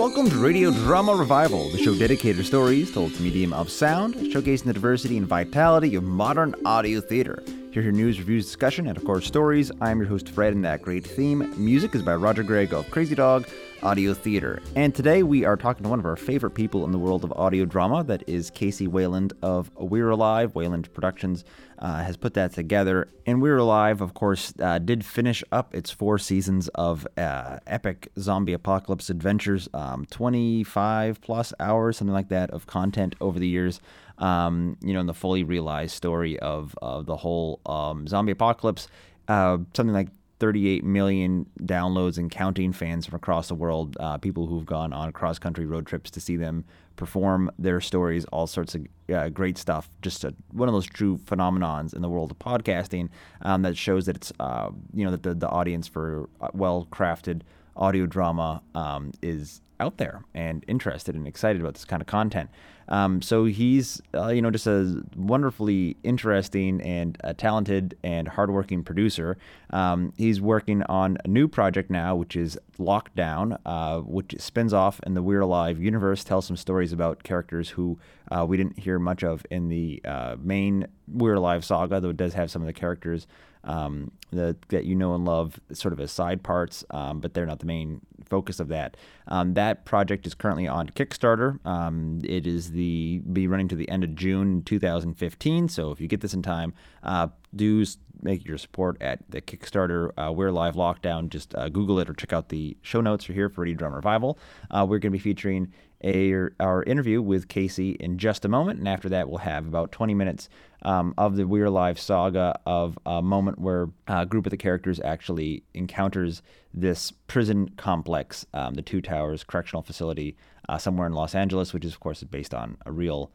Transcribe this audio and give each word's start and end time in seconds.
welcome 0.00 0.30
to 0.30 0.38
Radio 0.38 0.70
Drama 0.70 1.14
Revival, 1.14 1.68
the 1.72 1.76
show 1.76 1.94
dedicated 1.94 2.38
to 2.38 2.42
stories 2.42 2.90
told 2.90 3.12
to 3.12 3.22
medium 3.22 3.52
of 3.52 3.68
sound, 3.68 4.14
showcasing 4.14 4.64
the 4.64 4.72
diversity 4.72 5.18
and 5.18 5.26
vitality 5.26 5.94
of 5.94 6.02
modern 6.02 6.54
audio 6.64 7.02
theater. 7.02 7.42
Here, 7.72 7.84
your 7.84 7.92
news, 7.92 8.18
reviews, 8.18 8.46
discussion, 8.46 8.88
and 8.88 8.96
of 8.96 9.04
course, 9.04 9.24
stories. 9.24 9.70
I'm 9.80 10.00
your 10.00 10.08
host, 10.08 10.28
Fred, 10.28 10.54
and 10.54 10.64
that 10.64 10.82
great 10.82 11.06
theme. 11.06 11.54
Music 11.56 11.94
is 11.94 12.02
by 12.02 12.16
Roger 12.16 12.42
Gregg 12.42 12.74
of 12.74 12.90
Crazy 12.90 13.14
Dog 13.14 13.46
Audio 13.80 14.12
Theater. 14.12 14.60
And 14.74 14.92
today 14.92 15.22
we 15.22 15.44
are 15.44 15.56
talking 15.56 15.84
to 15.84 15.88
one 15.88 16.00
of 16.00 16.04
our 16.04 16.16
favorite 16.16 16.50
people 16.50 16.84
in 16.84 16.90
the 16.90 16.98
world 16.98 17.22
of 17.22 17.32
audio 17.32 17.64
drama. 17.64 18.02
That 18.02 18.28
is 18.28 18.50
Casey 18.50 18.88
Wayland 18.88 19.34
of 19.40 19.70
We're 19.76 20.10
Alive. 20.10 20.56
Wayland 20.56 20.92
Productions 20.92 21.44
uh, 21.78 22.02
has 22.02 22.16
put 22.16 22.34
that 22.34 22.52
together. 22.52 23.08
And 23.24 23.40
We're 23.40 23.58
Alive, 23.58 24.00
of 24.00 24.14
course, 24.14 24.52
uh, 24.60 24.80
did 24.80 25.04
finish 25.04 25.44
up 25.52 25.72
its 25.72 25.92
four 25.92 26.18
seasons 26.18 26.66
of 26.74 27.06
uh, 27.16 27.58
epic 27.68 28.08
zombie 28.18 28.52
apocalypse 28.52 29.10
adventures, 29.10 29.68
um, 29.72 30.06
25 30.10 31.20
plus 31.20 31.54
hours, 31.60 31.98
something 31.98 32.12
like 32.12 32.30
that, 32.30 32.50
of 32.50 32.66
content 32.66 33.14
over 33.20 33.38
the 33.38 33.48
years. 33.48 33.80
Um, 34.20 34.76
you 34.82 34.92
know, 34.92 35.00
in 35.00 35.06
the 35.06 35.14
fully 35.14 35.44
realized 35.44 35.94
story 35.94 36.38
of, 36.40 36.74
of 36.82 37.06
the 37.06 37.16
whole 37.16 37.60
um, 37.64 38.06
zombie 38.06 38.32
apocalypse. 38.32 38.86
Uh, 39.28 39.58
something 39.74 39.94
like 39.94 40.08
38 40.40 40.82
million 40.82 41.46
downloads 41.60 42.18
and 42.18 42.30
counting 42.30 42.72
fans 42.72 43.06
from 43.06 43.14
across 43.14 43.48
the 43.48 43.54
world, 43.54 43.96
uh, 44.00 44.16
people 44.18 44.46
who've 44.46 44.66
gone 44.66 44.92
on 44.92 45.12
cross 45.12 45.38
country 45.38 45.66
road 45.66 45.86
trips 45.86 46.10
to 46.10 46.20
see 46.20 46.34
them 46.34 46.64
perform 46.96 47.50
their 47.58 47.80
stories, 47.80 48.24
all 48.26 48.46
sorts 48.46 48.74
of 48.74 48.86
uh, 49.14 49.28
great 49.28 49.58
stuff. 49.58 49.88
Just 50.02 50.24
a, 50.24 50.34
one 50.52 50.68
of 50.68 50.74
those 50.74 50.86
true 50.86 51.18
phenomenons 51.18 51.94
in 51.94 52.02
the 52.02 52.08
world 52.08 52.30
of 52.30 52.38
podcasting 52.38 53.10
um, 53.42 53.62
that 53.62 53.76
shows 53.76 54.06
that 54.06 54.16
it's, 54.16 54.32
uh, 54.40 54.70
you 54.94 55.04
know, 55.04 55.10
that 55.10 55.22
the, 55.22 55.34
the 55.34 55.48
audience 55.48 55.86
for 55.86 56.28
uh, 56.40 56.48
well 56.54 56.88
crafted 56.90 57.42
audio 57.76 58.06
drama 58.06 58.62
um, 58.74 59.12
is 59.22 59.60
out 59.78 59.98
there 59.98 60.24
and 60.34 60.64
interested 60.68 61.14
and 61.14 61.26
excited 61.26 61.60
about 61.60 61.74
this 61.74 61.84
kind 61.84 62.02
of 62.02 62.06
content. 62.06 62.50
Um, 62.90 63.22
so 63.22 63.44
he's, 63.44 64.02
uh, 64.14 64.28
you 64.28 64.42
know, 64.42 64.50
just 64.50 64.66
a 64.66 65.02
wonderfully 65.16 65.96
interesting 66.02 66.80
and 66.82 67.16
uh, 67.22 67.32
talented 67.34 67.96
and 68.02 68.28
hardworking 68.28 68.82
producer. 68.82 69.38
Um, 69.70 70.12
he's 70.16 70.40
working 70.40 70.82
on 70.84 71.16
a 71.24 71.28
new 71.28 71.46
project 71.46 71.90
now, 71.90 72.16
which 72.16 72.34
is 72.36 72.58
Lockdown, 72.78 73.58
uh, 73.64 74.00
which 74.00 74.34
spins 74.38 74.74
off 74.74 75.00
in 75.06 75.14
the 75.14 75.22
We're 75.22 75.40
Alive 75.40 75.80
universe, 75.80 76.24
tells 76.24 76.46
some 76.46 76.56
stories 76.56 76.92
about 76.92 77.22
characters 77.22 77.70
who 77.70 77.98
uh, 78.30 78.44
we 78.46 78.56
didn't 78.56 78.78
hear 78.78 78.98
much 78.98 79.22
of 79.22 79.46
in 79.50 79.68
the 79.68 80.00
uh, 80.04 80.36
main 80.40 80.86
We're 81.06 81.34
Alive 81.34 81.64
saga, 81.64 82.00
though 82.00 82.10
it 82.10 82.16
does 82.16 82.34
have 82.34 82.50
some 82.50 82.62
of 82.62 82.66
the 82.66 82.72
characters 82.72 83.26
um, 83.64 84.10
that, 84.32 84.56
that 84.68 84.84
you 84.84 84.94
know 84.94 85.14
and 85.14 85.24
love 85.24 85.60
sort 85.72 85.92
of 85.92 86.00
as 86.00 86.10
side 86.12 86.42
parts, 86.42 86.84
um, 86.90 87.20
but 87.20 87.34
they're 87.34 87.46
not 87.46 87.58
the 87.58 87.66
main 87.66 88.00
focus 88.24 88.60
of 88.60 88.68
that. 88.68 88.96
Um, 89.28 89.54
that 89.54 89.84
project 89.84 90.26
is 90.26 90.34
currently 90.34 90.68
on 90.68 90.88
Kickstarter. 90.90 91.64
Um, 91.66 92.20
it 92.24 92.46
is 92.46 92.72
the 92.72 93.20
be 93.32 93.46
running 93.46 93.68
to 93.68 93.76
the 93.76 93.88
end 93.88 94.04
of 94.04 94.14
June 94.14 94.62
2015. 94.62 95.68
So 95.68 95.90
if 95.90 96.00
you 96.00 96.08
get 96.08 96.20
this 96.20 96.34
in 96.34 96.42
time, 96.42 96.72
uh, 97.02 97.28
do 97.54 97.84
make 98.22 98.46
your 98.46 98.58
support 98.58 99.00
at 99.00 99.20
the 99.28 99.40
Kickstarter. 99.40 100.10
Uh, 100.16 100.32
we're 100.32 100.52
live 100.52 100.74
lockdown. 100.74 101.28
Just 101.28 101.54
uh, 101.54 101.68
Google 101.68 101.98
it 102.00 102.08
or 102.08 102.14
check 102.14 102.32
out 102.32 102.48
the 102.48 102.76
show 102.82 103.00
notes. 103.00 103.28
You're 103.28 103.34
here 103.34 103.48
for 103.48 103.62
Radio 103.62 103.76
Drama 103.76 103.96
Revival. 103.96 104.38
Uh, 104.70 104.86
we're 104.88 104.98
going 104.98 105.12
to 105.12 105.18
be 105.18 105.22
featuring 105.22 105.72
a, 106.02 106.48
our 106.58 106.82
interview 106.84 107.20
with 107.20 107.48
Casey 107.48 107.92
in 107.92 108.18
just 108.18 108.44
a 108.44 108.48
moment, 108.48 108.78
and 108.78 108.88
after 108.88 109.08
that, 109.10 109.28
we'll 109.28 109.38
have 109.38 109.66
about 109.66 109.92
20 109.92 110.14
minutes 110.14 110.48
um, 110.82 111.14
of 111.18 111.36
the 111.36 111.46
We're 111.46 111.66
Alive 111.66 111.98
saga 111.98 112.58
of 112.66 112.98
a 113.04 113.20
moment 113.20 113.58
where 113.58 113.88
a 114.06 114.24
group 114.26 114.46
of 114.46 114.50
the 114.50 114.56
characters 114.56 115.00
actually 115.04 115.62
encounters 115.74 116.42
this 116.72 117.10
prison 117.26 117.70
complex, 117.76 118.46
um, 118.54 118.74
the 118.74 118.82
Two 118.82 119.00
Towers 119.00 119.44
Correctional 119.44 119.82
Facility, 119.82 120.36
uh, 120.68 120.78
somewhere 120.78 121.06
in 121.06 121.12
Los 121.12 121.34
Angeles, 121.34 121.72
which 121.72 121.84
is, 121.84 121.92
of 121.92 122.00
course, 122.00 122.22
based 122.22 122.54
on 122.54 122.76
a 122.86 122.92
real 122.92 123.30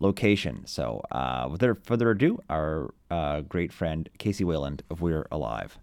location. 0.00 0.62
So, 0.66 1.02
uh, 1.10 1.48
without 1.50 1.84
further 1.84 2.10
ado, 2.10 2.40
our 2.50 2.92
uh, 3.10 3.42
great 3.42 3.72
friend 3.72 4.08
Casey 4.18 4.44
Wayland 4.44 4.82
of 4.90 5.00
We're 5.00 5.26
Alive. 5.30 5.78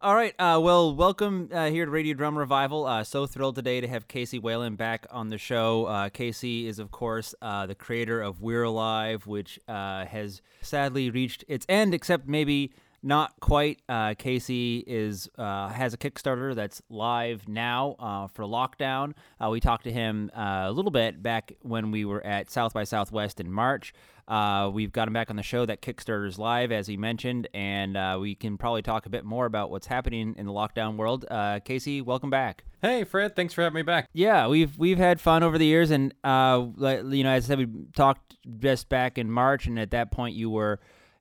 All 0.00 0.14
right. 0.14 0.32
Uh, 0.38 0.60
well, 0.62 0.94
welcome 0.94 1.48
uh, 1.52 1.70
here 1.70 1.84
to 1.84 1.90
Radio 1.90 2.14
Drama 2.14 2.38
Revival. 2.38 2.86
Uh, 2.86 3.02
so 3.02 3.26
thrilled 3.26 3.56
today 3.56 3.80
to 3.80 3.88
have 3.88 4.06
Casey 4.06 4.38
Wayland 4.38 4.76
back 4.76 5.08
on 5.10 5.28
the 5.28 5.38
show. 5.38 5.86
Uh, 5.86 6.08
Casey 6.08 6.68
is, 6.68 6.78
of 6.78 6.92
course, 6.92 7.34
uh, 7.42 7.66
the 7.66 7.74
creator 7.74 8.20
of 8.20 8.40
We're 8.40 8.62
Alive, 8.62 9.26
which 9.26 9.58
uh, 9.66 10.04
has 10.04 10.40
sadly 10.60 11.10
reached 11.10 11.44
its 11.48 11.66
end, 11.68 11.94
except 11.94 12.28
maybe 12.28 12.70
not 13.02 13.38
quite. 13.40 13.80
Casey 14.18 14.84
is 14.86 15.28
has 15.36 15.94
a 15.94 15.98
Kickstarter 15.98 16.54
that's 16.54 16.82
live 16.88 17.48
now 17.48 18.28
for 18.34 18.44
Lockdown. 18.44 19.14
we 19.50 19.60
talked 19.60 19.84
to 19.84 19.92
him 19.92 20.30
a 20.34 20.70
little 20.72 20.90
bit 20.90 21.22
back 21.22 21.52
when 21.62 21.90
we 21.90 22.04
were 22.04 22.24
at 22.24 22.50
South 22.50 22.74
by 22.74 22.84
Southwest 22.84 23.40
in 23.40 23.50
March. 23.52 23.92
Uh, 24.28 24.70
we've 24.72 24.92
got 24.92 25.08
him 25.08 25.14
back 25.14 25.30
on 25.30 25.36
the 25.36 25.42
show. 25.42 25.64
That 25.64 25.80
Kickstarter 25.80 26.28
is 26.28 26.38
live, 26.38 26.70
as 26.70 26.86
he 26.86 26.98
mentioned, 26.98 27.48
and 27.54 27.96
uh, 27.96 28.18
we 28.20 28.34
can 28.34 28.58
probably 28.58 28.82
talk 28.82 29.06
a 29.06 29.08
bit 29.08 29.24
more 29.24 29.46
about 29.46 29.70
what's 29.70 29.86
happening 29.86 30.34
in 30.36 30.44
the 30.44 30.52
lockdown 30.52 30.96
world. 30.96 31.24
Uh, 31.30 31.60
Casey, 31.60 32.02
welcome 32.02 32.28
back. 32.28 32.64
Hey, 32.82 33.04
Fred. 33.04 33.34
Thanks 33.34 33.54
for 33.54 33.62
having 33.62 33.76
me 33.76 33.82
back. 33.82 34.08
Yeah, 34.12 34.46
we've 34.46 34.76
we've 34.78 34.98
had 34.98 35.18
fun 35.18 35.42
over 35.42 35.56
the 35.56 35.64
years, 35.64 35.90
and 35.90 36.12
uh, 36.22 36.66
you 36.78 37.24
know, 37.24 37.30
as 37.30 37.46
I 37.46 37.48
said, 37.48 37.58
we 37.58 37.66
talked 37.96 38.36
just 38.58 38.90
back 38.90 39.16
in 39.16 39.30
March, 39.30 39.66
and 39.66 39.78
at 39.78 39.92
that 39.92 40.10
point, 40.12 40.36
you 40.36 40.50
were 40.50 40.78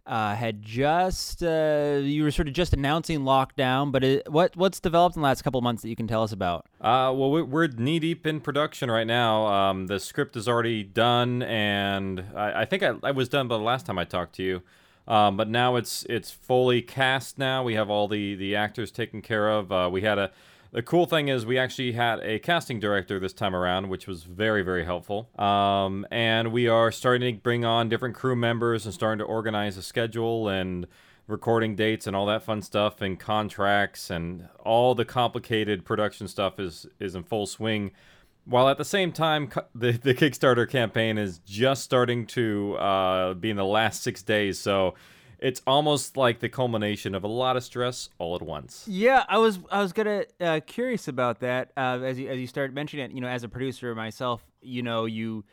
uh, 0.08 0.36
had 0.36 0.62
just 0.62 1.44
uh, 1.44 2.00
you 2.02 2.24
were 2.24 2.32
sort 2.32 2.48
of 2.48 2.54
just 2.54 2.74
announcing 2.74 3.20
lockdown, 3.20 3.92
but 3.92 4.04
it, 4.04 4.32
what 4.32 4.56
what's 4.56 4.80
developed 4.80 5.16
in 5.16 5.22
the 5.22 5.28
last 5.28 5.44
couple 5.44 5.60
months 5.62 5.82
that 5.82 5.90
you 5.90 5.96
can 5.96 6.08
tell 6.08 6.24
us 6.24 6.32
about? 6.32 6.66
Uh, 6.80 7.12
well, 7.14 7.30
we're 7.46 7.68
knee 7.68 8.00
deep 8.00 8.26
in 8.26 8.40
production 8.40 8.90
right 8.90 9.06
now. 9.06 9.46
Um, 9.48 9.88
the 9.88 10.00
script 10.00 10.38
is 10.38 10.48
already 10.48 10.84
done, 10.84 11.44
and 11.44 12.24
I, 12.36 12.62
I 12.62 12.66
think 12.66 12.84
I, 12.84 12.94
I, 13.04 13.12
was 13.12 13.28
done 13.28 13.48
by 13.48 13.58
the 13.58 13.64
last 13.64 13.86
time 13.86 14.00
I 14.00 14.06
talked 14.06 14.36
to 14.36 14.44
you. 14.44 14.62
Um, 15.08 15.36
but 15.36 15.50
now 15.50 15.76
it's 15.76 16.06
it's 16.10 16.32
fully 16.32 16.82
cast. 16.82 17.38
Now 17.38 17.64
we 17.64 17.76
have 17.76 17.90
all 17.90 18.08
the 18.08 18.36
the 18.36 18.56
actors 18.56 18.92
taken 18.92 19.22
care 19.22 19.50
of. 19.50 19.72
Uh, 19.72 19.90
we 19.92 20.02
had 20.02 20.18
a 20.18 20.32
the 20.78 20.84
cool 20.84 21.08
thing 21.08 21.28
is 21.28 21.44
we 21.44 21.58
actually 21.58 21.94
had 21.94 22.20
a 22.20 22.38
casting 22.38 22.80
director 22.80 23.20
this 23.20 23.34
time 23.34 23.56
around, 23.56 23.90
which 23.90 24.06
was 24.06 24.22
very, 24.22 24.62
very 24.62 24.86
helpful. 24.86 25.28
Um, 25.40 26.06
and 26.12 26.52
we 26.52 26.68
are 26.68 26.92
starting 26.92 27.36
to 27.36 27.42
bring 27.42 27.66
on 27.66 27.90
different 27.90 28.14
crew 28.14 28.36
members 28.36 28.86
and 28.86 28.94
starting 28.94 29.18
to 29.18 29.26
organize 29.26 29.76
a 29.78 29.82
schedule 29.82 30.48
and 30.48 30.86
recording 31.26 31.76
dates 31.76 32.06
and 32.06 32.16
all 32.16 32.28
that 32.28 32.44
fun 32.44 32.62
stuff 32.62 33.02
and 33.02 33.20
contracts 33.20 34.12
and 34.12 34.50
all 34.64 34.94
the 34.94 35.04
complicated 35.04 35.84
production 35.84 36.28
stuff 36.28 36.60
is 36.60 36.86
is 37.00 37.16
in 37.16 37.24
full 37.24 37.48
swing. 37.48 37.90
While 38.46 38.70
at 38.70 38.78
the 38.78 38.86
same 38.86 39.12
time, 39.12 39.50
the, 39.74 39.94
the 39.94 40.14
Kickstarter 40.14 40.70
campaign 40.70 41.18
is 41.18 41.40
just 41.40 41.86
starting 41.86 42.28
to 42.28 42.76
uh, 42.76 43.34
be 43.34 43.50
in 43.50 43.58
the 43.58 43.66
last 43.66 44.04
six 44.04 44.22
days. 44.22 44.60
So 44.60 44.94
it's 45.40 45.62
almost 45.68 46.18
like 46.18 46.40
the 46.40 46.50
culmination 46.50 47.14
of 47.14 47.24
a 47.24 47.28
lot 47.28 47.58
of 47.58 47.64
stress 47.64 48.10
all 48.18 48.36
at 48.36 48.42
once. 48.42 48.86
Yeah, 48.88 49.24
I 49.28 49.38
was 49.38 49.60
I 49.72 49.82
was 49.82 49.94
gonna 49.94 50.26
uh, 50.40 50.60
curious 50.66 51.08
about 51.08 51.40
that 51.42 51.72
uh, 51.78 52.00
as 52.04 52.20
you 52.20 52.30
as 52.30 52.40
you 52.40 52.48
started 52.48 52.74
mentioning 52.74 53.06
it. 53.06 53.12
You 53.14 53.22
know, 53.22 53.28
as 53.28 53.44
a 53.44 53.50
producer 53.50 53.94
myself, 53.96 54.44
you 54.62 54.84
know 54.84 55.06
you 55.06 55.46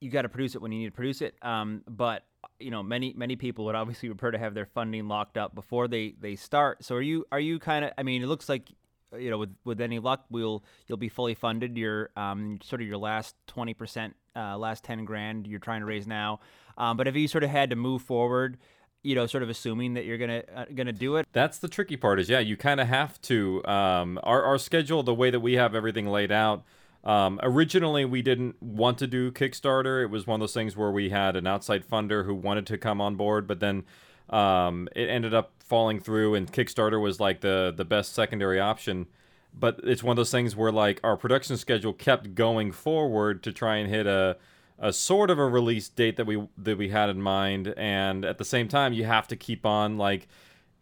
you 0.00 0.10
got 0.10 0.22
to 0.22 0.28
produce 0.28 0.54
it 0.54 0.60
when 0.60 0.72
you 0.72 0.80
need 0.80 0.86
to 0.86 0.92
produce 0.92 1.22
it. 1.22 1.36
Um, 1.42 1.82
but 1.88 2.24
you 2.58 2.70
know, 2.70 2.82
many 2.82 3.14
many 3.16 3.36
people 3.36 3.64
would 3.66 3.74
obviously 3.74 4.08
prefer 4.08 4.32
to 4.32 4.38
have 4.38 4.54
their 4.54 4.66
funding 4.66 5.08
locked 5.08 5.38
up 5.38 5.54
before 5.54 5.88
they 5.88 6.14
they 6.20 6.36
start. 6.36 6.84
So 6.84 6.96
are 6.96 7.02
you 7.02 7.24
are 7.32 7.40
you 7.40 7.58
kind 7.58 7.84
of? 7.84 7.92
I 7.96 8.02
mean, 8.02 8.22
it 8.22 8.26
looks 8.26 8.48
like 8.48 8.70
you 9.16 9.30
know 9.30 9.38
with 9.38 9.54
with 9.64 9.80
any 9.80 9.98
luck 9.98 10.24
we'll 10.30 10.64
you'll 10.86 10.98
be 10.98 11.08
fully 11.08 11.34
funded. 11.34 11.76
Your 11.78 12.10
um 12.16 12.58
sort 12.62 12.82
of 12.82 12.88
your 12.88 12.98
last 12.98 13.34
twenty 13.46 13.74
percent, 13.74 14.16
uh, 14.36 14.58
last 14.58 14.84
ten 14.84 15.04
grand 15.04 15.46
you're 15.46 15.60
trying 15.60 15.80
to 15.80 15.86
raise 15.86 16.06
now. 16.06 16.40
Um, 16.76 16.96
but 16.96 17.06
have 17.06 17.16
you 17.16 17.28
sort 17.28 17.44
of 17.44 17.50
had 17.50 17.70
to 17.70 17.76
move 17.76 18.02
forward? 18.02 18.58
You 19.02 19.14
know, 19.14 19.26
sort 19.26 19.42
of 19.42 19.50
assuming 19.50 19.94
that 19.94 20.04
you're 20.04 20.18
gonna 20.18 20.42
uh, 20.54 20.64
gonna 20.74 20.92
do 20.92 21.16
it. 21.16 21.26
That's 21.32 21.58
the 21.58 21.68
tricky 21.68 21.96
part. 21.96 22.20
Is 22.20 22.28
yeah, 22.28 22.38
you 22.38 22.56
kind 22.56 22.80
of 22.80 22.88
have 22.88 23.20
to. 23.22 23.64
Um, 23.66 24.18
our 24.22 24.42
our 24.42 24.58
schedule, 24.58 25.02
the 25.02 25.14
way 25.14 25.30
that 25.30 25.40
we 25.40 25.54
have 25.54 25.74
everything 25.74 26.06
laid 26.06 26.32
out. 26.32 26.64
Um, 27.04 27.40
originally, 27.42 28.04
we 28.04 28.22
didn't 28.22 28.62
want 28.62 28.98
to 28.98 29.08
do 29.08 29.32
Kickstarter. 29.32 30.04
It 30.04 30.10
was 30.10 30.26
one 30.26 30.36
of 30.36 30.40
those 30.40 30.54
things 30.54 30.76
where 30.76 30.92
we 30.92 31.10
had 31.10 31.34
an 31.34 31.48
outside 31.48 31.84
funder 31.84 32.24
who 32.24 32.34
wanted 32.34 32.66
to 32.68 32.78
come 32.78 33.00
on 33.00 33.16
board, 33.16 33.48
but 33.48 33.58
then 33.58 33.82
um, 34.30 34.88
it 34.94 35.08
ended 35.08 35.34
up 35.34 35.52
falling 35.58 36.00
through, 36.00 36.36
and 36.36 36.52
Kickstarter 36.52 37.00
was 37.00 37.18
like 37.18 37.40
the 37.40 37.72
the 37.76 37.84
best 37.84 38.14
secondary 38.14 38.60
option. 38.60 39.06
But 39.54 39.80
it's 39.82 40.02
one 40.02 40.12
of 40.12 40.16
those 40.16 40.30
things 40.30 40.56
where 40.56 40.72
like 40.72 41.00
our 41.02 41.16
production 41.16 41.56
schedule 41.56 41.92
kept 41.92 42.34
going 42.34 42.72
forward 42.72 43.42
to 43.42 43.52
try 43.52 43.76
and 43.76 43.90
hit 43.90 44.06
a 44.06 44.38
a 44.82 44.92
sort 44.92 45.30
of 45.30 45.38
a 45.38 45.46
release 45.46 45.88
date 45.88 46.16
that 46.16 46.26
we 46.26 46.46
that 46.58 46.76
we 46.76 46.88
had 46.88 47.08
in 47.08 47.22
mind, 47.22 47.72
and 47.76 48.24
at 48.24 48.36
the 48.36 48.44
same 48.44 48.68
time, 48.68 48.92
you 48.92 49.04
have 49.04 49.28
to 49.28 49.36
keep 49.36 49.64
on 49.64 49.96
like, 49.96 50.26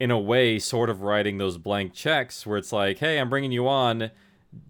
in 0.00 0.11
a 0.11 0.19
way, 0.19 0.58
sort 0.58 0.88
of 0.88 1.02
writing 1.02 1.37
those 1.37 1.58
blank 1.58 1.93
checks 1.93 2.47
where 2.47 2.56
it's 2.56 2.73
like, 2.73 2.99
hey, 2.99 3.19
I'm 3.19 3.29
bringing 3.29 3.52
you 3.52 3.69
on. 3.69 4.11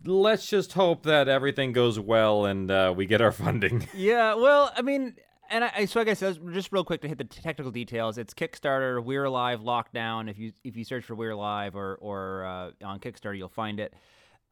Let's 0.04 0.46
just 0.46 0.74
hope 0.74 1.04
that 1.04 1.28
everything 1.28 1.72
goes 1.72 1.98
well 1.98 2.44
and 2.44 2.70
uh, 2.70 2.92
we 2.94 3.06
get 3.06 3.22
our 3.22 3.32
funding. 3.44 3.88
Yeah, 3.94 4.34
well, 4.34 4.72
I 4.76 4.82
mean, 4.82 5.14
and 5.48 5.64
I, 5.64 5.84
so 5.84 6.00
like 6.00 6.08
I 6.08 6.14
said, 6.14 6.38
just 6.52 6.72
real 6.72 6.84
quick 6.84 7.00
to 7.02 7.08
hit 7.08 7.18
the 7.18 7.24
technical 7.24 7.70
details. 7.70 8.18
It's 8.18 8.34
Kickstarter, 8.34 9.02
We're 9.02 9.24
Alive 9.24 9.60
Lockdown. 9.60 10.28
If 10.28 10.38
you 10.38 10.52
if 10.64 10.76
you 10.76 10.84
search 10.84 11.04
for 11.04 11.14
We're 11.14 11.30
Alive 11.30 11.76
or 11.76 11.94
or 11.96 12.44
uh, 12.44 12.84
on 12.84 12.98
Kickstarter, 12.98 13.38
you'll 13.38 13.48
find 13.48 13.78
it. 13.78 13.94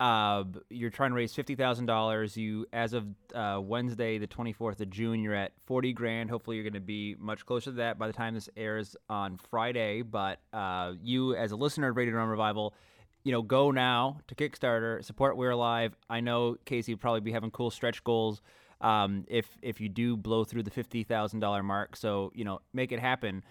Uh, 0.00 0.44
you're 0.70 0.90
trying 0.90 1.10
to 1.10 1.16
raise 1.16 1.34
fifty 1.34 1.56
thousand 1.56 1.86
dollars. 1.86 2.36
You, 2.36 2.66
as 2.72 2.92
of 2.92 3.06
uh, 3.34 3.60
Wednesday, 3.60 4.18
the 4.18 4.28
twenty 4.28 4.52
fourth 4.52 4.80
of 4.80 4.90
June, 4.90 5.22
you're 5.22 5.34
at 5.34 5.52
forty 5.66 5.92
grand. 5.92 6.30
Hopefully, 6.30 6.56
you're 6.56 6.64
going 6.64 6.74
to 6.74 6.80
be 6.80 7.16
much 7.18 7.44
closer 7.44 7.70
to 7.70 7.76
that 7.78 7.98
by 7.98 8.06
the 8.06 8.12
time 8.12 8.34
this 8.34 8.48
airs 8.56 8.96
on 9.08 9.38
Friday. 9.50 10.02
But 10.02 10.38
uh, 10.52 10.92
you, 11.02 11.34
as 11.34 11.50
a 11.50 11.56
listener 11.56 11.88
of 11.88 11.96
Radio 11.96 12.12
Drama 12.12 12.30
Revival, 12.30 12.74
you 13.24 13.32
know, 13.32 13.42
go 13.42 13.72
now 13.72 14.20
to 14.28 14.34
Kickstarter, 14.34 15.04
support 15.04 15.36
We're 15.36 15.50
Alive. 15.50 15.96
I 16.08 16.20
know 16.20 16.56
Casey 16.64 16.94
will 16.94 17.00
probably 17.00 17.20
be 17.20 17.32
having 17.32 17.50
cool 17.50 17.70
stretch 17.70 18.04
goals 18.04 18.40
um, 18.80 19.24
if 19.28 19.46
if 19.62 19.80
you 19.80 19.88
do 19.88 20.16
blow 20.16 20.44
through 20.44 20.62
the 20.62 20.70
fifty 20.70 21.02
thousand 21.02 21.40
dollar 21.40 21.62
mark. 21.62 21.96
So 21.96 22.30
you 22.34 22.44
know, 22.44 22.60
make 22.72 22.92
it 22.92 23.00
happen. 23.00 23.42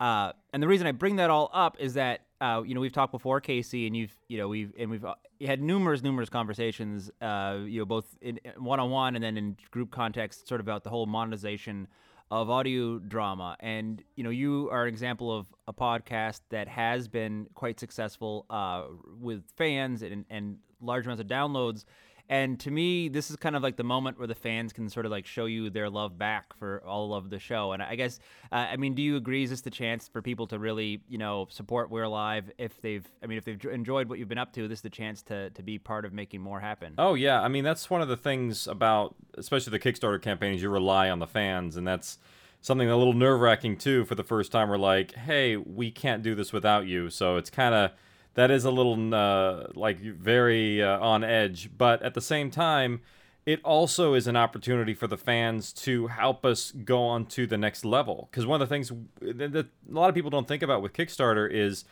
Uh, 0.00 0.32
and 0.52 0.62
the 0.62 0.68
reason 0.68 0.86
I 0.86 0.92
bring 0.92 1.16
that 1.16 1.30
all 1.30 1.50
up 1.52 1.76
is 1.78 1.94
that 1.94 2.22
uh, 2.40 2.62
you 2.66 2.74
know 2.74 2.80
we've 2.80 2.92
talked 2.92 3.12
before, 3.12 3.40
Casey, 3.40 3.86
and 3.86 3.96
you've 3.96 4.14
you 4.28 4.38
know 4.38 4.48
we've 4.48 4.72
and 4.78 4.90
we've 4.90 5.04
uh, 5.04 5.14
had 5.44 5.62
numerous 5.62 6.02
numerous 6.02 6.28
conversations, 6.28 7.10
uh, 7.20 7.58
you 7.64 7.80
know 7.80 7.84
both 7.84 8.06
in 8.20 8.38
one 8.58 8.80
on 8.80 8.90
one 8.90 9.14
and 9.14 9.24
then 9.24 9.36
in 9.36 9.56
group 9.70 9.90
context, 9.90 10.48
sort 10.48 10.60
of 10.60 10.66
about 10.66 10.84
the 10.84 10.90
whole 10.90 11.06
monetization 11.06 11.86
of 12.30 12.50
audio 12.50 12.98
drama. 12.98 13.56
And 13.60 14.02
you 14.16 14.24
know 14.24 14.30
you 14.30 14.68
are 14.70 14.82
an 14.82 14.88
example 14.88 15.36
of 15.36 15.46
a 15.68 15.72
podcast 15.72 16.40
that 16.50 16.68
has 16.68 17.08
been 17.08 17.46
quite 17.54 17.78
successful 17.78 18.46
uh, 18.50 18.84
with 19.20 19.44
fans 19.56 20.02
and, 20.02 20.24
and 20.28 20.58
large 20.80 21.06
amounts 21.06 21.20
of 21.20 21.28
downloads. 21.28 21.84
And 22.28 22.58
to 22.60 22.70
me, 22.70 23.08
this 23.08 23.30
is 23.30 23.36
kind 23.36 23.54
of 23.54 23.62
like 23.62 23.76
the 23.76 23.84
moment 23.84 24.18
where 24.18 24.26
the 24.26 24.34
fans 24.34 24.72
can 24.72 24.88
sort 24.88 25.04
of 25.04 25.12
like 25.12 25.26
show 25.26 25.44
you 25.44 25.68
their 25.68 25.90
love 25.90 26.16
back 26.16 26.56
for 26.56 26.82
all 26.86 27.14
of 27.14 27.28
the 27.28 27.38
show. 27.38 27.72
And 27.72 27.82
I 27.82 27.96
guess, 27.96 28.18
uh, 28.50 28.66
I 28.70 28.76
mean, 28.76 28.94
do 28.94 29.02
you 29.02 29.16
agree? 29.16 29.42
Is 29.42 29.50
this 29.50 29.60
the 29.60 29.70
chance 29.70 30.08
for 30.08 30.22
people 30.22 30.46
to 30.46 30.58
really, 30.58 31.02
you 31.08 31.18
know, 31.18 31.46
support 31.50 31.90
We're 31.90 32.04
Alive 32.04 32.50
if 32.56 32.80
they've, 32.80 33.06
I 33.22 33.26
mean, 33.26 33.36
if 33.36 33.44
they've 33.44 33.62
enjoyed 33.66 34.08
what 34.08 34.18
you've 34.18 34.28
been 34.28 34.38
up 34.38 34.54
to? 34.54 34.66
This 34.68 34.78
is 34.78 34.82
the 34.82 34.90
chance 34.90 35.22
to 35.24 35.50
to 35.50 35.62
be 35.62 35.78
part 35.78 36.04
of 36.06 36.12
making 36.14 36.40
more 36.40 36.60
happen. 36.60 36.94
Oh 36.96 37.14
yeah, 37.14 37.42
I 37.42 37.48
mean 37.48 37.64
that's 37.64 37.90
one 37.90 38.00
of 38.00 38.08
the 38.08 38.16
things 38.16 38.66
about, 38.66 39.14
especially 39.34 39.72
the 39.72 39.78
Kickstarter 39.78 40.20
campaigns, 40.20 40.62
you 40.62 40.70
rely 40.70 41.10
on 41.10 41.18
the 41.18 41.26
fans, 41.26 41.76
and 41.76 41.86
that's 41.86 42.18
something 42.62 42.88
a 42.88 42.96
little 42.96 43.12
nerve 43.12 43.40
wracking 43.40 43.76
too. 43.76 44.06
For 44.06 44.14
the 44.14 44.24
first 44.24 44.50
time, 44.50 44.70
we're 44.70 44.78
like, 44.78 45.14
hey, 45.14 45.56
we 45.56 45.90
can't 45.90 46.22
do 46.22 46.34
this 46.34 46.52
without 46.52 46.86
you. 46.86 47.10
So 47.10 47.36
it's 47.36 47.50
kind 47.50 47.74
of 47.74 47.90
that 48.34 48.50
is 48.50 48.64
a 48.64 48.70
little 48.70 49.14
uh, 49.14 49.68
like 49.74 50.00
very 50.00 50.82
uh, 50.82 50.98
on 50.98 51.24
edge, 51.24 51.70
but 51.76 52.02
at 52.02 52.14
the 52.14 52.20
same 52.20 52.50
time, 52.50 53.00
it 53.46 53.60
also 53.62 54.14
is 54.14 54.26
an 54.26 54.36
opportunity 54.36 54.94
for 54.94 55.06
the 55.06 55.16
fans 55.16 55.72
to 55.72 56.06
help 56.08 56.44
us 56.44 56.72
go 56.72 57.04
on 57.04 57.26
to 57.26 57.46
the 57.46 57.58
next 57.58 57.84
level. 57.84 58.28
Because 58.30 58.46
one 58.46 58.60
of 58.60 58.68
the 58.68 58.74
things 58.74 58.90
that 59.20 59.66
a 59.66 59.92
lot 59.92 60.08
of 60.08 60.14
people 60.14 60.30
don't 60.30 60.48
think 60.48 60.62
about 60.62 60.82
with 60.82 60.92
Kickstarter 60.92 61.50
is 61.50 61.84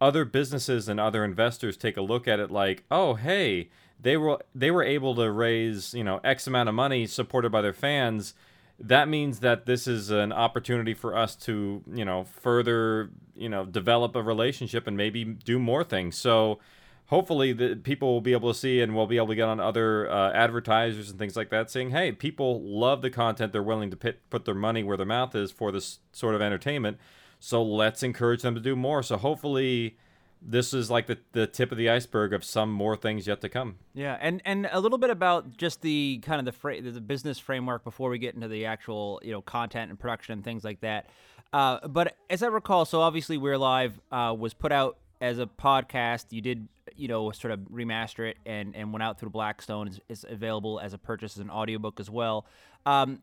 other 0.00 0.24
businesses 0.24 0.88
and 0.88 0.98
other 0.98 1.24
investors 1.24 1.76
take 1.76 1.96
a 1.96 2.02
look 2.02 2.26
at 2.28 2.40
it 2.40 2.50
like, 2.50 2.84
oh, 2.90 3.14
hey, 3.14 3.68
they 4.02 4.16
were 4.16 4.38
they 4.54 4.70
were 4.70 4.82
able 4.82 5.14
to 5.14 5.30
raise 5.30 5.92
you 5.94 6.04
know 6.04 6.20
X 6.24 6.46
amount 6.46 6.68
of 6.68 6.74
money 6.74 7.06
supported 7.06 7.50
by 7.50 7.60
their 7.60 7.72
fans 7.72 8.34
that 8.80 9.08
means 9.08 9.40
that 9.40 9.66
this 9.66 9.86
is 9.86 10.10
an 10.10 10.32
opportunity 10.32 10.94
for 10.94 11.16
us 11.16 11.36
to 11.36 11.82
you 11.92 12.04
know 12.04 12.24
further 12.24 13.10
you 13.36 13.48
know 13.48 13.64
develop 13.64 14.16
a 14.16 14.22
relationship 14.22 14.86
and 14.86 14.96
maybe 14.96 15.24
do 15.24 15.58
more 15.58 15.84
things. 15.84 16.16
So 16.16 16.58
hopefully 17.06 17.52
the 17.52 17.76
people 17.76 18.12
will 18.12 18.20
be 18.20 18.32
able 18.32 18.52
to 18.52 18.58
see 18.58 18.80
and 18.80 18.94
we'll 18.96 19.06
be 19.06 19.16
able 19.16 19.28
to 19.28 19.34
get 19.34 19.48
on 19.48 19.60
other 19.60 20.10
uh, 20.10 20.32
advertisers 20.32 21.10
and 21.10 21.18
things 21.18 21.36
like 21.36 21.50
that 21.50 21.70
saying 21.70 21.90
hey 21.90 22.12
people 22.12 22.62
love 22.62 23.02
the 23.02 23.10
content 23.10 23.52
they're 23.52 23.62
willing 23.62 23.90
to 23.90 23.96
put, 23.96 24.30
put 24.30 24.44
their 24.44 24.54
money 24.54 24.82
where 24.82 24.96
their 24.96 25.06
mouth 25.06 25.34
is 25.34 25.50
for 25.50 25.70
this 25.70 25.98
sort 26.12 26.34
of 26.34 26.40
entertainment. 26.40 26.96
So 27.38 27.62
let's 27.62 28.02
encourage 28.02 28.42
them 28.42 28.54
to 28.54 28.60
do 28.60 28.76
more. 28.76 29.02
So 29.02 29.16
hopefully 29.16 29.96
this 30.42 30.72
is 30.72 30.90
like 30.90 31.06
the, 31.06 31.18
the 31.32 31.46
tip 31.46 31.70
of 31.70 31.78
the 31.78 31.88
iceberg 31.90 32.32
of 32.32 32.44
some 32.44 32.70
more 32.70 32.96
things 32.96 33.26
yet 33.26 33.40
to 33.42 33.48
come. 33.48 33.76
Yeah, 33.94 34.16
and 34.20 34.40
and 34.44 34.68
a 34.70 34.80
little 34.80 34.98
bit 34.98 35.10
about 35.10 35.56
just 35.56 35.82
the 35.82 36.20
kind 36.22 36.38
of 36.38 36.44
the 36.44 36.52
fra- 36.52 36.80
the 36.80 37.00
business 37.00 37.38
framework 37.38 37.84
before 37.84 38.10
we 38.10 38.18
get 38.18 38.34
into 38.34 38.48
the 38.48 38.66
actual 38.66 39.20
you 39.22 39.32
know 39.32 39.42
content 39.42 39.90
and 39.90 39.98
production 39.98 40.34
and 40.34 40.44
things 40.44 40.64
like 40.64 40.80
that. 40.80 41.06
Uh, 41.52 41.86
but 41.88 42.16
as 42.28 42.42
I 42.42 42.46
recall, 42.46 42.84
so 42.84 43.00
obviously 43.00 43.36
We're 43.36 43.54
Alive 43.54 44.00
uh, 44.12 44.34
was 44.38 44.54
put 44.54 44.72
out 44.72 44.98
as 45.20 45.38
a 45.38 45.46
podcast. 45.46 46.26
You 46.30 46.40
did 46.40 46.68
you 46.96 47.08
know 47.08 47.30
sort 47.32 47.52
of 47.52 47.60
remaster 47.60 48.30
it 48.30 48.38
and 48.46 48.74
and 48.74 48.92
went 48.92 49.02
out 49.02 49.18
through 49.18 49.30
Blackstone. 49.30 49.88
It's, 49.88 50.00
it's 50.08 50.24
available 50.28 50.80
as 50.80 50.94
a 50.94 50.98
purchase 50.98 51.36
as 51.36 51.40
an 51.40 51.50
audiobook 51.50 52.00
as 52.00 52.08
well. 52.08 52.46
Um, 52.86 53.20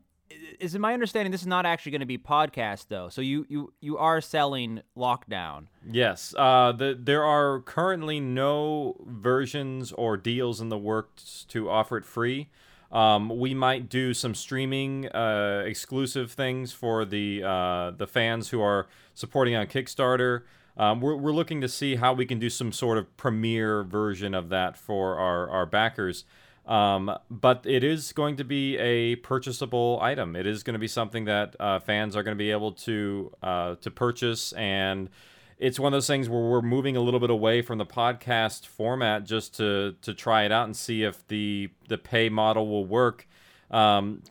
is 0.60 0.74
it 0.74 0.80
my 0.80 0.92
understanding 0.92 1.30
this 1.32 1.40
is 1.40 1.46
not 1.46 1.66
actually 1.66 1.92
going 1.92 2.00
to 2.00 2.06
be 2.06 2.18
podcast 2.18 2.86
though 2.88 3.08
so 3.08 3.20
you 3.20 3.46
you 3.48 3.72
you 3.80 3.96
are 3.98 4.20
selling 4.20 4.80
lockdown 4.96 5.66
yes 5.90 6.34
uh 6.36 6.72
the, 6.72 6.98
there 6.98 7.24
are 7.24 7.60
currently 7.60 8.20
no 8.20 8.96
versions 9.06 9.92
or 9.92 10.16
deals 10.16 10.60
in 10.60 10.68
the 10.68 10.78
works 10.78 11.44
to 11.48 11.70
offer 11.70 11.96
it 11.96 12.04
free 12.04 12.48
um, 12.90 13.28
we 13.38 13.54
might 13.54 13.88
do 13.88 14.14
some 14.14 14.34
streaming 14.34 15.08
uh, 15.08 15.62
exclusive 15.66 16.32
things 16.32 16.72
for 16.72 17.04
the 17.04 17.42
uh, 17.42 17.90
the 17.90 18.06
fans 18.06 18.48
who 18.48 18.62
are 18.62 18.86
supporting 19.14 19.54
on 19.54 19.66
Kickstarter. 19.66 20.42
Um, 20.76 21.00
we're, 21.00 21.16
we're 21.16 21.32
looking 21.32 21.60
to 21.60 21.68
see 21.68 21.96
how 21.96 22.12
we 22.12 22.24
can 22.24 22.38
do 22.38 22.48
some 22.48 22.72
sort 22.72 22.98
of 22.98 23.14
premiere 23.16 23.82
version 23.82 24.32
of 24.32 24.48
that 24.50 24.76
for 24.76 25.18
our, 25.18 25.50
our 25.50 25.66
backers. 25.66 26.24
Um, 26.68 27.10
but 27.30 27.64
it 27.66 27.82
is 27.82 28.12
going 28.12 28.36
to 28.36 28.44
be 28.44 28.76
a 28.76 29.16
purchasable 29.16 29.98
item. 30.02 30.36
It 30.36 30.46
is 30.46 30.62
going 30.62 30.74
to 30.74 30.78
be 30.78 30.86
something 30.86 31.24
that 31.24 31.56
uh, 31.58 31.78
fans 31.80 32.14
are 32.14 32.22
going 32.22 32.36
to 32.36 32.38
be 32.38 32.50
able 32.50 32.72
to 32.72 33.32
uh, 33.42 33.74
to 33.76 33.90
purchase, 33.90 34.52
and 34.52 35.08
it's 35.56 35.80
one 35.80 35.94
of 35.94 35.96
those 35.96 36.06
things 36.06 36.28
where 36.28 36.42
we're 36.42 36.60
moving 36.60 36.94
a 36.94 37.00
little 37.00 37.20
bit 37.20 37.30
away 37.30 37.62
from 37.62 37.78
the 37.78 37.86
podcast 37.86 38.66
format 38.66 39.24
just 39.24 39.56
to 39.56 39.96
to 40.02 40.12
try 40.12 40.44
it 40.44 40.52
out 40.52 40.66
and 40.66 40.76
see 40.76 41.04
if 41.04 41.26
the 41.28 41.70
the 41.88 41.96
pay 41.96 42.28
model 42.28 42.68
will 42.68 42.84
work. 42.84 43.26
Um, 43.70 44.22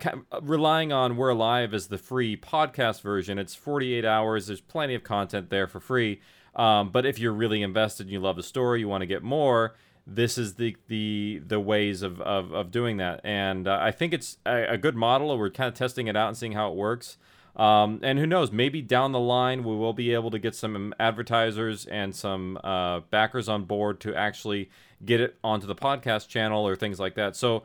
relying 0.42 0.92
on 0.92 1.18
We're 1.18 1.30
Alive 1.30 1.74
as 1.74 1.88
the 1.88 1.98
free 1.98 2.38
podcast 2.38 3.02
version, 3.02 3.40
it's 3.40 3.56
48 3.56 4.06
hours. 4.06 4.48
There's 4.48 4.62
plenty 4.62 4.94
of 4.94 5.04
content 5.04 5.50
there 5.50 5.68
for 5.68 5.80
free. 5.80 6.22
Um, 6.56 6.90
but 6.90 7.06
if 7.06 7.20
you're 7.20 7.34
really 7.34 7.62
invested 7.62 8.08
and 8.08 8.12
you 8.14 8.20
love 8.20 8.36
the 8.36 8.44
story, 8.44 8.80
you 8.80 8.88
want 8.88 9.04
to 9.04 9.06
get 9.06 9.22
more 9.22 9.76
this 10.08 10.38
is 10.38 10.54
the 10.54 10.78
the 10.88 11.42
the 11.46 11.60
ways 11.60 12.02
of 12.02 12.22
of, 12.22 12.54
of 12.54 12.72
doing 12.72 12.98
that. 12.98 13.20
And 13.24 13.68
uh, 13.68 13.78
i 13.82 13.92
think 13.92 14.14
it's 14.14 14.38
a, 14.46 14.74
a, 14.74 14.78
good 14.78 14.96
model. 14.96 15.38
We're 15.38 15.50
kind 15.50 15.68
of 15.68 15.74
testing 15.74 16.08
it 16.08 16.16
out 16.16 16.30
and 16.30 16.38
seeing 16.38 16.54
how 16.54 16.72
it 16.72 16.76
works. 16.76 17.18
Um, 17.58 18.00
and 18.04 18.18
who 18.20 18.26
knows? 18.26 18.52
Maybe 18.52 18.82
down 18.82 19.12
the 19.12 19.20
line 19.20 19.64
we 19.64 19.76
will 19.76 19.94
be 19.94 20.14
able 20.14 20.32
to 20.32 20.40
get 20.40 20.56
some 20.56 20.94
advertisers 21.00 21.86
and 21.88 22.16
some 22.16 22.58
uh, 22.64 23.02
backers 23.12 23.50
on 23.50 23.66
board 23.66 24.00
to 24.02 24.16
actually 24.16 24.70
get 25.04 25.20
it 25.20 25.38
onto 25.44 25.68
the 25.68 25.76
podcast 25.76 26.30
channel 26.30 26.66
or 26.66 26.76
things 26.76 27.00
like 27.00 27.16
that. 27.16 27.36
So 27.36 27.64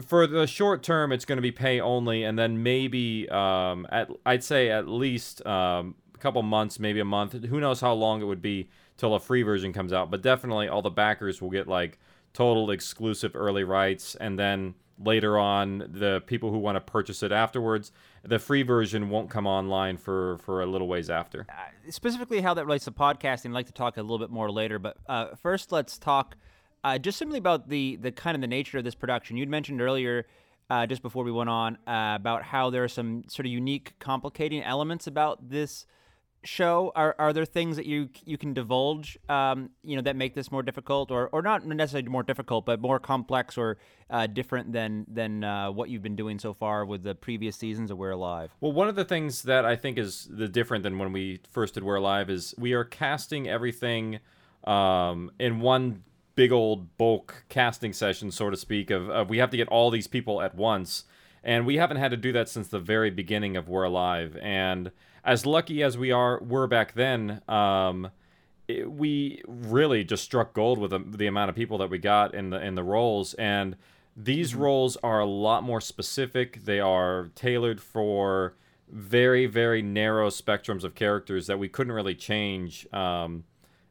for 0.00 0.26
the 0.26 0.46
short 0.46 0.82
term 0.82 1.12
it's 1.12 1.24
going 1.24 1.36
to 1.36 1.42
be 1.42 1.52
pay 1.52 1.78
only 1.78 2.24
and 2.24 2.38
then 2.38 2.62
maybe 2.62 3.28
um, 3.28 3.86
at 3.90 4.10
i'd 4.24 4.42
say 4.42 4.70
at 4.70 4.88
least 4.88 5.44
um, 5.46 5.94
a 6.14 6.18
couple 6.18 6.42
months 6.42 6.78
maybe 6.78 7.00
a 7.00 7.04
month. 7.04 7.32
Who 7.44 7.60
knows 7.60 7.80
how 7.80 7.92
long 7.92 8.20
it 8.20 8.24
would 8.24 8.42
be 8.42 8.68
till 9.02 9.16
a 9.16 9.20
free 9.20 9.42
version 9.42 9.72
comes 9.72 9.92
out. 9.92 10.12
But 10.12 10.22
definitely, 10.22 10.68
all 10.68 10.80
the 10.80 10.88
backers 10.88 11.42
will 11.42 11.50
get 11.50 11.66
like 11.66 11.98
total 12.32 12.70
exclusive 12.70 13.32
early 13.34 13.64
rights, 13.64 14.14
and 14.14 14.38
then 14.38 14.74
later 14.96 15.36
on, 15.36 15.78
the 15.78 16.22
people 16.26 16.52
who 16.52 16.58
want 16.58 16.76
to 16.76 16.80
purchase 16.80 17.24
it 17.24 17.32
afterwards, 17.32 17.90
the 18.22 18.38
free 18.38 18.62
version 18.62 19.10
won't 19.10 19.28
come 19.28 19.44
online 19.44 19.96
for 19.96 20.38
for 20.38 20.62
a 20.62 20.66
little 20.66 20.86
ways 20.86 21.10
after. 21.10 21.46
Uh, 21.48 21.90
specifically, 21.90 22.40
how 22.40 22.54
that 22.54 22.64
relates 22.64 22.84
to 22.84 22.92
podcasting, 22.92 23.46
I'd 23.46 23.54
like 23.54 23.66
to 23.66 23.72
talk 23.72 23.96
a 23.96 24.02
little 24.02 24.20
bit 24.20 24.30
more 24.30 24.52
later. 24.52 24.78
But 24.78 24.98
uh, 25.08 25.34
first, 25.34 25.72
let's 25.72 25.98
talk 25.98 26.36
uh, 26.84 26.96
just 26.96 27.18
simply 27.18 27.38
about 27.38 27.68
the 27.68 27.96
the 27.96 28.12
kind 28.12 28.36
of 28.36 28.40
the 28.40 28.46
nature 28.46 28.78
of 28.78 28.84
this 28.84 28.94
production. 28.94 29.36
You'd 29.36 29.48
mentioned 29.48 29.82
earlier. 29.82 30.26
Uh, 30.70 30.86
just 30.86 31.02
before 31.02 31.22
we 31.22 31.32
went 31.32 31.50
on, 31.50 31.76
uh, 31.86 32.14
about 32.16 32.42
how 32.42 32.70
there 32.70 32.82
are 32.82 32.88
some 32.88 33.24
sort 33.28 33.44
of 33.44 33.52
unique, 33.52 33.92
complicating 33.98 34.62
elements 34.62 35.06
about 35.06 35.50
this 35.50 35.84
show? 36.44 36.92
Are 36.94 37.14
are 37.18 37.32
there 37.32 37.44
things 37.44 37.76
that 37.76 37.86
you 37.86 38.08
you 38.24 38.38
can 38.38 38.54
divulge, 38.54 39.18
um, 39.28 39.70
you 39.82 39.96
know, 39.96 40.02
that 40.02 40.16
make 40.16 40.34
this 40.34 40.50
more 40.50 40.62
difficult, 40.62 41.10
or 41.10 41.28
or 41.28 41.42
not 41.42 41.66
necessarily 41.66 42.08
more 42.08 42.22
difficult, 42.22 42.66
but 42.66 42.80
more 42.80 42.98
complex 42.98 43.56
or 43.56 43.78
uh, 44.10 44.26
different 44.26 44.72
than 44.72 45.06
than 45.08 45.44
uh, 45.44 45.70
what 45.70 45.88
you've 45.88 46.02
been 46.02 46.16
doing 46.16 46.38
so 46.38 46.52
far 46.52 46.84
with 46.84 47.02
the 47.02 47.14
previous 47.14 47.56
seasons 47.56 47.90
of 47.90 47.98
We're 47.98 48.10
Alive? 48.10 48.54
Well, 48.60 48.72
one 48.72 48.88
of 48.88 48.96
the 48.96 49.04
things 49.04 49.42
that 49.42 49.64
I 49.64 49.76
think 49.76 49.98
is 49.98 50.28
the 50.30 50.48
different 50.48 50.82
than 50.82 50.98
when 50.98 51.12
we 51.12 51.40
first 51.50 51.74
did 51.74 51.84
We're 51.84 51.96
Alive 51.96 52.30
is 52.30 52.54
we 52.58 52.72
are 52.72 52.84
casting 52.84 53.48
everything 53.48 54.20
um, 54.64 55.30
in 55.38 55.60
one 55.60 56.04
big 56.34 56.52
old 56.52 56.96
bulk 56.96 57.44
casting 57.48 57.92
session, 57.92 58.30
so 58.30 58.50
to 58.50 58.56
speak. 58.56 58.90
Of, 58.90 59.08
of 59.10 59.30
we 59.30 59.38
have 59.38 59.50
to 59.50 59.56
get 59.56 59.68
all 59.68 59.90
these 59.90 60.06
people 60.08 60.42
at 60.42 60.54
once, 60.54 61.04
and 61.42 61.66
we 61.66 61.76
haven't 61.76 61.98
had 61.98 62.10
to 62.10 62.16
do 62.16 62.32
that 62.32 62.48
since 62.48 62.68
the 62.68 62.80
very 62.80 63.10
beginning 63.10 63.56
of 63.56 63.68
We're 63.68 63.84
Alive, 63.84 64.36
and 64.42 64.90
as 65.24 65.46
lucky 65.46 65.82
as 65.82 65.96
we 65.96 66.10
are 66.10 66.40
were 66.42 66.66
back 66.66 66.94
then, 66.94 67.42
um, 67.48 68.10
it, 68.68 68.90
we 68.90 69.42
really 69.46 70.04
just 70.04 70.24
struck 70.24 70.52
gold 70.52 70.78
with 70.78 70.90
the, 70.90 70.98
the, 70.98 71.26
amount 71.26 71.50
of 71.50 71.56
people 71.56 71.78
that 71.78 71.90
we 71.90 71.98
got 71.98 72.34
in 72.34 72.50
the 72.50 72.64
in 72.64 72.74
the 72.74 72.82
roles 72.82 73.34
and 73.34 73.76
these 74.16 74.52
mm-hmm. 74.52 74.62
roles 74.62 74.96
are 75.02 75.20
a 75.20 75.26
lot 75.26 75.62
more 75.64 75.80
specific 75.80 76.64
they 76.64 76.78
are 76.78 77.30
tailored 77.34 77.80
for 77.80 78.54
very 78.88 79.46
very 79.46 79.82
narrow 79.82 80.28
spectrums 80.28 80.84
of 80.84 80.94
characters 80.94 81.46
that 81.48 81.58
we 81.58 81.68
couldn't 81.68 81.92
really 81.92 82.14
change 82.14 82.86
um, 82.92 83.42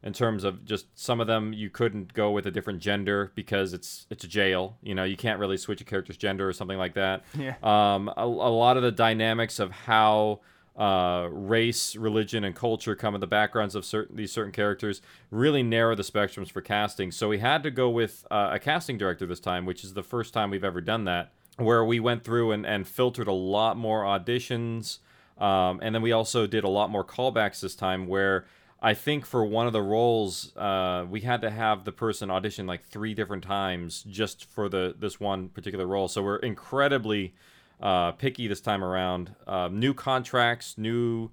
in 0.02 0.12
terms 0.12 0.42
of 0.44 0.64
just 0.64 0.86
some 0.98 1.20
of 1.20 1.26
them 1.26 1.52
you 1.52 1.70
couldn't 1.70 2.12
go 2.12 2.30
with 2.30 2.46
a 2.46 2.50
different 2.50 2.80
gender 2.80 3.30
because 3.34 3.72
it's 3.72 4.06
it's 4.10 4.24
a 4.24 4.28
jail. 4.28 4.76
You 4.82 4.94
know, 4.94 5.04
you 5.04 5.16
can't 5.16 5.38
really 5.38 5.56
switch 5.56 5.80
a 5.80 5.84
character's 5.84 6.16
gender 6.16 6.48
or 6.48 6.52
something 6.52 6.78
like 6.78 6.94
that. 6.94 7.24
Yeah. 7.38 7.54
Um, 7.62 8.08
a, 8.16 8.24
a 8.24 8.52
lot 8.52 8.76
of 8.76 8.82
the 8.82 8.92
dynamics 8.92 9.58
of 9.58 9.72
how 9.72 10.40
uh, 10.76 11.28
race, 11.30 11.96
religion, 11.96 12.44
and 12.44 12.56
culture 12.56 12.94
come 12.94 13.14
in 13.14 13.20
the 13.20 13.26
backgrounds 13.26 13.74
of 13.74 13.84
certain 13.84 14.16
these 14.16 14.32
certain 14.32 14.52
characters 14.52 15.02
really 15.30 15.62
narrow 15.62 15.94
the 15.94 16.02
spectrums 16.02 16.50
for 16.50 16.60
casting. 16.60 17.12
So 17.12 17.28
we 17.28 17.38
had 17.38 17.62
to 17.64 17.70
go 17.70 17.90
with 17.90 18.26
uh, 18.30 18.50
a 18.52 18.58
casting 18.58 18.96
director 18.96 19.26
this 19.26 19.40
time, 19.40 19.66
which 19.66 19.84
is 19.84 19.94
the 19.94 20.02
first 20.02 20.32
time 20.32 20.50
we've 20.50 20.64
ever 20.64 20.80
done 20.80 21.04
that, 21.04 21.32
where 21.56 21.84
we 21.84 22.00
went 22.00 22.24
through 22.24 22.52
and, 22.52 22.64
and 22.64 22.88
filtered 22.88 23.28
a 23.28 23.32
lot 23.32 23.76
more 23.76 24.02
auditions. 24.02 24.98
Um, 25.38 25.80
and 25.82 25.94
then 25.94 26.02
we 26.02 26.12
also 26.12 26.46
did 26.46 26.64
a 26.64 26.68
lot 26.68 26.88
more 26.90 27.04
callbacks 27.04 27.60
this 27.60 27.74
time 27.74 28.06
where 28.06 28.46
I 28.80 28.94
think 28.94 29.26
for 29.26 29.44
one 29.44 29.66
of 29.66 29.72
the 29.72 29.82
roles, 29.82 30.56
uh, 30.56 31.06
we 31.08 31.20
had 31.20 31.40
to 31.42 31.50
have 31.50 31.84
the 31.84 31.92
person 31.92 32.30
audition 32.30 32.66
like 32.66 32.82
three 32.82 33.14
different 33.14 33.44
times 33.44 34.02
just 34.02 34.44
for 34.46 34.68
the 34.68 34.94
this 34.98 35.20
one 35.20 35.48
particular 35.50 35.86
role. 35.86 36.08
So 36.08 36.22
we're 36.22 36.36
incredibly 36.36 37.34
uh, 37.82 38.12
picky 38.12 38.46
this 38.46 38.60
time 38.60 38.82
around. 38.82 39.34
Uh, 39.46 39.68
new 39.70 39.92
contracts, 39.92 40.78
new. 40.78 41.30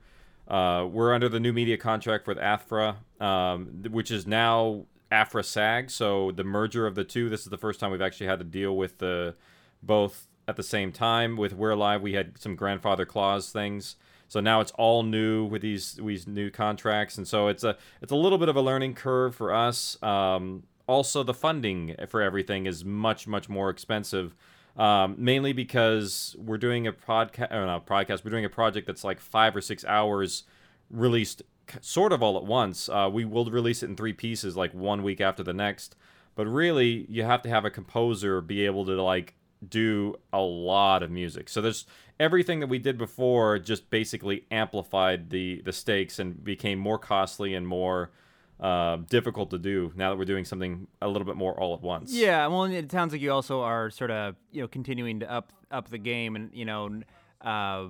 Uh, 0.48 0.88
we're 0.92 1.14
under 1.14 1.30
the 1.30 1.40
new 1.40 1.54
media 1.54 1.78
contract 1.78 2.28
with 2.28 2.38
AFTRA, 2.40 2.96
um, 3.22 3.84
which 3.92 4.10
is 4.10 4.26
now 4.26 4.86
AFTRA 5.12 5.46
SAG. 5.46 5.92
So 5.92 6.32
the 6.32 6.44
merger 6.44 6.88
of 6.88 6.96
the 6.96 7.04
two. 7.04 7.30
This 7.30 7.42
is 7.42 7.48
the 7.48 7.58
first 7.58 7.80
time 7.80 7.92
we've 7.92 8.02
actually 8.02 8.28
had 8.28 8.40
to 8.40 8.46
deal 8.46 8.76
with 8.76 8.98
the 8.98 9.36
both 9.84 10.28
at 10.48 10.56
the 10.56 10.64
same 10.64 10.92
time. 10.92 11.38
With 11.38 11.54
We're 11.54 11.72
Alive, 11.72 12.02
we 12.02 12.14
had 12.14 12.40
some 12.40 12.56
grandfather 12.56 13.06
clause 13.06 13.52
things. 13.52 13.96
So 14.28 14.40
now 14.40 14.62
it's 14.62 14.72
all 14.72 15.04
new 15.04 15.46
with 15.46 15.62
these 15.62 15.94
these 15.94 16.28
new 16.28 16.52
contracts, 16.52 17.18
and 17.18 17.28
so 17.28 17.48
it's 17.48 17.64
a 17.64 17.78
it's 18.02 18.12
a 18.12 18.16
little 18.16 18.38
bit 18.38 18.50
of 18.50 18.56
a 18.56 18.62
learning 18.62 18.94
curve 18.94 19.36
for 19.36 19.54
us. 19.54 20.02
Um, 20.04 20.64
also, 20.88 21.24
the 21.24 21.34
funding 21.34 21.96
for 22.08 22.22
everything 22.22 22.66
is 22.66 22.86
much 22.86 23.28
much 23.28 23.50
more 23.50 23.70
expensive, 23.70 24.36
um, 24.78 25.16
mainly 25.18 25.54
because 25.54 26.36
we're 26.40 26.58
doing 26.58 26.88
a 26.88 26.94
podcast 26.94 27.52
not 27.52 27.86
podcast. 27.86 28.24
We're 28.24 28.32
doing 28.32 28.46
a 28.46 28.50
project 28.50 28.88
that's 28.88 29.04
like 29.04 29.20
five 29.20 29.56
or 29.56 29.62
six 29.62 29.84
hours 29.86 30.44
released 30.90 31.44
sort 31.82 32.14
of 32.14 32.24
all 32.24 32.38
at 32.38 32.46
once. 32.46 32.90
Uh, 32.90 33.10
we 33.12 33.26
will 33.26 33.46
release 33.46 33.84
it 33.84 33.90
in 33.90 33.96
three 33.96 34.14
pieces, 34.14 34.58
like 34.58 34.74
one 34.74 35.04
week 35.04 35.22
after 35.22 35.44
the 35.44 35.54
next. 35.54 35.96
But 36.36 36.48
really, 36.48 37.06
you 37.10 37.24
have 37.24 37.42
to 37.44 37.50
have 37.50 37.66
a 37.66 37.70
composer 37.70 38.42
be 38.42 38.66
able 38.66 38.86
to 38.86 39.02
like 39.02 39.36
do 39.68 40.16
a 40.32 40.40
lot 40.40 41.04
of 41.04 41.12
music. 41.12 41.50
So 41.50 41.62
there's 41.62 41.86
everything 42.20 42.60
that 42.62 42.68
we 42.68 42.80
did 42.80 42.98
before 42.98 43.60
just 43.60 43.90
basically 43.90 44.46
amplified 44.52 45.30
the 45.30 45.62
the 45.64 45.74
stakes 45.74 46.20
and 46.20 46.42
became 46.44 46.80
more 46.80 46.98
costly 46.98 47.54
and 47.54 47.68
more 47.68 48.12
uh, 48.60 48.98
difficult 49.10 49.52
to 49.52 49.58
do 49.58 49.92
now 49.96 50.10
that 50.10 50.18
we're 50.18 50.26
doing 50.26 50.46
something 50.46 50.88
a 51.02 51.08
little 51.08 51.26
bit 51.26 51.38
more 51.38 51.58
all 51.60 51.74
at 51.74 51.82
once. 51.82 52.12
Yeah, 52.12 52.48
well, 52.48 52.66
it 52.66 52.92
sounds 52.92 53.14
like 53.14 53.22
you 53.22 53.32
also 53.32 53.62
are 53.62 53.90
sort 53.90 54.12
of 54.12 54.36
you 54.52 54.62
know 54.62 54.68
continuing 54.68 55.22
to 55.22 55.32
up 55.32 55.54
up 55.72 55.90
the 55.90 55.98
game, 55.98 56.36
and 56.36 56.50
you 56.54 56.66
know, 56.66 57.02
uh, 57.42 57.86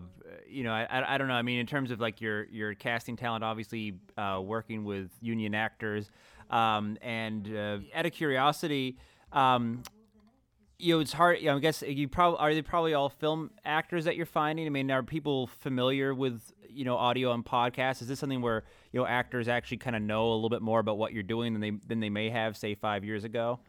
you 0.47 0.63
know, 0.63 0.71
I, 0.71 1.15
I 1.15 1.17
don't 1.17 1.27
know. 1.27 1.33
I 1.33 1.41
mean, 1.41 1.59
in 1.59 1.65
terms 1.65 1.91
of 1.91 1.99
like 1.99 2.21
your 2.21 2.45
your 2.45 2.75
casting 2.75 3.15
talent, 3.15 3.43
obviously 3.43 3.95
uh, 4.17 4.41
working 4.43 4.83
with 4.83 5.09
union 5.21 5.55
actors, 5.55 6.11
um, 6.49 6.97
and 7.01 7.47
uh, 7.55 7.77
out 7.95 8.05
of 8.05 8.11
curiosity. 8.11 8.97
Um, 9.31 9.83
you 10.81 10.95
know, 10.95 11.01
it's 11.01 11.11
hard. 11.11 11.39
You 11.39 11.47
know, 11.47 11.57
I 11.57 11.59
guess 11.59 11.81
you 11.81 12.07
probably 12.07 12.39
are 12.39 12.53
they 12.53 12.61
probably 12.61 12.93
all 12.93 13.09
film 13.09 13.51
actors 13.65 14.05
that 14.05 14.15
you're 14.15 14.25
finding. 14.25 14.65
I 14.65 14.69
mean, 14.69 14.89
are 14.91 15.03
people 15.03 15.47
familiar 15.47 16.13
with 16.13 16.41
you 16.69 16.85
know 16.85 16.97
audio 16.97 17.33
and 17.33 17.45
podcasts? 17.45 18.01
Is 18.01 18.07
this 18.07 18.19
something 18.19 18.41
where 18.41 18.63
you 18.91 18.99
know 18.99 19.05
actors 19.05 19.47
actually 19.47 19.77
kind 19.77 19.95
of 19.95 20.01
know 20.01 20.31
a 20.31 20.35
little 20.35 20.49
bit 20.49 20.61
more 20.61 20.79
about 20.79 20.97
what 20.97 21.13
you're 21.13 21.23
doing 21.23 21.53
than 21.53 21.61
they 21.61 21.71
than 21.88 21.99
they 21.99 22.09
may 22.09 22.29
have 22.29 22.57
say 22.57 22.75
five 22.75 23.03
years 23.03 23.23
ago? 23.23 23.59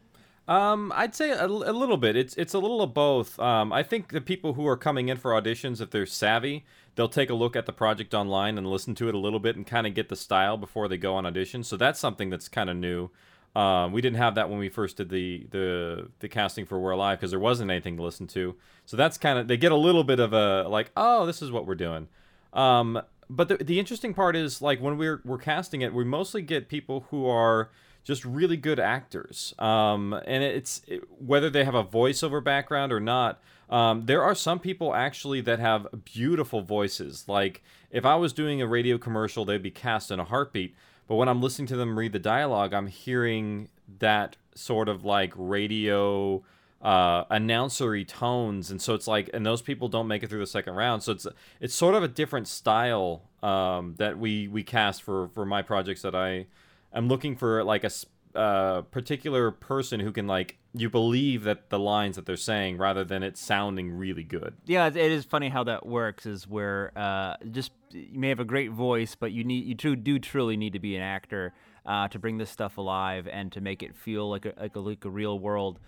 Um, 0.49 0.93
I'd 0.97 1.15
say 1.15 1.31
a, 1.31 1.47
a, 1.47 1.47
little 1.47 1.97
bit. 1.97 2.17
It's 2.17 2.35
it's 2.35 2.55
a 2.55 2.59
little 2.59 2.83
of 2.83 2.93
both. 2.93 3.39
Um, 3.39 3.73
I 3.73 3.85
think 3.85 4.11
the 4.11 4.21
people 4.21 4.55
who 4.55 4.67
are 4.67 4.77
coming 4.77 5.09
in 5.09 5.17
for 5.17 5.31
auditions, 5.31 5.81
if 5.81 5.91
they're 5.91 6.07
savvy, 6.07 6.65
they'll 6.97 7.09
take 7.09 7.31
a 7.31 7.35
look 7.35 7.55
at 7.55 7.67
the 7.67 7.73
project 7.73 8.15
online 8.15 8.59
and 8.59 8.67
listen 8.67 8.97
to 8.97 9.09
it 9.09 9.15
a 9.15 9.19
little 9.19 9.39
bit 9.39 9.55
and 9.55 9.65
kind 9.65 9.87
of 9.87 9.95
get 9.95 10.09
the 10.09 10.17
style 10.17 10.57
before 10.57 10.89
they 10.89 10.97
go 10.97 11.15
on 11.15 11.25
audition. 11.25 11.63
So 11.63 11.77
that's 11.77 12.01
something 12.01 12.31
that's 12.31 12.49
kind 12.49 12.69
of 12.69 12.77
new. 12.77 13.11
Um, 13.55 13.93
we 13.93 14.01
didn't 14.01 14.19
have 14.19 14.37
that 14.37 14.49
when 14.49 14.59
we 14.59 14.69
first 14.69 14.97
did 14.97 15.09
the 15.09 15.47
the 15.51 16.09
the 16.21 16.29
casting 16.29 16.67
for 16.67 16.81
We're 16.81 16.93
Alive 16.93 17.19
because 17.19 17.31
there 17.31 17.41
wasn't 17.41 17.71
anything 17.71 17.97
to 17.97 18.03
listen 18.03 18.27
to. 18.29 18.57
So 18.87 18.97
that's 18.97 19.19
kind 19.19 19.39
of 19.39 19.47
they 19.47 19.57
get 19.57 19.71
a 19.71 19.77
little 19.77 20.05
bit 20.05 20.19
of 20.19 20.33
a 20.33 20.69
like, 20.69 20.91
oh, 20.97 21.27
this 21.27 21.43
is 21.43 21.53
what 21.53 21.67
we're 21.67 21.77
doing. 21.77 22.09
Um, 22.53 23.01
but 23.29 23.49
the 23.49 23.57
the 23.59 23.79
interesting 23.79 24.13
part 24.13 24.37
is 24.37 24.61
like 24.61 24.81
when 24.81 24.97
we're 24.99 25.21
we're 25.25 25.39
casting 25.39 25.83
it, 25.83 25.95
we 25.95 26.05
mostly 26.05 26.43
get 26.43 26.69
people 26.69 27.07
who 27.11 27.27
are 27.27 27.71
just 28.03 28.25
really 28.25 28.57
good 28.57 28.81
actors. 28.81 29.55
Um, 29.59 30.15
and 30.27 30.43
it's 30.43 30.83
it, 30.87 31.03
whether 31.25 31.49
they 31.51 31.65
have 31.65 31.75
a 31.75 31.85
voiceover 31.85 32.43
background 32.43 32.93
or 32.93 33.01
not. 33.01 33.41
Um, 33.69 34.07
there 34.07 34.23
are 34.23 34.35
some 34.35 34.59
people 34.59 34.97
actually 34.97 35.41
that 35.43 35.61
have 35.61 35.87
beautiful 36.05 36.63
voices. 36.63 37.27
Like 37.29 37.63
if 37.91 38.05
I 38.05 38.17
was 38.17 38.33
doing 38.33 38.61
a 38.61 38.67
radio 38.67 38.99
commercial, 38.99 39.45
they'd 39.45 39.63
be 39.63 39.71
cast 39.71 40.11
in 40.11 40.19
a 40.19 40.25
heartbeat. 40.25 40.75
But 41.07 41.17
when 41.17 41.29
I'm 41.29 41.41
listening 41.41 41.69
to 41.69 41.77
them 41.77 41.99
read 41.99 42.13
the 42.13 42.19
dialogue, 42.19 42.73
I'm 42.73 42.89
hearing 42.89 43.69
that 43.99 44.37
sort 44.55 44.89
of 44.89 45.05
like 45.05 45.33
radio 45.37 46.43
uh, 46.83 47.25
announcery 47.27 48.07
tones, 48.07 48.71
and 48.71 48.81
so 48.81 48.95
it's 48.95 49.07
like, 49.07 49.29
and 49.35 49.45
those 49.45 49.63
people 49.63 49.89
don't 49.89 50.07
make 50.07 50.23
it 50.23 50.31
through 50.31 50.41
the 50.41 50.47
second 50.47 50.75
round. 50.75 51.03
So 51.03 51.13
it's 51.13 51.27
it's 51.61 51.75
sort 51.75 51.95
of 51.95 52.03
a 52.03 52.09
different 52.09 52.49
style 52.49 53.23
um, 53.43 53.95
that 53.99 54.19
we 54.19 54.49
we 54.49 54.63
cast 54.63 55.03
for 55.03 55.29
for 55.29 55.45
my 55.45 55.63
projects 55.63 56.03
that 56.03 56.15
I 56.15 56.47
am 56.93 57.09
looking 57.09 57.37
for 57.37 57.63
like 57.65 57.85
a 57.85 57.91
uh, 58.35 58.83
particular 58.83 59.51
person 59.51 60.01
who 60.01 60.13
can 60.13 60.27
like 60.27 60.57
you 60.73 60.89
believe 60.89 61.43
that 61.45 61.69
the 61.69 61.79
lines 61.79 62.17
that 62.17 62.27
they're 62.27 62.37
saying 62.37 62.79
rather 62.79 63.03
than 63.03 63.23
it 63.23 63.37
sounding 63.37 63.91
really 63.91 64.23
good. 64.23 64.55
Yeah, 64.67 64.87
it 64.87 64.97
is 64.97 65.25
funny 65.25 65.49
how 65.49 65.65
that 65.65 65.85
works. 65.85 66.27
Is 66.27 66.47
where 66.47 66.93
uh, 66.97 67.35
just 67.51 67.73
you 67.91 68.19
may 68.19 68.29
have 68.29 68.41
a 68.41 68.45
great 68.45 68.71
voice, 68.71 69.17
but 69.17 69.33
you 69.33 69.45
need 69.45 69.65
you 69.65 69.75
do, 69.75 69.97
do 69.97 70.19
truly 70.19 70.57
need 70.57 70.73
to 70.75 70.79
be 70.79 70.97
an 70.97 71.03
actor 71.03 71.53
uh, 71.85 72.09
to 72.09 72.19
bring 72.19 72.39
this 72.39 72.51
stuff 72.51 72.79
alive 72.79 73.27
and 73.27 73.51
to 73.53 73.61
make 73.61 73.83
it 73.83 73.95
feel 73.97 74.31
like 74.31 74.47
a 74.47 74.55
like 74.59 74.77
a, 74.77 74.81
like 74.81 75.05
a 75.05 75.11
real 75.11 75.39
world. 75.39 75.81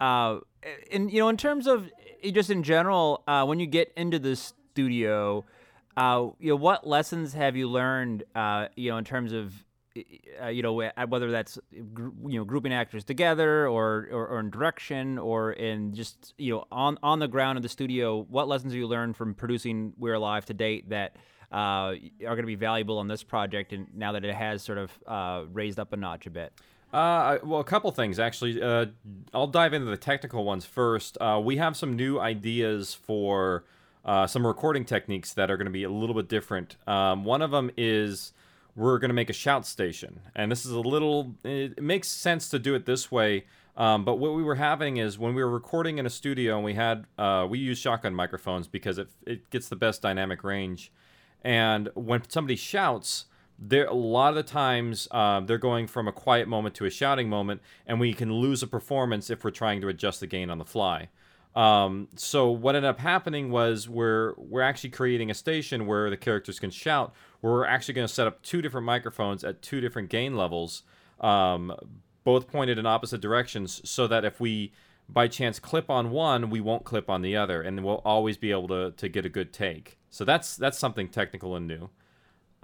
Uh, 0.00 0.38
and 0.92 1.10
you 1.10 1.20
know, 1.20 1.28
in 1.28 1.36
terms 1.36 1.66
of 1.66 1.90
just 2.32 2.50
in 2.50 2.62
general, 2.62 3.22
uh, 3.26 3.44
when 3.44 3.60
you 3.60 3.66
get 3.66 3.92
into 3.96 4.18
the 4.18 4.36
studio, 4.36 5.44
uh, 5.96 6.28
you 6.38 6.50
know, 6.50 6.56
what 6.56 6.86
lessons 6.86 7.34
have 7.34 7.56
you 7.56 7.68
learned? 7.68 8.24
Uh, 8.34 8.68
you 8.76 8.90
know, 8.90 8.96
in 8.96 9.04
terms 9.04 9.32
of 9.32 9.52
uh, 10.42 10.48
you 10.48 10.60
know 10.60 10.72
whether 10.72 11.30
that's 11.30 11.56
you 11.70 12.38
know 12.38 12.44
grouping 12.44 12.72
actors 12.72 13.04
together 13.04 13.68
or, 13.68 14.08
or, 14.10 14.26
or 14.26 14.40
in 14.40 14.50
direction 14.50 15.18
or 15.18 15.52
in 15.52 15.94
just 15.94 16.34
you 16.36 16.52
know 16.52 16.64
on 16.72 16.98
on 17.00 17.20
the 17.20 17.28
ground 17.28 17.56
in 17.56 17.62
the 17.62 17.68
studio 17.68 18.26
what 18.28 18.48
lessons 18.48 18.72
have 18.72 18.78
you 18.78 18.88
learned 18.88 19.16
from 19.16 19.34
producing 19.34 19.92
we're 19.96 20.14
alive 20.14 20.44
to 20.44 20.52
date 20.52 20.88
that 20.88 21.14
uh, 21.52 21.94
are 21.94 22.34
going 22.34 22.38
to 22.38 22.46
be 22.46 22.56
valuable 22.56 22.98
on 22.98 23.06
this 23.06 23.22
project 23.22 23.72
and 23.72 23.86
now 23.94 24.10
that 24.10 24.24
it 24.24 24.34
has 24.34 24.64
sort 24.64 24.78
of 24.78 24.90
uh, 25.06 25.44
raised 25.52 25.78
up 25.78 25.92
a 25.92 25.96
notch 25.96 26.26
a 26.26 26.30
bit 26.30 26.52
uh, 26.94 27.38
well, 27.42 27.60
a 27.60 27.64
couple 27.64 27.90
things 27.90 28.18
actually. 28.18 28.62
Uh, 28.62 28.86
I'll 29.32 29.46
dive 29.46 29.74
into 29.74 29.90
the 29.90 29.96
technical 29.96 30.44
ones 30.44 30.64
first. 30.64 31.18
Uh, 31.20 31.40
we 31.42 31.56
have 31.56 31.76
some 31.76 31.96
new 31.96 32.20
ideas 32.20 32.94
for 32.94 33.64
uh, 34.04 34.26
some 34.26 34.46
recording 34.46 34.84
techniques 34.84 35.32
that 35.34 35.50
are 35.50 35.56
going 35.56 35.66
to 35.66 35.72
be 35.72 35.84
a 35.84 35.90
little 35.90 36.14
bit 36.14 36.28
different. 36.28 36.76
Um, 36.86 37.24
one 37.24 37.42
of 37.42 37.50
them 37.50 37.70
is 37.76 38.32
we're 38.76 38.98
going 38.98 39.08
to 39.08 39.14
make 39.14 39.30
a 39.30 39.34
shout 39.34 39.66
station. 39.66 40.20
And 40.34 40.50
this 40.50 40.64
is 40.64 40.72
a 40.72 40.80
little, 40.80 41.34
it 41.44 41.82
makes 41.82 42.08
sense 42.08 42.48
to 42.50 42.58
do 42.58 42.74
it 42.74 42.86
this 42.86 43.10
way. 43.10 43.44
Um, 43.76 44.04
but 44.04 44.16
what 44.16 44.34
we 44.34 44.42
were 44.42 44.54
having 44.54 44.98
is 44.98 45.18
when 45.18 45.34
we 45.34 45.42
were 45.42 45.50
recording 45.50 45.98
in 45.98 46.06
a 46.06 46.10
studio 46.10 46.56
and 46.56 46.64
we 46.64 46.74
had, 46.74 47.06
uh, 47.18 47.46
we 47.48 47.58
use 47.58 47.78
shotgun 47.78 48.14
microphones 48.14 48.68
because 48.68 48.98
it, 48.98 49.08
it 49.26 49.50
gets 49.50 49.68
the 49.68 49.76
best 49.76 50.00
dynamic 50.02 50.44
range. 50.44 50.92
And 51.42 51.88
when 51.94 52.22
somebody 52.28 52.56
shouts, 52.56 53.26
there 53.58 53.86
a 53.86 53.94
lot 53.94 54.30
of 54.30 54.34
the 54.34 54.42
times 54.42 55.08
uh, 55.10 55.40
they're 55.40 55.58
going 55.58 55.86
from 55.86 56.08
a 56.08 56.12
quiet 56.12 56.48
moment 56.48 56.74
to 56.76 56.84
a 56.84 56.90
shouting 56.90 57.28
moment, 57.28 57.60
and 57.86 58.00
we 58.00 58.12
can 58.12 58.32
lose 58.32 58.62
a 58.62 58.66
performance 58.66 59.30
if 59.30 59.44
we're 59.44 59.50
trying 59.50 59.80
to 59.80 59.88
adjust 59.88 60.20
the 60.20 60.26
gain 60.26 60.50
on 60.50 60.58
the 60.58 60.64
fly. 60.64 61.08
Um, 61.54 62.08
so 62.16 62.50
what 62.50 62.74
ended 62.74 62.88
up 62.88 62.98
happening 62.98 63.50
was 63.50 63.88
we're 63.88 64.34
we're 64.36 64.62
actually 64.62 64.90
creating 64.90 65.30
a 65.30 65.34
station 65.34 65.86
where 65.86 66.10
the 66.10 66.16
characters 66.16 66.58
can 66.58 66.70
shout. 66.70 67.14
We're 67.42 67.64
actually 67.64 67.94
going 67.94 68.08
to 68.08 68.12
set 68.12 68.26
up 68.26 68.42
two 68.42 68.60
different 68.60 68.86
microphones 68.86 69.44
at 69.44 69.62
two 69.62 69.80
different 69.80 70.08
gain 70.08 70.36
levels, 70.36 70.82
um, 71.20 71.72
both 72.24 72.48
pointed 72.48 72.78
in 72.78 72.86
opposite 72.86 73.20
directions, 73.20 73.88
so 73.88 74.08
that 74.08 74.24
if 74.24 74.40
we 74.40 74.72
by 75.08 75.28
chance 75.28 75.60
clip 75.60 75.90
on 75.90 76.10
one, 76.10 76.50
we 76.50 76.60
won't 76.60 76.84
clip 76.84 77.08
on 77.08 77.22
the 77.22 77.36
other, 77.36 77.62
and 77.62 77.84
we'll 77.84 78.02
always 78.04 78.36
be 78.36 78.50
able 78.50 78.68
to 78.68 78.90
to 78.90 79.08
get 79.08 79.24
a 79.24 79.28
good 79.28 79.52
take. 79.52 79.98
So 80.10 80.24
that's 80.24 80.56
that's 80.56 80.78
something 80.78 81.08
technical 81.08 81.54
and 81.54 81.68
new. 81.68 81.90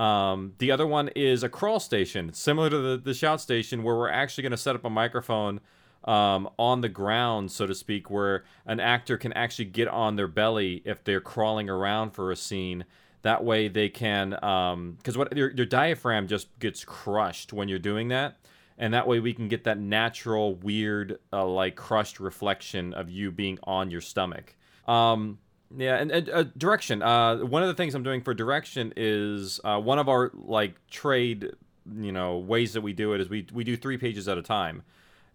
Um, 0.01 0.55
the 0.57 0.71
other 0.71 0.87
one 0.87 1.09
is 1.09 1.43
a 1.43 1.51
crawl 1.51 1.79
station, 1.79 2.33
similar 2.33 2.71
to 2.71 2.79
the, 2.79 2.97
the 2.97 3.13
shout 3.13 3.41
station, 3.41 3.83
where 3.83 3.95
we're 3.97 4.09
actually 4.09 4.43
going 4.43 4.53
to 4.53 4.57
set 4.57 4.75
up 4.75 4.85
a 4.87 4.91
microphone 4.91 5.61
um, 6.05 6.49
on 6.59 6.81
the 6.81 6.89
ground, 6.89 7.53
so 7.53 7.67
to 7.67 7.75
speak, 7.75 8.11
where 8.11 8.45
an 8.65 8.81
actor 8.81 9.19
can 9.19 9.35
actually 9.35 9.67
get 9.67 9.89
on 9.89 10.17
their 10.17 10.27
belly 10.27 10.81
if 10.87 11.05
they're 11.05 11.21
crawling 11.21 11.69
around 11.69 12.13
for 12.13 12.33
a 12.33 12.37
scene. 12.37 12.87
That 13.21 13.45
way 13.45 13.69
they 13.69 13.91
can, 13.91 14.31
because 14.31 15.19
what 15.19 15.37
your, 15.37 15.51
your 15.51 15.67
diaphragm 15.67 16.27
just 16.29 16.59
gets 16.59 16.83
crushed 16.83 17.53
when 17.53 17.69
you're 17.69 17.79
doing 17.79 18.09
that, 18.09 18.39
and 18.79 18.95
that 18.95 19.07
way 19.07 19.21
we 19.21 19.35
can 19.35 19.49
get 19.49 19.65
that 19.65 19.79
natural, 19.79 20.55
weird, 20.55 21.19
uh, 21.31 21.45
like 21.45 21.77
crushed 21.77 22.19
reflection 22.21 22.95
of 22.95 23.11
you 23.11 23.31
being 23.31 23.59
on 23.65 23.91
your 23.91 24.01
stomach. 24.01 24.57
Um, 24.89 25.41
yeah, 25.77 25.97
and, 25.97 26.11
and 26.11 26.29
uh, 26.29 26.45
direction. 26.57 27.03
Uh, 27.03 27.39
one 27.39 27.63
of 27.63 27.69
the 27.69 27.75
things 27.75 27.95
I'm 27.95 28.03
doing 28.03 28.23
for 28.23 28.35
direction 28.35 28.93
is 28.97 29.61
uh, 29.65 29.81
one 29.81 29.99
of 29.99 30.09
our 30.09 30.31
like 30.35 30.75
trade, 30.91 31.51
you 31.99 32.13
know, 32.13 32.39
ways 32.39 32.73
that 32.73 32.81
we 32.81 32.93
do 32.93 33.13
it 33.13 33.21
is 33.21 33.29
we 33.29 33.47
we 33.53 33.65
do 33.65 33.77
three 33.77 33.97
pages 33.97 34.29
at 34.29 34.39
a 34.39 34.43
time, 34.43 34.83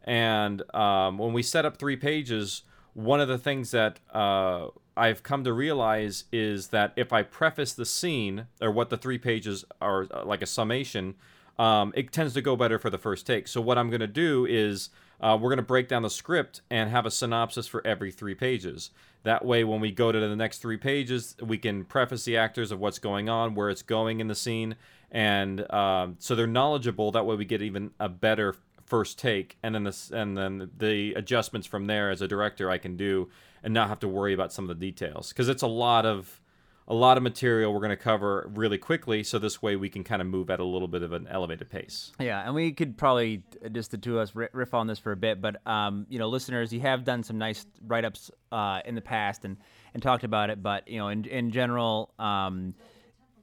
and 0.03 0.61
um, 0.75 1.17
when 1.17 1.33
we 1.33 1.41
set 1.41 1.65
up 1.65 1.77
three 1.77 1.95
pages, 1.95 2.63
one 2.93 3.19
of 3.19 3.27
the 3.27 3.37
things 3.37 3.71
that 3.71 3.99
uh, 4.13 4.67
I've 4.97 5.23
come 5.23 5.43
to 5.43 5.53
realize 5.53 6.25
is 6.31 6.67
that 6.69 6.93
if 6.95 7.11
I 7.11 7.23
preface 7.23 7.73
the 7.73 7.85
scene 7.85 8.47
or 8.61 8.71
what 8.71 8.89
the 8.89 8.97
three 8.97 9.17
pages 9.17 9.65
are 9.81 10.07
uh, 10.11 10.25
like 10.25 10.41
a 10.41 10.45
summation, 10.45 11.15
um, 11.59 11.93
it 11.95 12.11
tends 12.11 12.33
to 12.33 12.41
go 12.41 12.55
better 12.55 12.79
for 12.79 12.89
the 12.89 12.97
first 12.97 13.25
take. 13.25 13.47
So 13.47 13.61
what 13.61 13.77
I'm 13.77 13.89
going 13.89 14.01
to 14.01 14.07
do 14.07 14.45
is 14.45 14.89
uh, 15.19 15.37
we're 15.39 15.49
going 15.49 15.57
to 15.57 15.63
break 15.63 15.87
down 15.87 16.03
the 16.03 16.09
script 16.09 16.61
and 16.69 16.89
have 16.89 17.05
a 17.05 17.11
synopsis 17.11 17.67
for 17.67 17.85
every 17.85 18.11
three 18.11 18.35
pages. 18.35 18.91
That 19.25 19.43
way, 19.43 19.63
when 19.63 19.81
we 19.81 19.91
go 19.91 20.11
to 20.11 20.19
the 20.19 20.35
next 20.35 20.59
three 20.59 20.77
pages, 20.77 21.35
we 21.41 21.57
can 21.57 21.83
preface 21.83 22.25
the 22.25 22.37
actors 22.37 22.71
of 22.71 22.79
what's 22.79 22.99
going 22.99 23.27
on, 23.27 23.55
where 23.55 23.71
it's 23.71 23.81
going 23.81 24.19
in 24.19 24.27
the 24.27 24.35
scene, 24.35 24.75
and 25.09 25.69
um, 25.73 26.17
so 26.19 26.35
they're 26.35 26.45
knowledgeable. 26.45 27.11
That 27.11 27.25
way, 27.25 27.35
we 27.35 27.43
get 27.43 27.63
even 27.63 27.89
a 27.99 28.07
better 28.07 28.55
first 28.85 29.17
take, 29.17 29.57
and 29.63 29.73
then 29.73 29.83
this, 29.83 30.11
and 30.11 30.37
then 30.37 30.69
the 30.77 31.15
adjustments 31.15 31.65
from 31.65 31.87
there 31.87 32.11
as 32.11 32.21
a 32.21 32.27
director 32.27 32.69
I 32.69 32.77
can 32.77 32.97
do, 32.97 33.29
and 33.63 33.73
not 33.73 33.89
have 33.89 33.99
to 34.01 34.07
worry 34.07 34.35
about 34.35 34.53
some 34.53 34.65
of 34.65 34.69
the 34.69 34.75
details 34.75 35.29
because 35.29 35.49
it's 35.49 35.63
a 35.63 35.67
lot 35.67 36.05
of 36.05 36.39
a 36.87 36.93
lot 36.93 37.17
of 37.17 37.23
material 37.23 37.73
we're 37.73 37.79
going 37.79 37.89
to 37.89 37.97
cover 37.97 38.49
really 38.53 38.77
quickly 38.77 39.23
so 39.23 39.39
this 39.39 39.61
way 39.61 39.75
we 39.75 39.89
can 39.89 40.03
kind 40.03 40.21
of 40.21 40.27
move 40.27 40.49
at 40.49 40.59
a 40.59 40.63
little 40.63 40.87
bit 40.87 41.01
of 41.01 41.13
an 41.13 41.27
elevated 41.29 41.69
pace. 41.69 42.11
Yeah 42.19 42.43
and 42.45 42.53
we 42.53 42.71
could 42.71 42.97
probably 42.97 43.43
just 43.71 43.91
the 43.91 43.97
two 43.97 44.19
of 44.19 44.29
us 44.29 44.49
riff 44.53 44.73
on 44.73 44.87
this 44.87 44.99
for 44.99 45.11
a 45.11 45.15
bit 45.17 45.41
but 45.41 45.65
um, 45.67 46.05
you 46.09 46.19
know 46.19 46.29
listeners 46.29 46.71
you 46.71 46.81
have 46.81 47.03
done 47.03 47.23
some 47.23 47.37
nice 47.37 47.65
write-ups 47.87 48.29
uh, 48.51 48.81
in 48.85 48.95
the 48.95 49.01
past 49.01 49.45
and 49.45 49.57
and 49.93 50.03
talked 50.03 50.23
about 50.23 50.49
it 50.49 50.61
but 50.61 50.87
you 50.87 50.99
know 50.99 51.07
in, 51.07 51.25
in 51.25 51.51
general 51.51 52.13
um, 52.19 52.75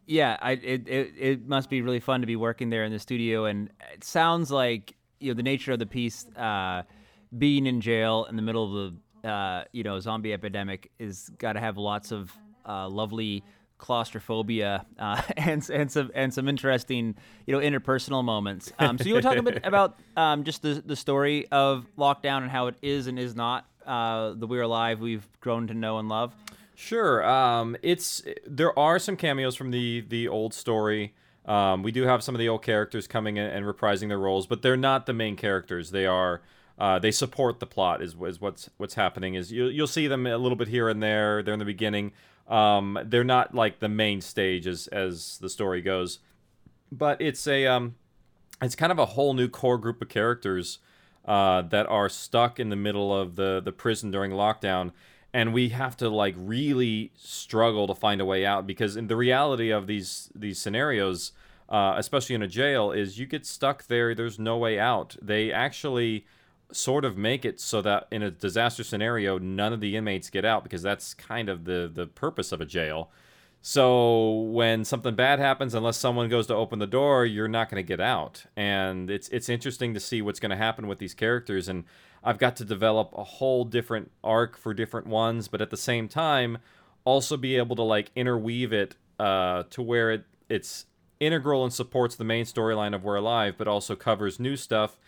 yeah 0.06 0.37
I, 0.40 0.52
it, 0.52 0.88
it, 0.88 1.12
it 1.18 1.49
must 1.49 1.68
be 1.68 1.82
really 1.82 2.00
fun 2.00 2.20
to 2.20 2.26
be 2.26 2.37
working 2.37 2.70
there 2.70 2.84
in 2.84 2.92
the 2.92 2.99
studio 2.99 3.46
and 3.46 3.70
it 3.92 4.04
sounds 4.04 4.50
like 4.50 4.94
you 5.18 5.32
know 5.32 5.34
the 5.34 5.42
nature 5.42 5.72
of 5.72 5.78
the 5.78 5.87
piece 5.87 6.26
uh, 6.37 6.82
being 7.37 7.66
in 7.66 7.80
jail 7.80 8.26
in 8.28 8.37
the 8.37 8.42
middle 8.42 8.64
of 8.64 8.94
the 9.22 9.28
uh, 9.28 9.64
you 9.72 9.82
know 9.82 9.99
zombie 9.99 10.32
epidemic 10.32 10.90
is 10.99 11.30
got 11.38 11.54
to 11.54 11.61
have 11.61 11.76
lots 11.76 12.12
of 12.12 12.32
uh, 12.66 12.88
lovely 12.88 13.45
claustrophobia 13.78 14.87
uh, 14.99 15.21
and 15.37 15.69
and 15.69 15.90
some 15.90 16.11
and 16.14 16.33
some 16.33 16.49
interesting 16.49 17.16
you 17.47 17.54
know 17.54 17.61
interpersonal 17.61 18.25
moments. 18.25 18.73
Um, 18.78 18.97
so 18.97 19.04
you 19.04 19.14
want 19.14 19.25
to 19.25 19.28
talk 19.28 19.38
a 19.38 19.42
bit 19.42 19.61
about 19.64 19.99
um, 20.16 20.45
just 20.45 20.62
the 20.62 20.83
the 20.85 20.97
story 20.97 21.47
of 21.50 21.87
lockdown 21.99 22.42
and 22.42 22.50
how 22.50 22.69
it 22.69 22.76
is 22.81 23.07
and 23.09 23.19
is 23.19 23.35
not 23.35 23.66
uh, 23.87 24.33
the 24.35 24.47
We're 24.47 24.62
Alive 24.62 25.00
we've 25.00 25.26
grown 25.40 25.66
to 25.66 25.75
know 25.75 25.99
and 25.99 26.09
love. 26.09 26.35
Sure. 26.75 27.25
Um, 27.25 27.76
it's 27.83 28.23
there 28.47 28.76
are 28.78 28.99
some 28.99 29.16
cameos 29.16 29.57
from 29.57 29.71
the 29.71 30.00
the 30.09 30.28
old 30.28 30.54
story. 30.54 31.14
Um, 31.45 31.83
we 31.83 31.90
do 31.90 32.04
have 32.04 32.23
some 32.23 32.37
of 32.37 32.38
the 32.38 32.49
old 32.49 32.62
characters 32.62 33.09
coming 33.09 33.37
in 33.37 33.45
and 33.45 33.66
reprising 33.66 34.09
their 34.09 34.19
roles, 34.19 34.47
but 34.47 34.62
they're 34.62 34.76
not 34.76 35.07
the 35.07 35.12
main 35.12 35.35
characters. 35.37 35.90
They 35.90 36.07
are 36.07 36.40
uh, 36.79 36.98
they 36.98 37.11
support 37.11 37.61
the 37.61 37.66
plot. 37.66 38.01
Is, 38.01 38.14
is 38.27 38.40
what's 38.40 38.70
what's 38.77 38.94
happening. 38.94 39.35
Is 39.35 39.53
you, 39.53 39.66
you'll 39.66 39.87
see 39.87 40.07
them 40.07 40.27
a 40.27 40.38
little 40.38 40.57
bit 40.57 40.68
here 40.68 40.88
and 40.88 41.03
there. 41.03 41.42
They're 41.42 41.55
in 41.55 41.59
the 41.59 41.64
beginning. 41.64 42.12
Um, 42.48 42.98
they're 43.05 43.24
not 43.24 43.55
like 43.55 43.78
the 43.78 43.88
main 43.88 44.20
stage 44.20 44.66
as 44.66 44.87
as 44.88 45.38
the 45.38 45.48
story 45.48 45.81
goes, 45.81 46.18
but 46.90 47.20
it's 47.20 47.46
a 47.46 47.66
um, 47.66 47.94
it's 48.61 48.74
kind 48.74 48.92
of 48.92 48.98
a 48.98 49.07
whole 49.07 49.35
new 49.35 49.48
core 49.48 49.78
group 49.78 50.02
of 50.02 50.09
characters 50.09 50.78
uh, 51.24 51.62
that 51.62 51.87
are 51.87 52.09
stuck 52.09 52.59
in 52.59 52.68
the 52.68 52.76
middle 52.76 53.16
of 53.16 53.37
the 53.37 53.61
the 53.64 53.72
prison 53.72 54.11
during 54.11 54.33
lockdown, 54.33 54.92
and 55.33 55.52
we 55.52 55.70
have 55.70 55.96
to 55.98 56.09
like 56.09 56.35
really 56.37 57.12
struggle 57.16 57.87
to 57.87 57.94
find 57.94 58.20
a 58.20 58.24
way 58.24 58.44
out 58.44 58.66
because 58.66 58.96
in 58.96 59.07
the 59.07 59.16
reality 59.16 59.70
of 59.70 59.87
these 59.87 60.31
these 60.35 60.59
scenarios, 60.59 61.33
uh, 61.68 61.94
especially 61.96 62.35
in 62.35 62.42
a 62.42 62.48
jail, 62.48 62.90
is 62.90 63.18
you 63.18 63.26
get 63.26 63.46
stuck 63.46 63.87
there. 63.87 64.14
There's 64.14 64.38
no 64.38 64.57
way 64.59 64.78
out. 64.78 65.16
They 65.22 65.52
actually 65.52 66.26
sort 66.74 67.04
of 67.04 67.16
make 67.16 67.44
it 67.44 67.61
so 67.61 67.82
that 67.82 68.08
in 68.11 68.22
a 68.22 68.30
disaster 68.30 68.85
scenario, 68.85 69.38
none 69.38 69.72
of 69.72 69.80
the 69.80 69.96
inmates 69.96 70.30
get 70.30 70.44
out 70.44 70.62
because 70.62 70.82
that's 70.82 71.14
kind 71.14 71.48
of 71.48 71.64
the 71.64 71.90
the 71.92 72.06
purpose 72.06 72.52
of 72.52 72.61
a 72.61 72.64
jail. 72.64 73.11
So 73.64 74.40
when 74.40 74.85
something 74.85 75.14
bad 75.14 75.38
happens, 75.38 75.72
unless 75.72 75.96
someone 75.96 76.28
goes 76.28 76.48
to 76.48 76.54
open 76.54 76.80
the 76.80 76.87
door, 76.87 77.24
you're 77.24 77.46
not 77.46 77.70
going 77.70 77.82
to 77.82 77.87
get 77.87 78.00
out. 78.00 78.44
And 78.56 79.08
it's 79.08 79.28
it's 79.28 79.48
interesting 79.48 79.94
to 79.94 80.00
see 80.00 80.20
what's 80.20 80.40
going 80.40 80.50
to 80.50 80.56
happen 80.56 80.88
with 80.88 80.98
these 80.98 81.14
characters. 81.14 81.68
And 81.68 81.85
I've 82.24 82.38
got 82.38 82.56
to 82.56 82.64
develop 82.64 83.12
a 83.16 83.22
whole 83.22 83.64
different 83.64 84.11
arc 84.24 84.56
for 84.56 84.74
different 84.74 85.06
ones, 85.06 85.46
but 85.46 85.61
at 85.61 85.70
the 85.70 85.76
same 85.76 86.08
time, 86.08 86.58
also 87.04 87.37
be 87.37 87.56
able 87.56 87.76
to 87.76 87.82
like 87.82 88.11
interweave 88.16 88.72
it 88.72 88.96
uh, 89.20 89.62
to 89.70 89.80
where 89.80 90.11
it 90.11 90.24
it's 90.48 90.87
integral 91.20 91.62
and 91.62 91.72
supports 91.72 92.16
the 92.16 92.24
main 92.24 92.44
storyline 92.44 92.96
of 92.96 93.04
We're 93.04 93.14
Alive, 93.14 93.54
but 93.56 93.68
also 93.68 93.94
covers 93.94 94.40
new 94.40 94.56
stuff 94.56 94.98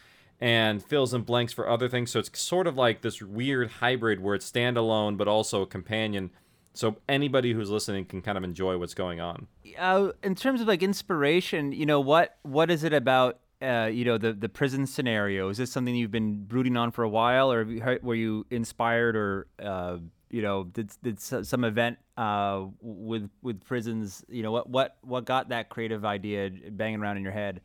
and 0.40 0.82
fills 0.82 1.14
in 1.14 1.22
blanks 1.22 1.52
for 1.52 1.68
other 1.68 1.88
things. 1.88 2.10
So 2.10 2.18
it's 2.18 2.40
sort 2.40 2.66
of 2.66 2.76
like 2.76 3.02
this 3.02 3.22
weird 3.22 3.70
hybrid 3.70 4.20
where 4.20 4.34
it's 4.34 4.50
standalone 4.50 5.16
but 5.16 5.28
also 5.28 5.62
a 5.62 5.66
companion. 5.66 6.30
So 6.74 6.96
anybody 7.08 7.52
who's 7.52 7.70
listening 7.70 8.04
can 8.04 8.20
kind 8.20 8.36
of 8.36 8.42
enjoy 8.42 8.76
what's 8.78 8.94
going 8.94 9.20
on. 9.20 9.46
Uh, 9.78 10.10
in 10.22 10.34
terms 10.34 10.60
of 10.60 10.66
like 10.66 10.82
inspiration, 10.82 11.72
you 11.72 11.86
know 11.86 12.00
what 12.00 12.36
what 12.42 12.70
is 12.70 12.84
it 12.84 12.92
about? 12.92 13.38
Uh, 13.62 13.88
you 13.90 14.04
know 14.04 14.18
the 14.18 14.32
the 14.32 14.48
prison 14.48 14.86
scenario. 14.86 15.48
Is 15.48 15.56
this 15.56 15.70
something 15.70 15.94
you've 15.94 16.10
been 16.10 16.44
brooding 16.44 16.76
on 16.76 16.90
for 16.90 17.04
a 17.04 17.08
while, 17.08 17.52
or 17.52 17.62
you, 17.62 17.98
were 18.02 18.16
you 18.16 18.44
inspired, 18.50 19.14
or 19.14 19.46
uh, 19.62 19.98
you 20.30 20.42
know 20.42 20.64
did 20.64 20.90
did 21.02 21.20
some 21.20 21.62
event 21.62 21.98
uh, 22.16 22.64
with 22.80 23.30
with 23.40 23.64
prisons? 23.64 24.24
You 24.28 24.42
know 24.42 24.50
what 24.50 24.68
what 24.68 24.96
what 25.02 25.24
got 25.24 25.50
that 25.50 25.68
creative 25.68 26.04
idea 26.04 26.50
banging 26.70 27.00
around 27.00 27.18
in 27.18 27.22
your 27.22 27.32
head? 27.32 27.60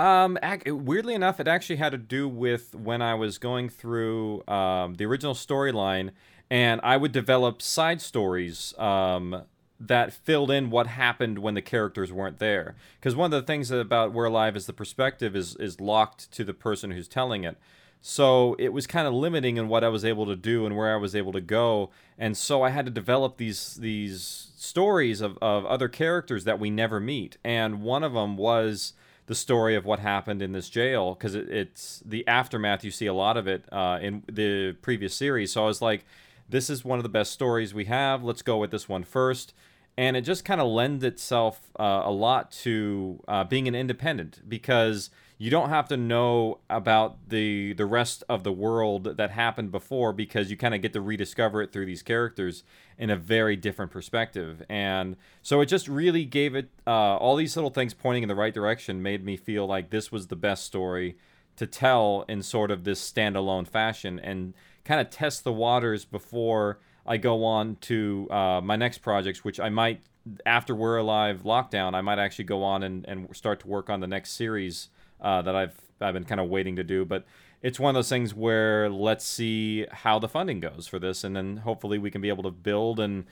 Um, 0.00 0.38
weirdly 0.64 1.12
enough, 1.12 1.40
it 1.40 1.46
actually 1.46 1.76
had 1.76 1.92
to 1.92 1.98
do 1.98 2.26
with 2.26 2.74
when 2.74 3.02
I 3.02 3.12
was 3.12 3.36
going 3.36 3.68
through 3.68 4.42
um, 4.48 4.94
the 4.94 5.04
original 5.04 5.34
storyline, 5.34 6.12
and 6.48 6.80
I 6.82 6.96
would 6.96 7.12
develop 7.12 7.60
side 7.60 8.00
stories 8.00 8.72
um, 8.78 9.42
that 9.78 10.14
filled 10.14 10.50
in 10.50 10.70
what 10.70 10.86
happened 10.86 11.40
when 11.40 11.52
the 11.52 11.60
characters 11.60 12.10
weren't 12.10 12.38
there. 12.38 12.76
Because 12.98 13.14
one 13.14 13.26
of 13.30 13.38
the 13.42 13.46
things 13.46 13.70
about 13.70 14.14
We're 14.14 14.24
Alive 14.24 14.56
is 14.56 14.64
the 14.64 14.72
perspective 14.72 15.36
is 15.36 15.54
is 15.56 15.82
locked 15.82 16.32
to 16.32 16.44
the 16.44 16.54
person 16.54 16.92
who's 16.92 17.06
telling 17.06 17.44
it. 17.44 17.58
So 18.00 18.56
it 18.58 18.70
was 18.70 18.86
kind 18.86 19.06
of 19.06 19.12
limiting 19.12 19.58
in 19.58 19.68
what 19.68 19.84
I 19.84 19.88
was 19.88 20.06
able 20.06 20.24
to 20.24 20.36
do 20.36 20.64
and 20.64 20.78
where 20.78 20.94
I 20.94 20.96
was 20.96 21.14
able 21.14 21.32
to 21.32 21.42
go. 21.42 21.90
And 22.18 22.38
so 22.38 22.62
I 22.62 22.70
had 22.70 22.86
to 22.86 22.90
develop 22.90 23.36
these 23.36 23.74
these 23.74 24.52
stories 24.56 25.20
of, 25.20 25.36
of 25.42 25.66
other 25.66 25.88
characters 25.88 26.44
that 26.44 26.58
we 26.58 26.70
never 26.70 27.00
meet. 27.00 27.36
And 27.44 27.82
one 27.82 28.02
of 28.02 28.14
them 28.14 28.38
was 28.38 28.94
the 29.30 29.34
story 29.36 29.76
of 29.76 29.84
what 29.84 30.00
happened 30.00 30.42
in 30.42 30.50
this 30.50 30.68
jail 30.68 31.14
because 31.14 31.36
it, 31.36 31.48
it's 31.48 32.02
the 32.04 32.26
aftermath. 32.26 32.82
You 32.82 32.90
see 32.90 33.06
a 33.06 33.14
lot 33.14 33.36
of 33.36 33.46
it 33.46 33.64
uh, 33.70 34.00
in 34.02 34.24
the 34.26 34.72
previous 34.82 35.14
series. 35.14 35.52
So 35.52 35.62
I 35.62 35.66
was 35.66 35.80
like, 35.80 36.04
this 36.48 36.68
is 36.68 36.84
one 36.84 36.98
of 36.98 37.04
the 37.04 37.08
best 37.08 37.30
stories 37.30 37.72
we 37.72 37.84
have. 37.84 38.24
Let's 38.24 38.42
go 38.42 38.58
with 38.58 38.72
this 38.72 38.88
one 38.88 39.04
first. 39.04 39.54
And 39.96 40.16
it 40.16 40.22
just 40.22 40.44
kind 40.44 40.60
of 40.60 40.66
lends 40.66 41.04
itself 41.04 41.70
uh, 41.78 42.02
a 42.04 42.10
lot 42.10 42.50
to 42.64 43.22
uh, 43.28 43.44
being 43.44 43.68
an 43.68 43.76
independent 43.76 44.40
because 44.48 45.10
you 45.42 45.48
don't 45.48 45.70
have 45.70 45.88
to 45.88 45.96
know 45.96 46.58
about 46.68 47.16
the 47.30 47.72
the 47.72 47.86
rest 47.86 48.22
of 48.28 48.44
the 48.44 48.52
world 48.52 49.16
that 49.16 49.30
happened 49.30 49.72
before 49.72 50.12
because 50.12 50.50
you 50.50 50.56
kind 50.56 50.74
of 50.74 50.82
get 50.82 50.92
to 50.92 51.00
rediscover 51.00 51.62
it 51.62 51.72
through 51.72 51.86
these 51.86 52.02
characters 52.02 52.62
in 52.98 53.08
a 53.08 53.16
very 53.16 53.56
different 53.56 53.90
perspective. 53.90 54.62
And 54.68 55.16
so 55.40 55.62
it 55.62 55.66
just 55.66 55.88
really 55.88 56.26
gave 56.26 56.54
it 56.54 56.68
uh, 56.86 57.16
all 57.16 57.36
these 57.36 57.56
little 57.56 57.70
things 57.70 57.94
pointing 57.94 58.22
in 58.22 58.28
the 58.28 58.34
right 58.34 58.52
direction 58.52 59.02
made 59.02 59.24
me 59.24 59.38
feel 59.38 59.64
like 59.64 59.88
this 59.88 60.12
was 60.12 60.26
the 60.26 60.36
best 60.36 60.66
story 60.66 61.16
to 61.56 61.66
tell 61.66 62.26
in 62.28 62.42
sort 62.42 62.70
of 62.70 62.84
this 62.84 63.00
standalone 63.00 63.66
fashion 63.66 64.20
and 64.20 64.52
kind 64.84 65.00
of 65.00 65.08
test 65.08 65.42
the 65.42 65.54
waters 65.54 66.04
before 66.04 66.80
I 67.06 67.16
go 67.16 67.46
on 67.46 67.76
to 67.76 68.28
uh, 68.30 68.60
my 68.62 68.76
next 68.76 68.98
projects, 68.98 69.42
which 69.42 69.58
I 69.58 69.70
might 69.70 70.02
after 70.44 70.74
we're 70.74 70.98
alive 70.98 71.44
lockdown, 71.44 71.94
I 71.94 72.02
might 72.02 72.18
actually 72.18 72.44
go 72.44 72.62
on 72.62 72.82
and, 72.82 73.06
and 73.08 73.34
start 73.34 73.60
to 73.60 73.68
work 73.68 73.88
on 73.88 74.00
the 74.00 74.06
next 74.06 74.32
series 74.32 74.90
uh, 75.20 75.42
that 75.42 75.54
I've 75.54 75.80
I've 76.00 76.14
been 76.14 76.24
kind 76.24 76.40
of 76.40 76.48
waiting 76.48 76.76
to 76.76 76.84
do. 76.84 77.04
But 77.04 77.24
it's 77.62 77.78
one 77.78 77.90
of 77.90 77.94
those 77.98 78.08
things 78.08 78.34
where 78.34 78.88
let's 78.88 79.24
see 79.24 79.86
how 79.90 80.18
the 80.18 80.28
funding 80.28 80.60
goes 80.60 80.86
for 80.86 80.98
this, 80.98 81.24
and 81.24 81.36
then 81.36 81.58
hopefully 81.58 81.98
we 81.98 82.10
can 82.10 82.20
be 82.20 82.28
able 82.28 82.42
to 82.44 82.50
build 82.50 83.00
and 83.00 83.24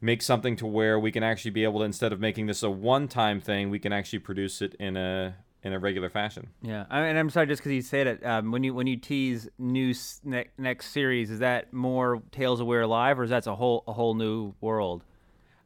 make 0.00 0.20
something 0.20 0.54
to 0.56 0.66
where 0.66 0.98
we 0.98 1.10
can 1.10 1.22
actually 1.22 1.50
be 1.50 1.64
able 1.64 1.78
to 1.78 1.84
instead 1.84 2.12
of 2.12 2.20
making 2.20 2.46
this 2.46 2.62
a 2.62 2.70
one-time 2.70 3.40
thing, 3.40 3.70
we 3.70 3.78
can 3.78 3.92
actually 3.92 4.18
produce 4.18 4.60
it 4.60 4.74
in 4.78 4.96
a 4.96 5.34
in 5.62 5.72
a 5.72 5.78
regular 5.78 6.10
fashion. 6.10 6.48
Yeah, 6.60 6.84
I 6.90 7.00
and 7.00 7.18
I'm 7.18 7.30
sorry, 7.30 7.46
just 7.46 7.62
because 7.62 7.72
you 7.72 7.82
said 7.82 8.06
it, 8.06 8.26
um, 8.26 8.52
when 8.52 8.62
you 8.62 8.74
when 8.74 8.86
you 8.86 8.98
tease 8.98 9.48
new 9.58 9.94
ne- 10.22 10.50
next 10.58 10.90
series, 10.90 11.30
is 11.30 11.38
that 11.38 11.72
more 11.72 12.22
Tales 12.30 12.60
of 12.60 12.66
We're 12.66 12.82
Alive, 12.82 13.18
or 13.18 13.24
is 13.24 13.30
that 13.30 13.46
a 13.46 13.54
whole 13.54 13.82
a 13.88 13.92
whole 13.92 14.14
new 14.14 14.54
world? 14.60 15.02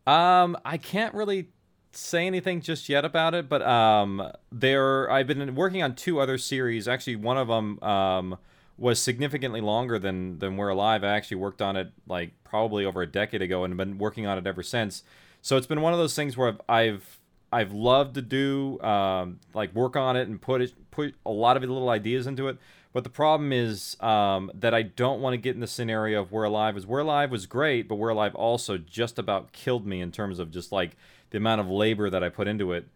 Um, 0.07 0.57
I 0.65 0.79
can't 0.79 1.15
really 1.15 1.49
say 1.93 2.27
anything 2.27 2.61
just 2.61 2.89
yet 2.89 3.05
about 3.05 3.35
it, 3.35 3.49
but 3.49 3.63
um, 3.63 4.31
there 4.53 5.11
I've 5.11 5.27
been 5.27 5.55
working 5.55 5.83
on 5.83 5.95
two 5.95 6.21
other 6.21 6.39
series. 6.39 6.89
Actually, 6.89 7.17
one 7.17 7.39
of 7.39 7.49
them 7.49 7.83
um 7.83 8.39
was 8.79 9.03
significantly 9.03 9.61
longer 9.61 9.99
than 9.99 10.39
than 10.39 10.57
We're 10.57 10.69
Alive. 10.69 11.03
I 11.05 11.09
actually 11.09 11.39
worked 11.39 11.61
on 11.61 11.77
it 11.77 11.93
like 12.07 12.33
probably 12.45 12.85
over 12.85 13.03
a 13.03 13.07
decade 13.07 13.43
ago 13.43 13.65
and 13.65 13.77
been 13.77 13.99
working 13.99 14.27
on 14.27 14.39
it 14.39 14.47
ever 14.47 14.63
since. 14.63 15.03
So 15.43 15.57
it's 15.57 15.67
been 15.67 15.81
one 15.81 15.93
of 15.93 15.99
those 15.99 16.15
things 16.15 16.37
where 16.37 16.49
I've 16.49 16.61
I've, 16.69 17.21
I've 17.53 17.73
loved 17.73 18.15
to 18.15 18.23
do 18.23 18.81
um, 18.81 19.41
like 19.55 19.75
work 19.75 19.97
on 19.97 20.17
it 20.17 20.29
and 20.29 20.41
put 20.41 20.63
it 20.63 20.73
put 20.91 21.15
a 21.27 21.31
lot 21.31 21.57
of 21.57 21.63
little 21.63 21.91
ideas 21.91 22.27
into 22.27 22.49
it. 22.49 22.59
But 22.93 23.05
the 23.05 23.11
problem 23.11 23.53
is 23.53 23.97
um, 24.01 24.51
that 24.55 24.75
I 24.75 24.83
don't 24.83 25.21
want 25.21 25.35
to 25.35 25.37
get 25.37 25.55
in 25.55 25.61
the 25.61 25.67
scenario 25.67 26.23
of 26.23 26.33
We're 26.33 26.45
Alive. 26.45 26.77
Is 26.77 26.87
We're 26.87 27.01
Alive 27.01 27.31
was 27.31 27.47
great, 27.47 27.87
but 27.87 27.97
We're 27.97 28.09
Alive 28.09 28.35
also 28.35 28.79
just 28.79 29.19
about 29.19 29.53
killed 29.53 29.87
me 29.87 30.01
in 30.01 30.11
terms 30.11 30.39
of 30.39 30.51
just 30.51 30.73
like 30.73 30.97
the 31.31 31.39
amount 31.39 31.61
of 31.61 31.69
labor 31.69 32.11
that 32.11 32.23
I 32.23 32.29
put 32.29 32.49
into 32.49 32.73
it. 32.73 32.87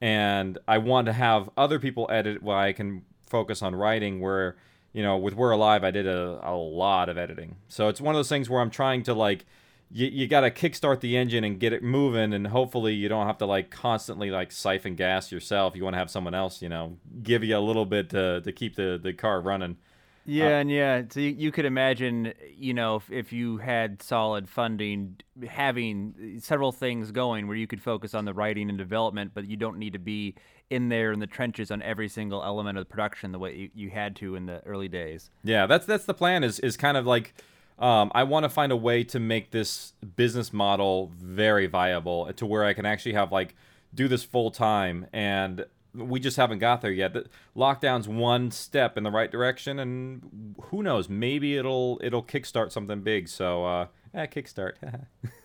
And 0.00 0.58
I 0.66 0.78
want 0.78 1.06
to 1.06 1.12
have 1.12 1.50
other 1.56 1.78
people 1.78 2.08
edit 2.10 2.42
while 2.42 2.58
I 2.58 2.72
can 2.72 3.02
focus 3.26 3.62
on 3.62 3.74
writing. 3.74 4.20
Where 4.20 4.56
you 4.92 5.02
know, 5.02 5.16
with 5.16 5.34
We're 5.34 5.50
Alive, 5.50 5.84
I 5.84 5.90
did 5.90 6.06
a, 6.06 6.40
a 6.42 6.54
lot 6.54 7.08
of 7.08 7.18
editing. 7.18 7.56
So 7.68 7.88
it's 7.88 8.00
one 8.00 8.14
of 8.14 8.18
those 8.18 8.28
things 8.28 8.48
where 8.48 8.60
I'm 8.60 8.70
trying 8.70 9.02
to 9.04 9.14
like 9.14 9.44
you, 9.92 10.06
you 10.06 10.26
got 10.28 10.40
to 10.42 10.50
kickstart 10.50 11.00
the 11.00 11.16
engine 11.16 11.44
and 11.44 11.58
get 11.58 11.72
it 11.72 11.82
moving 11.82 12.32
and 12.32 12.46
hopefully 12.46 12.94
you 12.94 13.08
don't 13.08 13.26
have 13.26 13.38
to 13.38 13.46
like 13.46 13.70
constantly 13.70 14.30
like 14.30 14.52
siphon 14.52 14.94
gas 14.94 15.32
yourself 15.32 15.74
you 15.74 15.82
want 15.82 15.94
to 15.94 15.98
have 15.98 16.10
someone 16.10 16.34
else 16.34 16.62
you 16.62 16.68
know 16.68 16.96
give 17.22 17.42
you 17.42 17.56
a 17.56 17.58
little 17.58 17.84
bit 17.84 18.08
to, 18.10 18.40
to 18.42 18.52
keep 18.52 18.76
the, 18.76 19.00
the 19.02 19.12
car 19.12 19.40
running 19.40 19.76
yeah 20.24 20.46
uh, 20.46 20.60
and 20.60 20.70
yeah 20.70 21.02
so 21.08 21.20
you, 21.20 21.30
you 21.30 21.52
could 21.52 21.64
imagine 21.64 22.32
you 22.56 22.74
know 22.74 22.96
if, 22.96 23.10
if 23.10 23.32
you 23.32 23.58
had 23.58 24.02
solid 24.02 24.48
funding 24.48 25.16
having 25.48 26.38
several 26.40 26.72
things 26.72 27.10
going 27.10 27.46
where 27.46 27.56
you 27.56 27.66
could 27.66 27.82
focus 27.82 28.14
on 28.14 28.24
the 28.24 28.34
writing 28.34 28.68
and 28.68 28.78
development 28.78 29.32
but 29.34 29.46
you 29.46 29.56
don't 29.56 29.78
need 29.78 29.92
to 29.92 29.98
be 29.98 30.34
in 30.70 30.88
there 30.88 31.12
in 31.12 31.18
the 31.18 31.26
trenches 31.26 31.70
on 31.70 31.82
every 31.82 32.08
single 32.08 32.42
element 32.42 32.78
of 32.78 32.82
the 32.82 32.88
production 32.88 33.32
the 33.32 33.38
way 33.38 33.54
you, 33.54 33.70
you 33.74 33.90
had 33.90 34.14
to 34.16 34.36
in 34.36 34.46
the 34.46 34.64
early 34.64 34.88
days. 34.88 35.30
Yeah 35.42 35.66
that's 35.66 35.84
that's 35.84 36.04
the 36.04 36.14
plan 36.14 36.44
is 36.44 36.60
is 36.60 36.76
kind 36.76 36.96
of 36.96 37.06
like 37.06 37.34
um, 37.78 38.12
I 38.14 38.24
want 38.24 38.44
to 38.44 38.50
find 38.50 38.72
a 38.72 38.76
way 38.76 39.04
to 39.04 39.18
make 39.18 39.52
this 39.52 39.94
business 40.14 40.52
model 40.52 41.12
very 41.18 41.66
viable 41.66 42.30
to 42.34 42.46
where 42.46 42.64
I 42.64 42.74
can 42.74 42.84
actually 42.84 43.14
have 43.14 43.32
like 43.32 43.54
do 43.94 44.06
this 44.06 44.22
full 44.22 44.50
time 44.50 45.06
and 45.12 45.64
we 45.94 46.20
just 46.20 46.36
haven't 46.36 46.58
got 46.58 46.80
there 46.80 46.92
yet. 46.92 47.12
The 47.12 47.26
lockdown's 47.56 48.08
one 48.08 48.50
step 48.50 48.96
in 48.96 49.04
the 49.04 49.10
right 49.10 49.30
direction, 49.30 49.78
and 49.78 50.54
who 50.64 50.82
knows? 50.82 51.08
Maybe 51.08 51.56
it'll 51.56 52.00
it'll 52.02 52.22
kickstart 52.22 52.72
something 52.72 53.00
big. 53.02 53.28
So, 53.28 53.64
uh, 53.64 53.86
eh, 54.14 54.26
kickstart. 54.26 54.74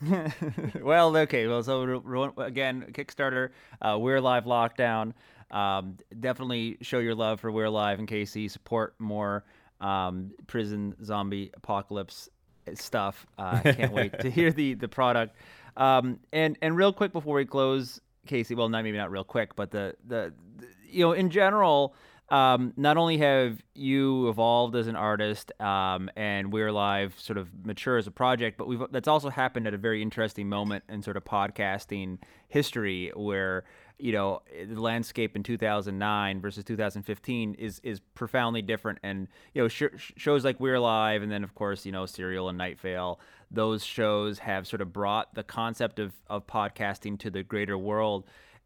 well, 0.81 1.15
okay. 1.17 1.47
Well, 1.47 1.63
so 1.63 2.03
again, 2.38 2.86
Kickstarter. 2.91 3.49
Uh, 3.81 3.97
we're 3.99 4.21
live 4.21 4.45
lockdown. 4.45 5.13
Um, 5.51 5.97
definitely 6.19 6.77
show 6.81 6.99
your 6.99 7.15
love 7.15 7.39
for 7.39 7.51
We're 7.51 7.65
Alive 7.65 7.99
and 7.99 8.08
KC. 8.08 8.49
Support 8.49 8.95
more 8.99 9.45
um, 9.79 10.31
prison 10.47 10.95
zombie 11.03 11.51
apocalypse 11.55 12.29
stuff. 12.73 13.25
Uh, 13.38 13.62
can't 13.62 13.93
wait 13.93 14.19
to 14.19 14.29
hear 14.31 14.51
the 14.51 14.73
the 14.73 14.88
product. 14.88 15.36
Um, 15.77 16.19
and 16.31 16.58
and 16.62 16.75
real 16.75 16.93
quick 16.93 17.12
before 17.12 17.36
we 17.36 17.45
close, 17.45 18.01
Casey. 18.25 18.55
Well, 18.55 18.69
not 18.69 18.83
maybe 18.83 18.97
not 18.97 19.11
real 19.11 19.23
quick, 19.23 19.55
but 19.55 19.71
the 19.71 19.95
the, 20.07 20.33
the 20.57 20.67
you 20.89 21.05
know 21.05 21.11
in 21.13 21.29
general. 21.29 21.95
Um, 22.29 22.73
not 22.75 22.97
only 22.97 23.19
have 23.19 23.61
you 23.75 24.29
evolved 24.29 24.75
as 24.75 24.88
an 24.88 24.95
artist 24.95 25.51
um, 25.61 26.09
and 26.15 26.51
We're 26.51 26.69
Alive 26.69 27.13
sort 27.19 27.38
of 27.38 27.49
mature 27.63 27.97
as 27.97 28.07
a 28.07 28.11
project, 28.11 28.57
but 28.57 28.67
we've 28.67 28.81
that's 28.89 29.07
also 29.07 29.29
happened 29.29 29.67
at 29.67 29.75
a 29.75 29.77
very 29.77 30.01
interesting 30.01 30.49
moment 30.49 30.85
in 30.89 31.03
sort 31.03 31.17
of 31.17 31.23
podcasting 31.23 32.17
history 32.47 33.11
where 33.15 33.63
you 33.97 34.12
know 34.12 34.41
the 34.67 34.79
landscape 34.81 35.36
in 35.36 35.43
2009 35.43 36.41
versus 36.41 36.63
2015 36.63 37.55
is 37.55 37.79
is 37.84 37.99
profoundly 38.13 38.62
different. 38.62 38.99
And 39.03 39.27
you 39.53 39.62
know 39.62 39.67
sh- 39.67 40.13
shows 40.17 40.43
like 40.43 40.60
we're 40.60 40.79
live 40.79 41.21
and 41.21 41.31
then 41.31 41.43
of 41.43 41.55
course 41.55 41.86
you 41.86 41.91
know 41.91 42.05
serial 42.05 42.49
and 42.49 42.58
night 42.58 42.79
vale 42.79 43.19
those 43.51 43.84
shows 43.84 44.39
have 44.39 44.67
sort 44.67 44.81
of 44.81 44.91
brought 44.91 45.34
the 45.36 45.43
concept 45.43 45.99
of, 45.99 46.13
of 46.27 46.47
podcasting 46.47 47.17
to 47.19 47.29
the 47.29 47.43
greater 47.43 47.77
world. 47.77 48.25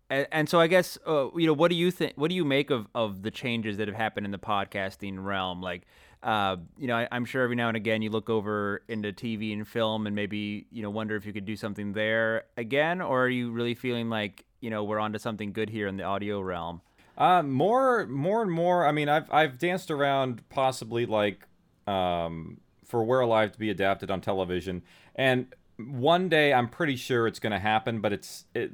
And, 0.09 0.27
and 0.31 0.49
so 0.49 0.59
i 0.59 0.65
guess 0.65 0.97
uh, 1.05 1.29
you 1.35 1.45
know 1.45 1.53
what 1.53 1.69
do 1.69 1.75
you 1.75 1.91
think 1.91 2.13
what 2.15 2.29
do 2.29 2.35
you 2.35 2.45
make 2.45 2.71
of 2.71 2.87
of 2.95 3.21
the 3.21 3.29
changes 3.29 3.77
that 3.77 3.87
have 3.87 3.97
happened 3.97 4.25
in 4.25 4.31
the 4.31 4.39
podcasting 4.39 5.23
realm? 5.23 5.61
Like 5.61 5.83
uh, 6.21 6.57
you 6.77 6.87
know, 6.87 6.95
I, 6.95 7.07
am 7.11 7.23
sure 7.23 7.43
every 7.43 7.55
now 7.55 7.69
and 7.69 7.77
again 7.77 8.01
you 8.01 8.09
look 8.09 8.29
over 8.29 8.81
into 8.89 9.13
TV 9.13 9.53
and 9.53 9.65
film 9.67 10.05
and 10.05 10.15
maybe, 10.15 10.67
you 10.71 10.81
know, 10.81 10.89
wonder 10.89 11.15
if 11.15 11.25
you 11.25 11.31
could 11.31 11.45
do 11.45 11.55
something 11.55 11.93
there 11.93 12.43
again, 12.57 13.01
or 13.01 13.23
are 13.23 13.29
you 13.29 13.51
really 13.51 13.73
feeling 13.73 14.09
like, 14.09 14.43
you 14.61 14.69
know, 14.69 14.83
we're 14.83 14.99
onto 14.99 15.19
something 15.19 15.51
good 15.53 15.69
here 15.69 15.87
in 15.87 15.97
the 15.97 16.03
audio 16.03 16.41
realm? 16.41 16.81
Uh, 17.17 17.43
more, 17.43 18.05
more 18.07 18.41
and 18.41 18.51
more. 18.51 18.85
I 18.85 18.91
mean, 18.91 19.09
I've 19.09 19.31
I've 19.31 19.57
danced 19.57 19.91
around 19.91 20.47
possibly 20.49 21.05
like 21.05 21.45
um, 21.87 22.61
for 22.85 23.03
We're 23.03 23.19
Alive 23.19 23.51
to 23.51 23.59
be 23.59 23.69
adapted 23.69 24.09
on 24.09 24.21
television, 24.21 24.83
and 25.15 25.53
one 25.77 26.29
day 26.29 26.53
I'm 26.53 26.69
pretty 26.69 26.95
sure 26.95 27.27
it's 27.27 27.39
going 27.39 27.51
to 27.51 27.59
happen. 27.59 27.99
But 27.99 28.13
it's 28.13 28.45
it 28.53 28.71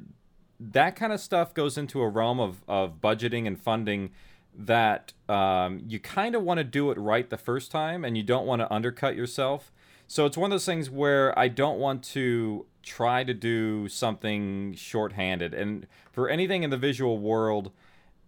that 0.60 0.96
kind 0.96 1.12
of 1.12 1.20
stuff 1.20 1.54
goes 1.54 1.76
into 1.76 2.00
a 2.00 2.08
realm 2.08 2.38
of 2.38 2.62
of 2.68 3.00
budgeting 3.00 3.46
and 3.46 3.60
funding 3.60 4.10
that 4.58 5.12
um, 5.28 5.82
you 5.86 5.98
kind 5.98 6.34
of 6.34 6.42
want 6.42 6.58
to 6.58 6.64
do 6.64 6.90
it 6.90 6.98
right 6.98 7.28
the 7.28 7.36
first 7.36 7.70
time 7.70 8.04
and 8.04 8.16
you 8.16 8.22
don't 8.22 8.46
want 8.46 8.60
to 8.60 8.72
undercut 8.72 9.14
yourself. 9.14 9.70
So 10.06 10.26
it's 10.26 10.36
one 10.36 10.50
of 10.50 10.54
those 10.54 10.66
things 10.66 10.88
where 10.88 11.36
I 11.38 11.48
don't 11.48 11.78
want 11.78 12.02
to 12.04 12.66
try 12.82 13.24
to 13.24 13.34
do 13.34 13.88
something 13.88 14.74
shorthanded. 14.74 15.52
And 15.52 15.86
for 16.12 16.28
anything 16.28 16.62
in 16.62 16.70
the 16.70 16.76
visual 16.76 17.18
world, 17.18 17.72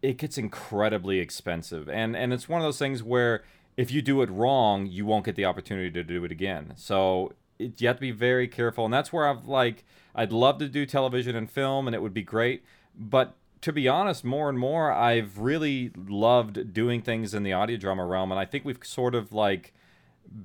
it 0.03 0.17
gets 0.19 0.37
incredibly 0.37 1.21
expensive. 1.21 1.88
And 1.88 2.17
and 2.17 2.33
it's 2.33 2.49
one 2.49 2.61
of 2.61 2.64
those 2.64 2.79
things 2.79 3.03
where 3.03 3.45
if 3.77 3.91
you 3.93 4.03
do 4.03 4.23
it 4.23 4.31
wrong, 4.31 4.87
you 4.87 5.07
won't 5.07 5.25
get 5.25 5.37
the 5.37 5.45
opportunity 5.45 5.91
to 5.91 6.03
do 6.03 6.25
it 6.25 6.33
again. 6.33 6.73
So 6.77 7.33
it, 7.59 7.81
you 7.81 7.87
have 7.87 7.97
to 7.97 8.01
be 8.01 8.11
very 8.11 8.49
careful. 8.49 8.85
And 8.85 8.93
that's 8.93 9.12
where 9.12 9.29
I've 9.29 9.47
like 9.47 9.85
I'd 10.14 10.33
love 10.33 10.59
to 10.59 10.69
do 10.69 10.85
television 10.85 11.37
and 11.37 11.51
film 11.51 11.87
and 11.87 11.95
it 11.95 12.03
would 12.03 12.14
be 12.14 12.23
great, 12.23 12.64
but 12.97 13.37
to 13.61 13.73
be 13.73 13.88
honest, 13.88 14.25
more 14.25 14.49
and 14.49 14.59
more, 14.59 14.93
I've 14.93 15.38
really 15.38 15.91
loved 15.97 16.73
doing 16.73 17.03
things 17.03 17.35
in 17.35 17.43
the 17.43 17.53
audio 17.53 17.77
drama 17.77 18.05
realm, 18.05 18.31
and 18.31 18.38
I 18.38 18.45
think 18.45 18.64
we've 18.64 18.79
sort 18.83 19.14
of 19.14 19.33
like 19.33 19.75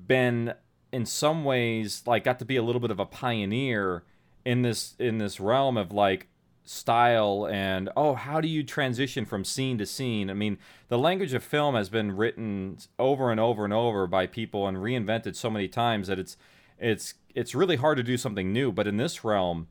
been 0.06 0.54
in 0.94 1.04
some 1.04 1.44
ways 1.44 2.04
like 2.06 2.22
got 2.22 2.38
to 2.38 2.44
be 2.44 2.54
a 2.54 2.62
little 2.62 2.80
bit 2.80 2.92
of 2.92 3.00
a 3.00 3.04
pioneer 3.04 4.04
in 4.44 4.62
this 4.62 4.94
in 5.00 5.18
this 5.18 5.40
realm 5.40 5.76
of 5.76 5.90
like 5.90 6.28
style 6.62 7.46
and 7.50 7.90
oh 7.96 8.14
how 8.14 8.40
do 8.40 8.46
you 8.46 8.62
transition 8.62 9.24
from 9.24 9.44
scene 9.44 9.76
to 9.76 9.86
scene? 9.86 10.30
I 10.30 10.34
mean 10.34 10.56
the 10.88 10.96
language 10.96 11.34
of 11.34 11.42
film 11.42 11.74
has 11.74 11.88
been 11.88 12.16
written 12.16 12.78
over 12.96 13.32
and 13.32 13.40
over 13.40 13.64
and 13.64 13.72
over 13.72 14.06
by 14.06 14.28
people 14.28 14.68
and 14.68 14.76
reinvented 14.76 15.34
so 15.34 15.50
many 15.50 15.66
times 15.66 16.06
that 16.06 16.18
it's 16.20 16.36
it's 16.78 17.14
it's 17.34 17.56
really 17.56 17.76
hard 17.76 17.96
to 17.96 18.04
do 18.04 18.16
something 18.16 18.52
new. 18.52 18.70
But 18.70 18.86
in 18.86 18.96
this 18.96 19.24
realm 19.24 19.66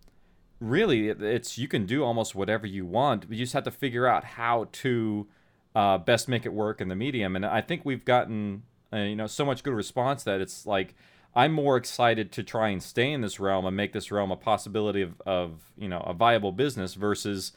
really 0.59 1.07
it's 1.07 1.57
you 1.57 1.69
can 1.69 1.86
do 1.86 2.03
almost 2.03 2.36
whatever 2.36 2.67
you 2.67 2.86
want. 2.86 3.27
You 3.29 3.38
just 3.38 3.53
have 3.53 3.63
to 3.63 3.71
figure 3.71 4.05
out 4.05 4.25
how 4.25 4.67
to 4.73 5.27
uh, 5.73 5.97
best 5.99 6.27
make 6.27 6.45
it 6.45 6.53
work 6.53 6.81
in 6.81 6.89
the 6.89 6.97
medium. 6.97 7.38
And 7.38 7.45
i 7.45 7.62
think 7.62 7.86
we've 7.86 8.03
gotten 8.03 8.63
uh, 8.91 8.97
you 8.97 9.15
know 9.15 9.27
so 9.27 9.45
much 9.45 9.63
good 9.63 9.73
response 9.73 10.23
that 10.23 10.41
it's 10.41 10.65
like 10.65 10.93
i'm 11.36 11.52
more 11.52 11.78
excited 11.78 12.32
to 12.32 12.43
try 12.43 12.69
and 12.69 12.82
stay 12.82 13.12
in 13.12 13.22
this 13.22 13.39
realm 13.39 13.65
and 13.65 13.76
make 13.76 13.93
this 13.93 14.12
realm 14.12 14.32
a 14.32 14.36
possibility 14.36 15.02
of, 15.02 15.22
of 15.26 15.72
you 15.78 15.88
know 15.88 16.00
a 16.02 16.13
viable 16.13 16.52
business 16.52 16.93
versus 16.93 17.52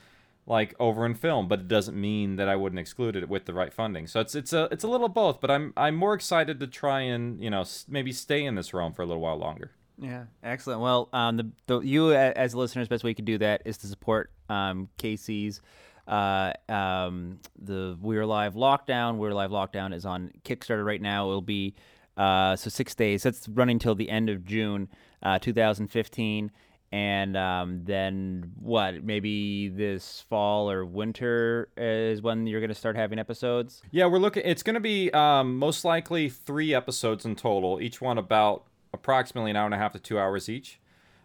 like 0.46 0.74
over 0.78 1.04
in 1.04 1.14
film 1.14 1.48
but 1.48 1.60
it 1.60 1.68
doesn't 1.68 2.00
mean 2.00 2.36
that 2.36 2.48
i 2.48 2.56
wouldn't 2.56 2.78
exclude 2.78 3.16
it 3.16 3.28
with 3.28 3.44
the 3.46 3.54
right 3.54 3.72
funding 3.72 4.06
so 4.06 4.20
it's 4.20 4.34
it's 4.34 4.52
a 4.52 4.68
it's 4.70 4.84
a 4.84 4.88
little 4.88 5.08
both 5.08 5.40
but 5.40 5.50
i'm 5.50 5.72
i'm 5.76 5.94
more 5.94 6.14
excited 6.14 6.60
to 6.60 6.66
try 6.66 7.00
and 7.00 7.42
you 7.42 7.50
know 7.50 7.64
maybe 7.88 8.12
stay 8.12 8.44
in 8.44 8.54
this 8.54 8.72
realm 8.72 8.92
for 8.92 9.02
a 9.02 9.06
little 9.06 9.22
while 9.22 9.36
longer 9.36 9.72
yeah, 9.98 10.24
excellent. 10.42 10.80
Well, 10.80 11.08
um, 11.12 11.36
the, 11.36 11.50
the 11.66 11.80
you 11.80 12.12
as 12.12 12.54
listeners, 12.54 12.88
best 12.88 13.02
way 13.02 13.10
you 13.10 13.14
can 13.14 13.24
do 13.24 13.38
that 13.38 13.62
is 13.64 13.78
to 13.78 13.86
support 13.86 14.30
um, 14.48 14.88
Casey's. 14.98 15.60
Uh, 16.06 16.52
um, 16.68 17.40
the 17.58 17.96
We're 18.00 18.22
Alive 18.22 18.54
Lockdown. 18.54 19.16
We're 19.16 19.30
Alive 19.30 19.50
Lockdown 19.50 19.94
is 19.94 20.04
on 20.04 20.30
Kickstarter 20.44 20.84
right 20.84 21.00
now. 21.00 21.28
It'll 21.28 21.40
be 21.40 21.74
uh, 22.16 22.56
so 22.56 22.70
six 22.70 22.94
days. 22.94 23.22
That's 23.22 23.48
running 23.48 23.78
till 23.78 23.94
the 23.94 24.08
end 24.08 24.28
of 24.30 24.44
June, 24.44 24.88
uh, 25.22 25.38
2015. 25.38 26.50
And 26.92 27.36
um, 27.36 27.84
then 27.84 28.52
what? 28.60 29.02
Maybe 29.02 29.68
this 29.68 30.24
fall 30.28 30.70
or 30.70 30.84
winter 30.84 31.68
is 31.76 32.22
when 32.22 32.46
you're 32.46 32.60
going 32.60 32.68
to 32.68 32.76
start 32.76 32.96
having 32.96 33.18
episodes. 33.18 33.82
Yeah, 33.90 34.06
we're 34.06 34.18
looking. 34.18 34.44
It's 34.44 34.62
going 34.62 34.74
to 34.74 34.80
be 34.80 35.10
um, 35.10 35.58
most 35.58 35.84
likely 35.84 36.28
three 36.28 36.72
episodes 36.72 37.24
in 37.24 37.34
total, 37.34 37.80
each 37.80 38.00
one 38.00 38.18
about 38.18 38.64
approximately 38.92 39.50
an 39.50 39.56
hour 39.56 39.66
and 39.66 39.74
a 39.74 39.78
half 39.78 39.92
to 39.92 39.98
two 39.98 40.18
hours 40.18 40.48
each. 40.48 40.80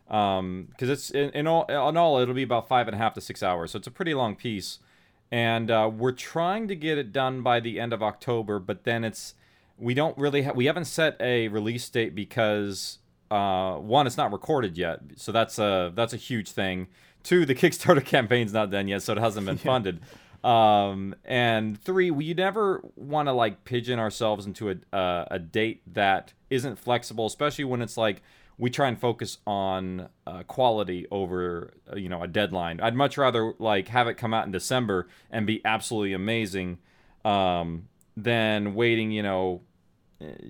Because 0.08 0.40
um, 0.40 0.68
it's 0.80 1.10
in, 1.12 1.30
in, 1.30 1.48
all 1.48 1.66
in 1.68 1.96
all 1.96 2.20
it'll 2.20 2.34
be 2.34 2.44
about 2.44 2.68
five 2.68 2.88
and 2.88 2.96
a 2.96 2.98
half 2.98 3.14
to 3.14 3.22
six 3.22 3.42
hours, 3.42 3.72
so 3.72 3.78
it's 3.78 3.88
a 3.88 3.92
pretty 3.92 4.14
long 4.14 4.36
piece. 4.36 4.80
And 5.32 5.72
uh, 5.72 5.90
we're 5.94 6.12
trying 6.12 6.68
to 6.68 6.76
get 6.76 6.98
it 6.98 7.14
done 7.14 7.44
by 7.44 7.62
the 7.62 7.80
end 7.80 7.94
of 7.94 8.04
October, 8.04 8.60
but 8.60 8.84
then 8.84 9.06
it's 9.06 9.36
we 9.82 9.94
don't 9.96 10.18
really 10.18 10.44
ha- 10.44 10.54
we 10.54 10.68
haven't 10.68 10.86
set 10.86 11.18
a 11.20 11.48
release 11.48 11.90
date 11.90 12.16
because 12.16 13.00
uh, 13.32 13.76
one, 13.76 14.08
it's 14.08 14.18
not 14.18 14.32
recorded 14.32 14.78
yet, 14.78 15.00
so 15.16 15.32
that's 15.32 15.58
a 15.58 15.92
that's 15.96 16.14
a 16.14 16.18
huge 16.18 16.52
thing. 16.52 16.88
Two, 17.24 17.46
the 17.46 17.56
Kickstarter 17.62 18.06
campaign's 18.06 18.54
not 18.54 18.70
done 18.70 18.88
yet, 18.88 19.02
so 19.02 19.14
it 19.14 19.18
hasn't 19.18 19.46
been 19.46 19.58
funded. 19.58 20.02
Um, 20.44 21.16
and 21.26 21.82
three, 21.82 22.12
we 22.12 22.34
never 22.34 22.84
want 22.96 23.28
to 23.28 23.32
like 23.32 23.64
pigeon 23.64 24.00
ourselves 24.00 24.46
into 24.46 24.70
a 24.70 24.96
uh, 24.96 25.26
a 25.32 25.40
date 25.40 25.82
that 25.94 26.34
isn't 26.50 26.78
flexible, 26.78 27.26
especially 27.26 27.66
when 27.66 27.82
it's 27.82 27.98
like 27.98 28.22
we 28.58 28.70
try 28.70 28.88
and 28.88 29.00
focus 29.00 29.40
on 29.48 30.10
uh, 30.28 30.44
quality 30.44 31.08
over 31.10 31.74
uh, 31.92 31.96
you 31.96 32.10
know 32.10 32.22
a 32.22 32.28
deadline. 32.28 32.80
I'd 32.80 32.96
much 32.96 33.18
rather 33.18 33.54
like 33.58 33.88
have 33.88 34.08
it 34.08 34.16
come 34.16 34.34
out 34.34 34.46
in 34.46 34.52
December 34.52 35.08
and 35.32 35.48
be 35.48 35.60
absolutely 35.66 36.14
amazing 36.14 36.78
um, 37.26 37.88
than 38.16 38.76
waiting 38.76 39.10
you 39.12 39.24
know 39.24 39.62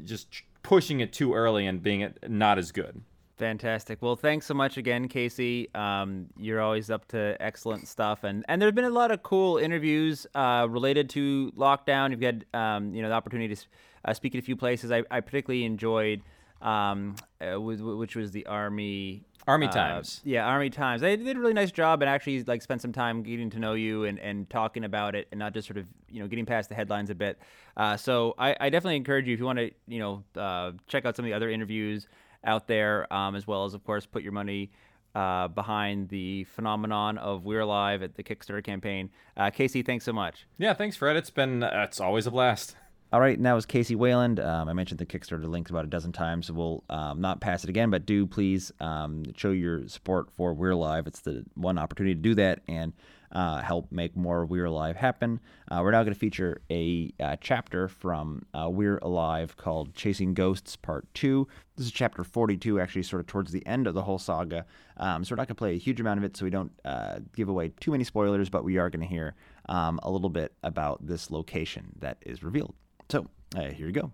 just 0.03 0.27
pushing 0.63 0.99
it 0.99 1.13
too 1.13 1.34
early 1.34 1.65
and 1.65 1.81
being 1.81 2.13
not 2.27 2.57
as 2.57 2.71
good. 2.71 3.01
Fantastic. 3.38 4.01
Well, 4.01 4.15
thanks 4.15 4.45
so 4.45 4.53
much 4.53 4.77
again, 4.77 5.07
Casey. 5.07 5.67
Um, 5.73 6.27
you're 6.38 6.62
always 6.62 6.91
up 6.91 7.07
to 7.07 7.36
excellent 7.39 7.88
stuff, 7.88 8.23
and 8.23 8.45
and 8.47 8.62
there've 8.62 8.75
been 8.75 8.86
a 8.86 8.89
lot 8.89 9.10
of 9.10 9.23
cool 9.23 9.57
interviews 9.57 10.27
uh, 10.36 10.67
related 10.69 11.10
to 11.12 11.51
lockdown. 11.57 12.12
You've 12.12 12.21
had 12.21 12.45
um, 12.53 12.93
you 12.93 13.01
know 13.01 13.10
the 13.10 13.15
opportunity 13.15 13.55
to 13.55 13.62
uh, 14.05 14.13
speak 14.13 14.36
at 14.36 14.39
a 14.39 14.43
few 14.43 14.55
places. 14.55 14.91
I, 14.91 15.03
I 15.10 15.21
particularly 15.21 15.65
enjoyed 15.65 16.21
um, 16.62 17.15
uh, 17.39 17.60
which 17.60 18.15
was 18.15 18.31
the 18.31 18.45
Army 18.45 19.23
Army 19.47 19.67
uh, 19.67 19.71
Times. 19.71 20.21
Yeah, 20.23 20.45
Army 20.45 20.69
Times. 20.69 21.01
They 21.01 21.15
did 21.15 21.36
a 21.36 21.39
really 21.39 21.54
nice 21.54 21.71
job 21.71 22.01
and 22.01 22.10
actually 22.10 22.43
like 22.43 22.62
spent 22.62 22.82
some 22.82 22.91
time 22.91 23.23
getting 23.23 23.49
to 23.51 23.60
know 23.60 23.73
you 23.73 24.06
and, 24.06 24.19
and 24.19 24.49
talking 24.49 24.84
about 24.84 25.15
it 25.15 25.27
and 25.32 25.39
not 25.39 25.54
just 25.54 25.67
sort 25.67 25.77
of 25.77 25.86
you 26.10 26.21
know 26.21 26.27
getting 26.27 26.45
past 26.45 26.69
the 26.69 26.75
headlines 26.75 27.10
a 27.10 27.15
bit. 27.15 27.39
Uh, 27.77 27.97
so 27.97 28.36
I, 28.38 28.56
I, 28.60 28.69
definitely 28.69 28.97
encourage 28.97 29.27
you 29.27 29.34
if 29.34 29.39
you 29.39 29.45
want 29.45 29.60
to 29.60 29.71
you 29.88 29.99
know 29.99 30.23
uh, 30.39 30.71
check 30.88 31.06
out 31.06 31.15
some 31.15 31.25
of 31.25 31.30
the 31.30 31.34
other 31.34 31.49
interviews 31.49 32.08
out 32.43 32.67
there 32.67 33.12
um, 33.13 33.36
as 33.36 33.47
well 33.47 33.65
as 33.65 33.73
of 33.73 33.84
course 33.84 34.06
put 34.06 34.23
your 34.23 34.34
money. 34.34 34.71
Uh, 35.13 35.49
behind 35.49 36.08
the 36.08 36.45
phenomenon 36.45 37.17
of 37.17 37.43
We're 37.43 37.60
Alive 37.60 38.01
at 38.01 38.15
the 38.15 38.23
Kickstarter 38.23 38.63
campaign, 38.63 39.10
uh, 39.36 39.49
Casey, 39.49 39.84
thanks 39.84 40.06
so 40.06 40.13
much. 40.13 40.47
Yeah, 40.58 40.73
thanks, 40.73 40.95
Fred. 40.95 41.17
It's 41.17 41.30
been 41.30 41.63
it's 41.63 41.99
always 41.99 42.27
a 42.27 42.32
blast. 42.32 42.77
All 43.13 43.19
right, 43.19 43.38
now 43.38 43.58
is 43.58 43.65
Casey 43.65 43.93
Wayland. 43.93 44.39
Um, 44.39 44.69
I 44.69 44.74
mentioned 44.74 44.97
the 44.97 45.06
Kickstarter 45.06 45.45
links 45.45 45.69
about 45.69 45.84
a 45.84 45.89
dozen 45.89 46.13
times, 46.13 46.50
we'll 46.50 46.82
um, 46.89 47.19
not 47.19 47.41
pass 47.41 47.62
it 47.62 47.69
again, 47.69 47.89
but 47.89 48.06
do 48.06 48.26
please 48.26 48.71
um, 48.80 49.26
show 49.36 49.52
your 49.52 49.86
support 49.89 50.32
for 50.32 50.54
We're 50.54 50.69
Alive. 50.69 51.08
It's 51.08 51.19
the 51.19 51.43
one 51.56 51.78
opportunity 51.78 52.15
to 52.15 52.21
do 52.21 52.36
that 52.36 52.62
and 52.69 52.93
uh, 53.34 53.58
help 53.58 53.91
make 53.91 54.15
more 54.15 54.45
We're 54.45 54.63
Alive 54.63 54.95
happen. 54.95 55.41
Uh, 55.69 55.82
we're 55.84 55.91
now 55.91 56.04
going 56.04 56.13
to 56.13 56.19
feature 56.19 56.62
a 56.71 57.12
uh, 57.19 57.36
chapter 57.41 57.89
from 57.89 58.43
uh, 58.54 58.69
We're 58.69 59.00
Alive 59.00 59.58
called 59.58 59.93
Chasing 59.93 60.34
Ghosts 60.34 60.78
Part 60.78 61.13
2. 61.13 61.45
This 61.76 61.88
is 61.88 61.91
chapter 61.91 62.24
42, 62.24 62.80
actually, 62.80 63.04
sort 63.04 63.19
of 63.19 63.28
towards 63.28 63.52
the 63.52 63.65
end 63.67 63.88
of 63.88 63.93
the 63.93 64.04
whole 64.04 64.19
saga. 64.19 64.65
Um, 64.95 65.26
so 65.26 65.34
we're 65.34 65.38
not 65.38 65.50
going 65.50 65.56
to 65.56 65.56
play 65.56 65.76
a 65.76 65.78
huge 65.78 66.00
amount 66.00 66.19
of 66.19 66.24
it 66.24 66.38
so 66.38 66.45
we 66.45 66.50
don't 66.50 66.71
uh, 66.86 67.19
give 67.36 67.50
away 67.50 67.74
too 67.82 67.91
many 67.91 68.06
spoilers, 68.06 68.50
but 68.50 68.63
we 68.63 68.78
are 68.78 68.89
going 68.89 69.02
to 69.02 69.13
hear 69.13 69.36
um, 69.67 70.00
a 70.02 70.10
little 70.10 70.30
bit 70.30 70.54
about 70.63 71.06
this 71.06 71.30
location 71.30 71.91
that 72.00 72.15
is 72.26 72.41
revealed. 72.41 72.74
So 73.12 73.28
uh, 73.58 73.63
here 73.63 73.88
you 73.88 73.91
go. 73.91 74.10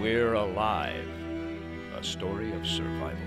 We're 0.00 0.34
Alive, 0.34 1.04
a 1.96 2.04
story 2.04 2.52
of 2.52 2.64
survival. 2.64 3.18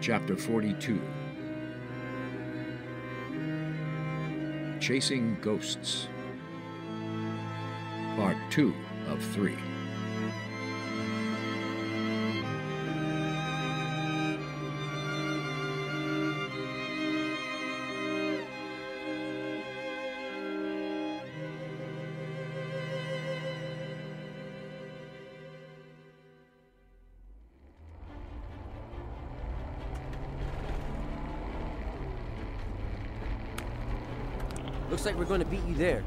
Chapter 0.00 0.38
42 0.38 1.02
Chasing 4.80 5.36
Ghosts, 5.42 6.08
Part 8.16 8.38
2 8.48 8.74
of 9.10 9.22
3. 9.22 9.54
Looks 35.00 35.12
like 35.12 35.18
we're 35.18 35.24
gonna 35.24 35.46
beat 35.46 35.64
you 35.66 35.74
there. 35.76 36.04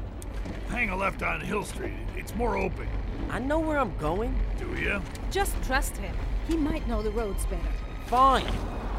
Hang 0.68 0.90
a 0.90 0.96
left 0.96 1.24
on 1.24 1.40
Hill 1.40 1.64
Street. 1.64 1.96
It's 2.16 2.32
more 2.36 2.56
open. 2.56 2.86
I 3.28 3.40
know 3.40 3.58
where 3.58 3.76
I'm 3.76 3.92
going. 3.98 4.38
Do 4.56 4.72
you? 4.80 5.02
Just 5.32 5.60
trust 5.64 5.96
him. 5.96 6.14
He 6.46 6.56
might 6.56 6.86
know 6.86 7.02
the 7.02 7.10
roads 7.10 7.44
better. 7.46 7.72
Fine. 8.06 8.46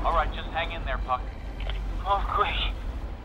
All 0.04 0.12
right, 0.12 0.28
just 0.36 0.50
hang 0.50 0.74
in 0.74 0.84
there, 0.84 0.98
Puck. 1.06 1.22
Oh, 2.06 2.22
great. 2.36 2.74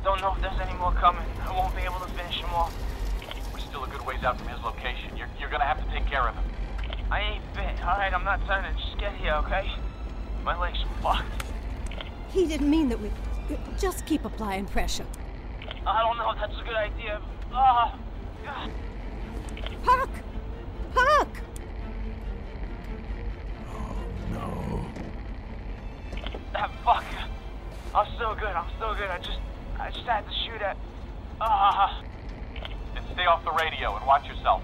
Don't 0.04 0.20
know 0.20 0.32
if 0.32 0.40
there's 0.42 0.60
any 0.60 0.78
more 0.78 0.92
coming. 0.92 1.24
I 1.42 1.50
won't 1.50 1.74
be 1.74 1.82
able 1.82 1.98
to 1.98 2.12
finish 2.12 2.40
them 2.40 2.50
off. 2.50 2.72
We're 3.52 3.58
still 3.58 3.82
a 3.82 3.88
good 3.88 4.06
ways 4.06 4.22
out 4.22 4.38
from 4.38 4.46
his 4.46 4.62
location. 4.62 5.16
You're, 5.16 5.28
you're 5.40 5.50
gonna 5.50 5.64
have 5.64 5.84
to 5.84 5.92
take 5.92 6.06
care 6.06 6.28
of 6.28 6.36
him. 6.36 6.44
I 7.10 7.20
ain't 7.20 7.52
bit. 7.52 7.82
All 7.82 7.98
right, 7.98 8.14
I'm 8.14 8.22
not 8.22 8.46
turning. 8.46 8.76
Just 8.76 8.96
get 8.96 9.12
here, 9.16 9.34
okay? 9.44 9.68
My 10.44 10.56
leg's 10.56 10.78
fucked. 11.02 11.42
He 12.28 12.46
didn't 12.46 12.70
mean 12.70 12.88
that 12.90 13.00
we. 13.00 13.10
Just 13.76 14.06
keep 14.06 14.24
applying 14.24 14.66
pressure. 14.66 15.06
I 15.86 16.02
don't 16.02 16.18
know 16.18 16.30
if 16.30 16.38
that's 16.38 16.60
a 16.60 16.64
good 16.64 16.74
idea. 16.74 17.20
Ah. 17.52 17.98
Puck! 19.84 20.10
Puck! 20.94 21.28
No. 24.30 24.86
Ah, 26.54 26.70
fuck. 26.84 27.04
I'm 27.94 28.14
still 28.14 28.34
good. 28.34 28.48
I'm 28.48 28.70
still 28.76 28.94
good. 28.94 29.10
I 29.10 29.18
just, 29.18 29.38
I 29.78 29.90
just 29.90 30.06
had 30.06 30.26
to 30.26 30.32
shoot 30.44 30.62
at. 30.62 30.76
Ah. 31.40 32.02
Then 32.94 33.02
stay 33.14 33.24
off 33.24 33.44
the 33.44 33.52
radio 33.52 33.96
and 33.96 34.06
watch 34.06 34.26
yourself. 34.26 34.62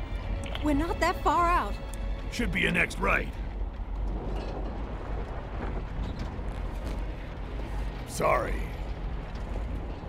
We're 0.63 0.75
not 0.75 1.01
that 1.01 1.23
far 1.23 1.49
out. 1.49 1.75
Should 2.31 2.53
be 2.53 2.67
a 2.67 2.73
next 2.73 2.99
right. 2.99 3.29
Sorry. 8.09 8.55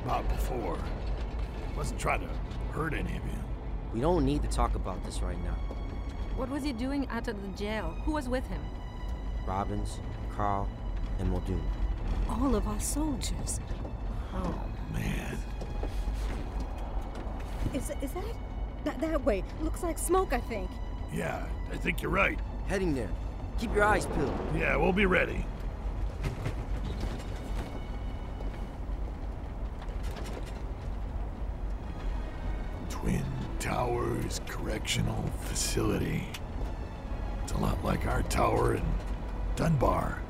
About 0.03 0.27
before. 0.29 0.77
Wasn't 1.77 1.99
trying 1.99 2.21
to 2.21 2.29
hurt 2.71 2.93
any 2.93 3.01
of 3.01 3.09
you. 3.23 3.43
We 3.93 4.01
don't 4.01 4.25
need 4.25 4.41
to 4.41 4.49
talk 4.49 4.73
about 4.73 5.03
this 5.05 5.21
right 5.21 5.37
now. 5.43 5.55
What 6.35 6.49
was 6.49 6.63
he 6.63 6.73
doing 6.73 7.07
out 7.09 7.27
of 7.27 7.39
the 7.39 7.47
jail? 7.57 7.95
Who 8.03 8.13
was 8.13 8.27
with 8.27 8.45
him? 8.47 8.61
Robbins, 9.45 9.99
Carl, 10.35 10.67
and 11.19 11.29
Muldoon. 11.29 11.61
All 12.29 12.55
of 12.55 12.67
our 12.67 12.79
soldiers. 12.79 13.59
Oh, 14.33 14.59
man. 14.91 15.37
Is, 17.75 17.91
is 18.01 18.11
that, 18.11 18.35
that 18.83 18.99
that 18.99 19.23
way? 19.23 19.43
Looks 19.61 19.83
like 19.83 19.99
smoke, 19.99 20.33
I 20.33 20.39
think. 20.39 20.69
Yeah, 21.13 21.45
I 21.71 21.77
think 21.77 22.01
you're 22.01 22.11
right. 22.11 22.39
Heading 22.67 22.95
there. 22.95 23.09
Keep 23.59 23.75
your 23.75 23.83
eyes 23.83 24.07
peeled. 24.07 24.37
Yeah, 24.55 24.77
we'll 24.77 24.93
be 24.93 25.05
ready. 25.05 25.45
Towers 33.67 34.39
Correctional 34.47 35.21
Facility. 35.41 36.23
It's 37.43 37.51
a 37.51 37.57
lot 37.57 37.83
like 37.83 38.07
our 38.07 38.21
tower 38.23 38.75
in 38.75 38.83
Dunbar. 39.57 40.21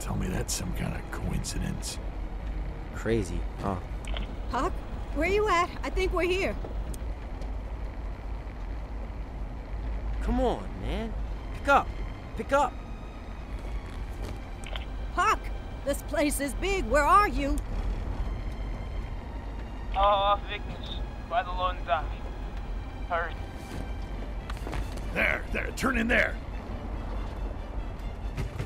Tell 0.00 0.16
me 0.16 0.26
that's 0.26 0.52
some 0.52 0.72
kind 0.72 0.96
of 0.96 1.10
coincidence. 1.12 1.98
Crazy, 2.96 3.38
huh? 3.62 3.76
Puck, 4.50 4.72
where 5.14 5.28
you 5.28 5.48
at? 5.48 5.70
I 5.84 5.90
think 5.90 6.12
we're 6.12 6.22
here. 6.22 6.56
Come 10.22 10.40
on, 10.40 10.68
man. 10.82 11.14
Pick 11.54 11.68
up. 11.68 11.88
Pick 12.36 12.52
up. 12.52 12.72
Puck, 15.14 15.38
this 15.84 16.02
place 16.02 16.40
is 16.40 16.52
big. 16.54 16.84
Where 16.86 17.06
are 17.06 17.28
you? 17.28 17.56
Uh, 19.94 19.98
oh, 19.98 20.00
off 20.00 20.40
Ignis, 20.52 20.96
by 21.28 21.42
the 21.42 21.50
loan 21.50 21.76
dock. 21.86 22.04
Hurry. 23.08 23.32
There, 25.14 25.42
there, 25.52 25.70
turn 25.76 25.98
in 25.98 26.08
there. 26.08 26.36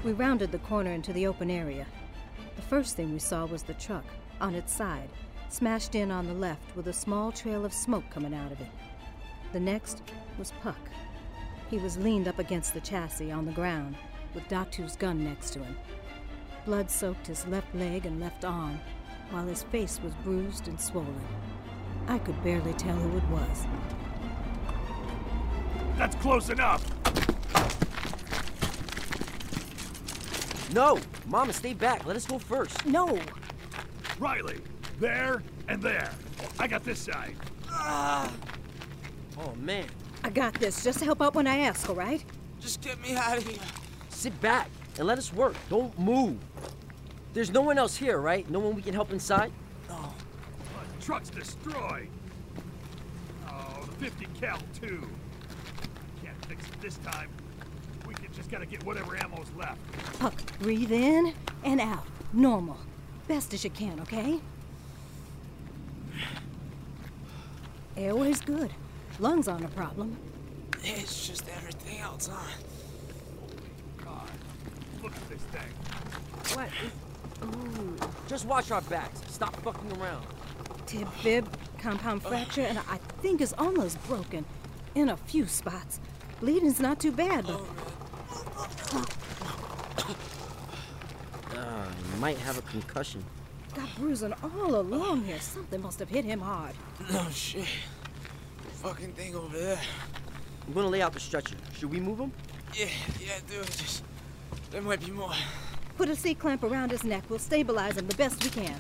We 0.04 0.12
rounded 0.12 0.50
the 0.50 0.58
corner 0.58 0.92
into 0.92 1.12
the 1.12 1.26
open 1.26 1.50
area. 1.50 1.86
The 2.56 2.62
first 2.62 2.96
thing 2.96 3.12
we 3.12 3.18
saw 3.18 3.44
was 3.44 3.62
the 3.62 3.74
truck, 3.74 4.04
on 4.40 4.54
its 4.54 4.72
side, 4.72 5.10
smashed 5.48 5.94
in 5.94 6.10
on 6.10 6.26
the 6.26 6.34
left 6.34 6.74
with 6.74 6.88
a 6.88 6.92
small 6.92 7.32
trail 7.32 7.64
of 7.64 7.72
smoke 7.72 8.08
coming 8.10 8.34
out 8.34 8.52
of 8.52 8.60
it. 8.60 8.70
The 9.52 9.60
next 9.60 10.02
was 10.38 10.52
Puck. 10.62 10.78
He 11.70 11.78
was 11.78 11.98
leaned 11.98 12.28
up 12.28 12.38
against 12.38 12.74
the 12.74 12.80
chassis 12.80 13.30
on 13.30 13.46
the 13.46 13.52
ground, 13.52 13.96
with 14.34 14.48
Datu's 14.48 14.96
gun 14.96 15.24
next 15.24 15.50
to 15.50 15.58
him. 15.60 15.76
Blood 16.64 16.90
soaked 16.90 17.26
his 17.26 17.46
left 17.46 17.74
leg 17.74 18.06
and 18.06 18.20
left 18.20 18.44
arm, 18.44 18.80
while 19.30 19.46
his 19.46 19.62
face 19.64 20.00
was 20.02 20.14
bruised 20.24 20.68
and 20.68 20.80
swollen. 20.80 21.20
I 22.10 22.18
could 22.18 22.42
barely 22.42 22.72
tell 22.72 22.96
who 22.96 23.18
it 23.18 23.24
was. 23.28 23.66
That's 25.96 26.16
close 26.16 26.50
enough. 26.50 26.84
No! 30.74 30.98
Mama, 31.26 31.52
stay 31.52 31.72
back. 31.72 32.04
Let 32.06 32.16
us 32.16 32.26
go 32.26 32.40
first. 32.40 32.84
No! 32.84 33.16
Riley, 34.18 34.58
there 34.98 35.44
and 35.68 35.80
there. 35.80 36.10
I 36.58 36.66
got 36.66 36.82
this 36.82 36.98
side. 36.98 37.36
Ah. 37.68 38.32
Oh, 39.38 39.54
man. 39.54 39.86
I 40.24 40.30
got 40.30 40.54
this. 40.54 40.82
Just 40.82 41.04
help 41.04 41.22
out 41.22 41.36
when 41.36 41.46
I 41.46 41.58
ask, 41.58 41.88
all 41.88 41.94
right? 41.94 42.24
Just 42.58 42.80
get 42.80 43.00
me 43.00 43.14
out 43.14 43.38
of 43.38 43.46
here. 43.46 43.62
Sit 44.08 44.38
back 44.40 44.68
and 44.98 45.06
let 45.06 45.16
us 45.16 45.32
work. 45.32 45.54
Don't 45.68 45.96
move. 45.96 46.38
There's 47.34 47.52
no 47.52 47.60
one 47.60 47.78
else 47.78 47.96
here, 47.96 48.18
right? 48.18 48.50
No 48.50 48.58
one 48.58 48.74
we 48.74 48.82
can 48.82 48.94
help 48.94 49.12
inside? 49.12 49.52
Truck's 51.00 51.30
destroyed. 51.30 52.08
Oh, 53.48 53.86
the 53.98 54.10
50 54.10 54.26
cal 54.38 54.58
too. 54.80 55.08
Can't 56.22 56.46
fix 56.46 56.66
it 56.66 56.80
this 56.80 56.98
time. 56.98 57.28
We 58.06 58.14
can 58.14 58.32
just 58.34 58.50
gotta 58.50 58.66
get 58.66 58.84
whatever 58.84 59.16
ammo's 59.16 59.50
left. 59.56 59.78
Puck, 60.18 60.34
breathe 60.58 60.92
in 60.92 61.32
and 61.64 61.80
out. 61.80 62.06
Normal. 62.32 62.76
Best 63.28 63.54
as 63.54 63.64
you 63.64 63.70
can, 63.70 63.98
okay? 64.00 64.40
Airway's 67.96 68.40
good. 68.40 68.70
Lungs 69.18 69.48
aren't 69.48 69.64
a 69.64 69.68
problem. 69.68 70.16
It's 70.82 71.26
just 71.26 71.48
everything 71.56 71.98
else, 72.00 72.28
huh? 72.28 72.50
God, 74.04 74.30
look 75.02 75.12
at 75.14 75.28
this 75.28 75.42
thing. 75.42 76.56
What? 76.56 76.68
Ooh. 77.44 77.96
Just 78.28 78.46
watch 78.46 78.70
our 78.70 78.82
backs. 78.82 79.20
Stop 79.28 79.56
fucking 79.56 79.92
around. 80.00 80.26
Tib 80.90 81.09
fib, 81.22 81.48
compound 81.79 82.20
fracture, 82.22 82.62
and 82.62 82.76
I 82.79 82.96
think 83.22 83.40
is 83.40 83.55
almost 83.59 84.03
broken. 84.09 84.44
In 84.96 85.09
a 85.11 85.16
few 85.16 85.46
spots. 85.46 86.00
Bleeding's 86.40 86.81
not 86.81 86.98
too 86.98 87.12
bad, 87.12 87.46
but 87.46 87.61
Uh, 91.55 91.85
he 92.12 92.18
might 92.20 92.38
have 92.38 92.59
a 92.59 92.62
concussion. 92.62 93.22
got 93.74 93.88
bruising 93.96 94.33
all 94.42 94.76
along 94.81 95.22
here. 95.24 95.38
Something 95.40 95.81
must 95.83 95.98
have 96.00 96.09
hit 96.09 96.24
him 96.24 96.40
hard. 96.40 96.74
No 97.12 97.24
shit. 97.31 97.66
Fucking 98.83 99.12
thing 99.12 99.35
over 99.37 99.57
there. 99.57 99.79
I'm 100.66 100.72
gonna 100.72 100.88
lay 100.88 101.03
out 101.03 101.12
the 101.12 101.20
stretcher. 101.20 101.57
Should 101.79 101.90
we 101.92 102.00
move 102.00 102.18
him? 102.18 102.33
Yeah, 102.74 102.87
yeah, 103.20 103.38
dude. 103.48 103.66
Just 103.66 104.03
there 104.70 104.81
might 104.83 105.05
be 105.05 105.11
more. 105.12 105.33
Put 105.96 106.09
a 106.09 106.16
C 106.16 106.35
clamp 106.35 106.62
around 106.64 106.90
his 106.90 107.05
neck. 107.05 107.24
We'll 107.29 107.38
stabilize 107.38 107.96
him 107.96 108.07
the 108.07 108.14
best 108.16 108.42
we 108.42 108.50
can. 108.50 108.74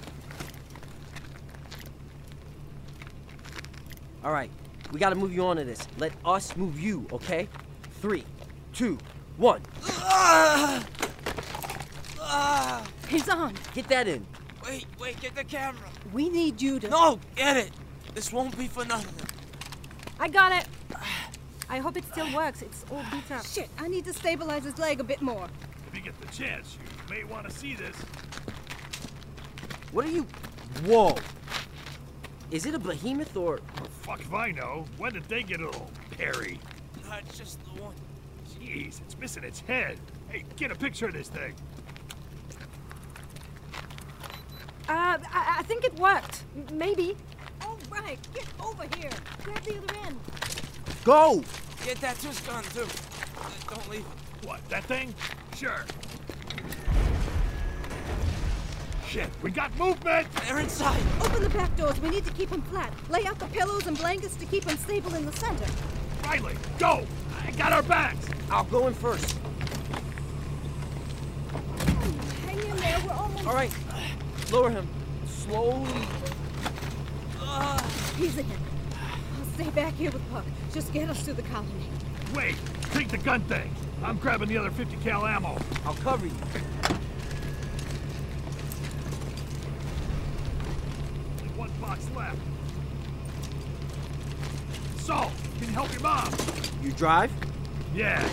All 4.22 4.32
right, 4.32 4.50
we 4.92 5.00
gotta 5.00 5.14
move 5.16 5.32
you 5.32 5.46
onto 5.46 5.64
this. 5.64 5.86
Let 5.98 6.12
us 6.24 6.54
move 6.56 6.78
you, 6.78 7.06
okay? 7.10 7.48
Three, 8.02 8.24
two, 8.74 8.98
one. 9.38 9.62
He's 13.08 13.28
on. 13.28 13.54
Get 13.74 13.88
that 13.88 14.06
in. 14.06 14.26
Wait, 14.64 14.86
wait, 15.00 15.20
get 15.20 15.34
the 15.34 15.44
camera. 15.44 15.88
We 16.12 16.28
need 16.28 16.60
you 16.60 16.78
to. 16.80 16.88
No, 16.88 17.18
get 17.34 17.56
it. 17.56 17.70
This 18.14 18.30
won't 18.32 18.56
be 18.58 18.66
for 18.66 18.84
nothing. 18.84 19.26
I 20.18 20.28
got 20.28 20.52
it. 20.52 20.66
I 21.70 21.78
hope 21.78 21.96
it 21.96 22.04
still 22.04 22.30
works. 22.34 22.60
It's 22.60 22.84
all 22.90 23.02
beat 23.10 23.30
up. 23.30 23.46
Shit, 23.46 23.70
I 23.78 23.88
need 23.88 24.04
to 24.04 24.12
stabilize 24.12 24.64
his 24.64 24.78
leg 24.78 25.00
a 25.00 25.04
bit 25.04 25.22
more. 25.22 25.48
If 25.88 25.96
you 25.96 26.02
get 26.02 26.20
the 26.20 26.26
chance, 26.26 26.76
you 26.76 27.14
may 27.14 27.24
want 27.24 27.48
to 27.48 27.54
see 27.54 27.74
this. 27.74 27.96
What 29.92 30.04
are 30.04 30.10
you? 30.10 30.26
Whoa. 30.84 31.16
Is 32.50 32.66
it 32.66 32.74
a 32.74 32.78
behemoth 32.78 33.36
or? 33.36 33.60
Fuck 34.02 34.20
if 34.20 34.34
I 34.34 34.50
know. 34.50 34.84
When 34.98 35.12
did 35.12 35.24
they 35.24 35.42
get 35.42 35.60
a 35.60 35.66
little 35.66 35.90
hairy? 36.18 36.58
it's 37.26 37.38
just 37.38 37.58
the 37.64 37.82
one. 37.82 37.94
Jeez, 38.60 39.00
it's 39.00 39.18
missing 39.18 39.44
its 39.44 39.60
head. 39.60 39.98
Hey, 40.28 40.44
get 40.56 40.70
a 40.70 40.74
picture 40.74 41.06
of 41.06 41.12
this 41.14 41.28
thing. 41.28 41.54
Uh, 44.88 45.18
I, 45.32 45.56
I 45.58 45.62
think 45.64 45.84
it 45.84 45.96
worked. 45.98 46.44
M- 46.56 46.78
Maybe. 46.78 47.16
All 47.62 47.78
right, 47.90 48.18
get 48.34 48.46
over 48.60 48.84
here. 48.96 49.10
Grab 49.44 49.62
the 49.62 49.78
other 49.78 49.94
end. 50.06 50.16
Go! 51.04 51.42
Get 51.84 52.00
that 52.00 52.18
tusk 52.20 52.46
gun 52.46 52.62
too. 52.64 52.82
Uh, 53.40 53.48
Don't 53.74 53.90
leave. 53.90 54.04
What, 54.44 54.66
that 54.68 54.84
thing? 54.84 55.14
Sure. 55.56 55.84
Shit, 59.10 59.28
we 59.42 59.50
got 59.50 59.76
movement! 59.76 60.28
They're 60.46 60.60
inside. 60.60 61.02
Open 61.20 61.42
the 61.42 61.50
back 61.50 61.76
doors. 61.76 62.00
We 62.00 62.10
need 62.10 62.24
to 62.26 62.32
keep 62.32 62.48
him 62.48 62.62
flat. 62.62 62.92
Lay 63.10 63.26
out 63.26 63.40
the 63.40 63.46
pillows 63.46 63.88
and 63.88 63.98
blankets 63.98 64.36
to 64.36 64.46
keep 64.46 64.62
him 64.62 64.76
stable 64.78 65.12
in 65.16 65.26
the 65.26 65.32
center. 65.32 65.66
Riley, 66.22 66.54
go! 66.78 67.04
I 67.44 67.50
got 67.50 67.72
our 67.72 67.82
backs! 67.82 68.28
I'll 68.52 68.62
go 68.64 68.86
in 68.86 68.94
first. 68.94 69.36
Hang 72.46 72.58
in 72.58 72.76
there. 72.76 73.00
We're 73.04 73.12
almost. 73.12 73.46
All 73.48 73.54
right. 73.54 73.72
Lower 74.52 74.70
him. 74.70 74.88
Slowly. 75.26 75.90
He's 78.16 78.38
in. 78.38 78.46
I'll 79.38 79.46
stay 79.54 79.70
back 79.70 79.94
here 79.94 80.12
with 80.12 80.30
Puck. 80.30 80.44
Just 80.72 80.92
get 80.92 81.10
us 81.10 81.24
to 81.24 81.32
the 81.32 81.42
colony. 81.42 81.88
Wait, 82.32 82.54
take 82.92 83.08
the 83.08 83.18
gun 83.18 83.40
thing. 83.42 83.74
I'm 84.04 84.18
grabbing 84.18 84.48
the 84.48 84.56
other 84.56 84.70
50 84.70 84.96
cal 84.98 85.26
ammo. 85.26 85.58
I'll 85.84 85.94
cover 85.94 86.26
you. 86.26 86.32
There's 91.38 91.56
one 91.56 91.70
box 91.80 92.06
left. 92.14 92.38
So, 94.98 95.30
can 95.58 95.66
you 95.66 95.74
help 95.74 95.89
your 95.89 95.89
mom? 96.02 96.32
You 96.82 96.92
drive? 96.92 97.30
Yeah. 97.94 98.28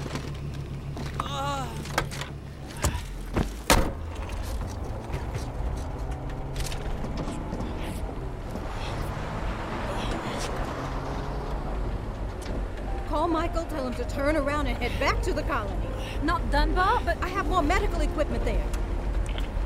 Call 13.07 13.27
Michael. 13.27 13.63
Tell 13.65 13.87
him 13.87 13.93
to 13.95 14.03
turn 14.05 14.35
around 14.35 14.67
and 14.67 14.77
head 14.77 14.91
back 14.99 15.21
to 15.23 15.33
the 15.33 15.43
colony. 15.43 15.87
Not 16.23 16.49
Dunbar, 16.51 17.01
but 17.03 17.17
I 17.23 17.29
have 17.29 17.47
more 17.47 17.61
medical 17.61 18.01
equipment 18.01 18.45
there. 18.45 18.63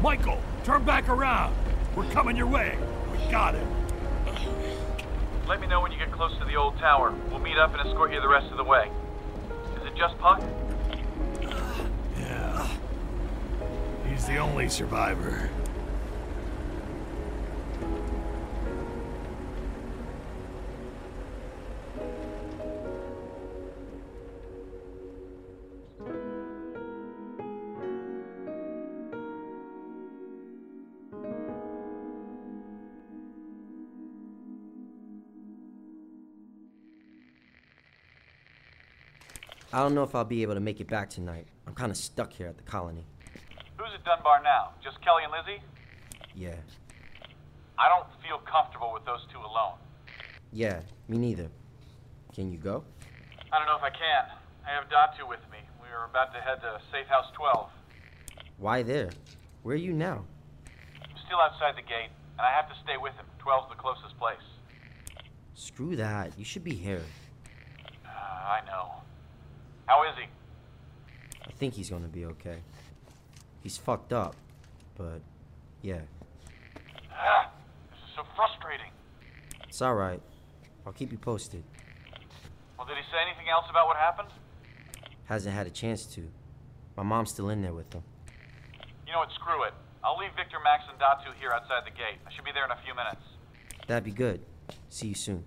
Michael, 0.02 0.40
turn 0.64 0.84
back 0.84 1.10
around. 1.10 1.56
We're 1.96 2.10
coming 2.12 2.36
your 2.36 2.48
way. 2.48 2.78
We 3.12 3.32
got 3.32 3.56
it. 3.56 3.68
Let 5.52 5.60
me 5.60 5.68
know 5.68 5.82
when 5.82 5.92
you 5.92 5.98
get 5.98 6.14
close 6.14 6.32
to 6.38 6.46
the 6.46 6.56
old 6.56 6.78
tower. 6.78 7.14
We'll 7.30 7.40
meet 7.40 7.58
up 7.58 7.74
and 7.78 7.86
escort 7.86 8.14
you 8.14 8.22
the 8.22 8.30
rest 8.30 8.50
of 8.52 8.58
the 8.58 8.64
way. 8.64 8.90
Is 9.76 9.86
it 9.86 9.98
just 9.98 10.18
Puck? 10.18 10.42
Yeah. 12.18 12.70
He's 14.08 14.26
the 14.26 14.38
only 14.38 14.70
survivor. 14.70 15.50
I 39.74 39.80
don't 39.80 39.96
know 39.96 40.04
if 40.04 40.14
I'll 40.16 40.26
be 40.26 40.42
able 40.42 40.56
to 40.56 40.60
make 40.60 40.82
it 40.82 40.90
back 40.90 41.10
tonight. 41.10 41.48
I'm 41.66 41.74
kind 41.74 41.92
of 41.92 41.98
stuck 41.98 42.34
here 42.34 42.48
at 42.48 42.58
the 42.58 42.64
colony. 42.64 43.06
Who's 43.78 43.88
at 43.96 44.04
Dunbar 44.04 44.44
now? 44.44 44.72
Just 44.84 45.02
Kelly 45.02 45.24
and 45.24 45.32
Lizzie? 45.32 45.64
Yeah. 46.36 46.56
I 47.80 47.88
don't 47.88 48.08
feel 48.22 48.40
comfortable 48.40 48.92
with 48.94 49.06
those 49.06 49.26
two 49.32 49.40
alone. 49.40 49.80
Yeah, 50.52 50.82
me 51.08 51.18
neither. 51.18 51.48
Can 52.36 52.52
you 52.52 52.58
go? 52.58 52.84
I 53.54 53.58
don't 53.58 53.68
know 53.68 53.78
if 53.78 53.84
I 53.84 53.90
can. 53.90 54.26
I 54.68 54.76
have 54.76 54.86
Datu 54.92 55.28
with 55.28 55.40
me. 55.50 55.58
We 55.82 55.88
are 55.88 56.06
about 56.06 56.34
to 56.34 56.42
head 56.42 56.60
to 56.62 56.80
Safe 56.92 57.08
House 57.08 57.32
12. 57.38 57.70
Why 58.58 58.84
there? 58.84 59.10
Where 59.64 59.76
are 59.76 59.80
you 59.80 59.94
now? 59.94 60.26
I'm 61.02 61.18
still 61.26 61.40
outside 61.40 61.76
the 61.78 61.88
gate, 61.88 62.12
and 62.38 62.42
I 62.42 62.52
have 62.52 62.68
to 62.68 62.76
stay 62.84 62.98
with 63.02 63.14
him. 63.14 63.26
12's 63.40 63.70
the 63.70 63.76
closest 63.76 64.18
place. 64.20 64.36
Screw 65.54 65.96
that. 65.96 66.38
You 66.38 66.44
should 66.44 66.64
be 66.64 66.76
here. 66.76 67.02
Uh, 68.06 68.10
I 68.10 68.60
know. 68.68 69.02
How 69.86 70.04
is 70.10 70.16
he? 70.18 70.26
I 71.48 71.52
think 71.54 71.74
he's 71.74 71.90
gonna 71.90 72.08
be 72.08 72.26
okay. 72.26 72.58
He's 73.64 73.78
fucked 73.78 74.14
up, 74.14 74.36
but 74.98 75.22
yeah, 75.82 76.02
Ah, 77.12 77.52
this 77.92 78.00
is 78.00 78.16
so 78.16 78.24
frustrating. 78.36 78.92
it's 79.68 79.82
alright. 79.82 80.22
I'll 80.86 80.94
keep 80.94 81.12
you 81.12 81.18
posted. 81.18 81.64
Well, 82.78 82.88
did 82.88 82.98
he 82.98 83.04
say 83.12 83.18
anything 83.28 83.50
else 83.50 83.66
about 83.70 83.86
what 83.88 83.98
happened? 83.98 84.30
Hasn't 85.26 85.54
had 85.54 85.68
a 85.68 85.70
chance 85.70 86.06
to. 86.16 86.28
My 86.98 87.04
mom's 87.04 87.30
still 87.30 87.50
in 87.50 87.62
there 87.62 87.74
with 87.74 87.94
him. 87.94 88.04
You 88.80 88.88
You 89.08 89.14
know 89.14 89.20
what? 89.20 89.32
Screw 89.34 89.64
it. 89.64 89.74
I'll 90.04 90.18
leave 90.18 90.32
Victor, 90.36 90.58
Max, 90.64 90.84
and 90.90 90.98
Datu 91.00 91.34
here 91.40 91.52
outside 91.52 91.86
the 91.86 91.92
gate. 91.92 92.18
I 92.26 92.32
should 92.34 92.44
be 92.46 92.52
there 92.52 92.66
in 92.66 92.72
a 92.72 92.78
few 92.84 92.96
minutes. 92.96 93.22
That'd 93.88 94.04
be 94.04 94.12
good. 94.12 94.42
See 94.90 95.10
you 95.10 95.16
soon. 95.16 95.44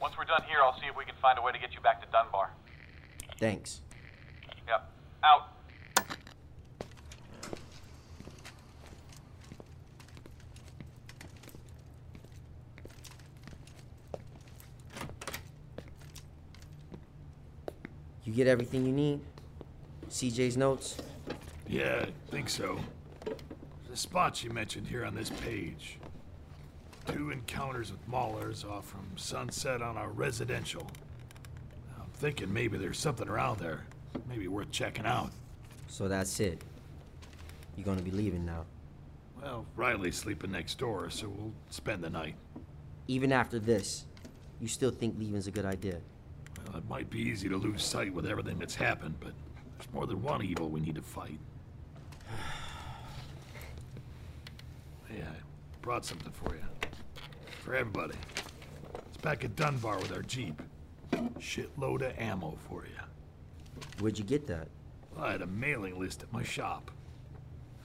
Once 0.00 0.14
we're 0.16 0.24
done 0.24 0.42
here, 0.48 0.58
I'll 0.62 0.78
see 0.80 0.86
if 0.86 0.96
we 0.96 1.04
can 1.04 1.14
find 1.20 1.38
a 1.38 1.42
way 1.42 1.52
to 1.52 1.58
get 1.58 1.74
you 1.74 1.80
back 1.80 2.00
to 2.00 2.08
Dunbar. 2.10 2.50
Thanks. 3.42 3.80
Yep. 4.68 4.88
Out. 5.24 5.48
You 18.22 18.32
get 18.32 18.46
everything 18.46 18.86
you 18.86 18.92
need? 18.92 19.18
CJ's 20.08 20.56
notes? 20.56 20.98
Yeah, 21.66 22.04
I 22.06 22.30
think 22.30 22.48
so. 22.48 22.78
There's 23.24 23.38
a 23.92 23.96
spot 23.96 24.44
you 24.44 24.50
mentioned 24.50 24.86
here 24.86 25.04
on 25.04 25.16
this 25.16 25.30
page. 25.30 25.98
Two 27.08 27.32
encounters 27.32 27.90
with 27.90 28.08
maulers 28.08 28.64
off 28.64 28.86
from 28.86 29.08
sunset 29.16 29.82
on 29.82 29.96
a 29.96 30.06
residential. 30.06 30.86
Thinking 32.22 32.52
maybe 32.52 32.78
there's 32.78 33.00
something 33.00 33.28
around 33.28 33.58
there. 33.58 33.84
Maybe 34.28 34.46
worth 34.46 34.70
checking 34.70 35.06
out. 35.06 35.32
So 35.88 36.06
that's 36.06 36.38
it. 36.38 36.62
You're 37.76 37.84
gonna 37.84 38.00
be 38.00 38.12
leaving 38.12 38.46
now. 38.46 38.64
Well, 39.42 39.66
Riley's 39.74 40.18
sleeping 40.18 40.52
next 40.52 40.78
door, 40.78 41.10
so 41.10 41.28
we'll 41.28 41.52
spend 41.70 42.04
the 42.04 42.10
night. 42.10 42.36
Even 43.08 43.32
after 43.32 43.58
this, 43.58 44.04
you 44.60 44.68
still 44.68 44.92
think 44.92 45.18
leaving's 45.18 45.48
a 45.48 45.50
good 45.50 45.64
idea? 45.64 45.98
Well, 46.64 46.76
it 46.76 46.88
might 46.88 47.10
be 47.10 47.18
easy 47.18 47.48
to 47.48 47.56
lose 47.56 47.82
sight 47.82 48.14
with 48.14 48.24
everything 48.26 48.56
that's 48.56 48.76
happened, 48.76 49.16
but 49.18 49.32
there's 49.76 49.92
more 49.92 50.06
than 50.06 50.22
one 50.22 50.44
evil 50.44 50.68
we 50.68 50.78
need 50.78 50.94
to 50.94 51.02
fight. 51.02 51.40
yeah, 55.12 55.24
I 55.24 55.34
brought 55.80 56.04
something 56.04 56.30
for 56.30 56.54
you. 56.54 56.62
For 57.64 57.74
everybody. 57.74 58.14
It's 59.08 59.16
back 59.16 59.42
at 59.42 59.56
Dunbar 59.56 59.98
with 59.98 60.12
our 60.12 60.22
Jeep. 60.22 60.62
Shitload 61.38 62.02
of 62.02 62.18
ammo 62.18 62.56
for 62.68 62.84
you. 62.84 63.00
Where'd 64.00 64.18
you 64.18 64.24
get 64.24 64.46
that? 64.46 64.68
Well, 65.14 65.24
I 65.24 65.32
had 65.32 65.42
a 65.42 65.46
mailing 65.46 65.98
list 65.98 66.22
at 66.22 66.32
my 66.32 66.42
shop. 66.42 66.90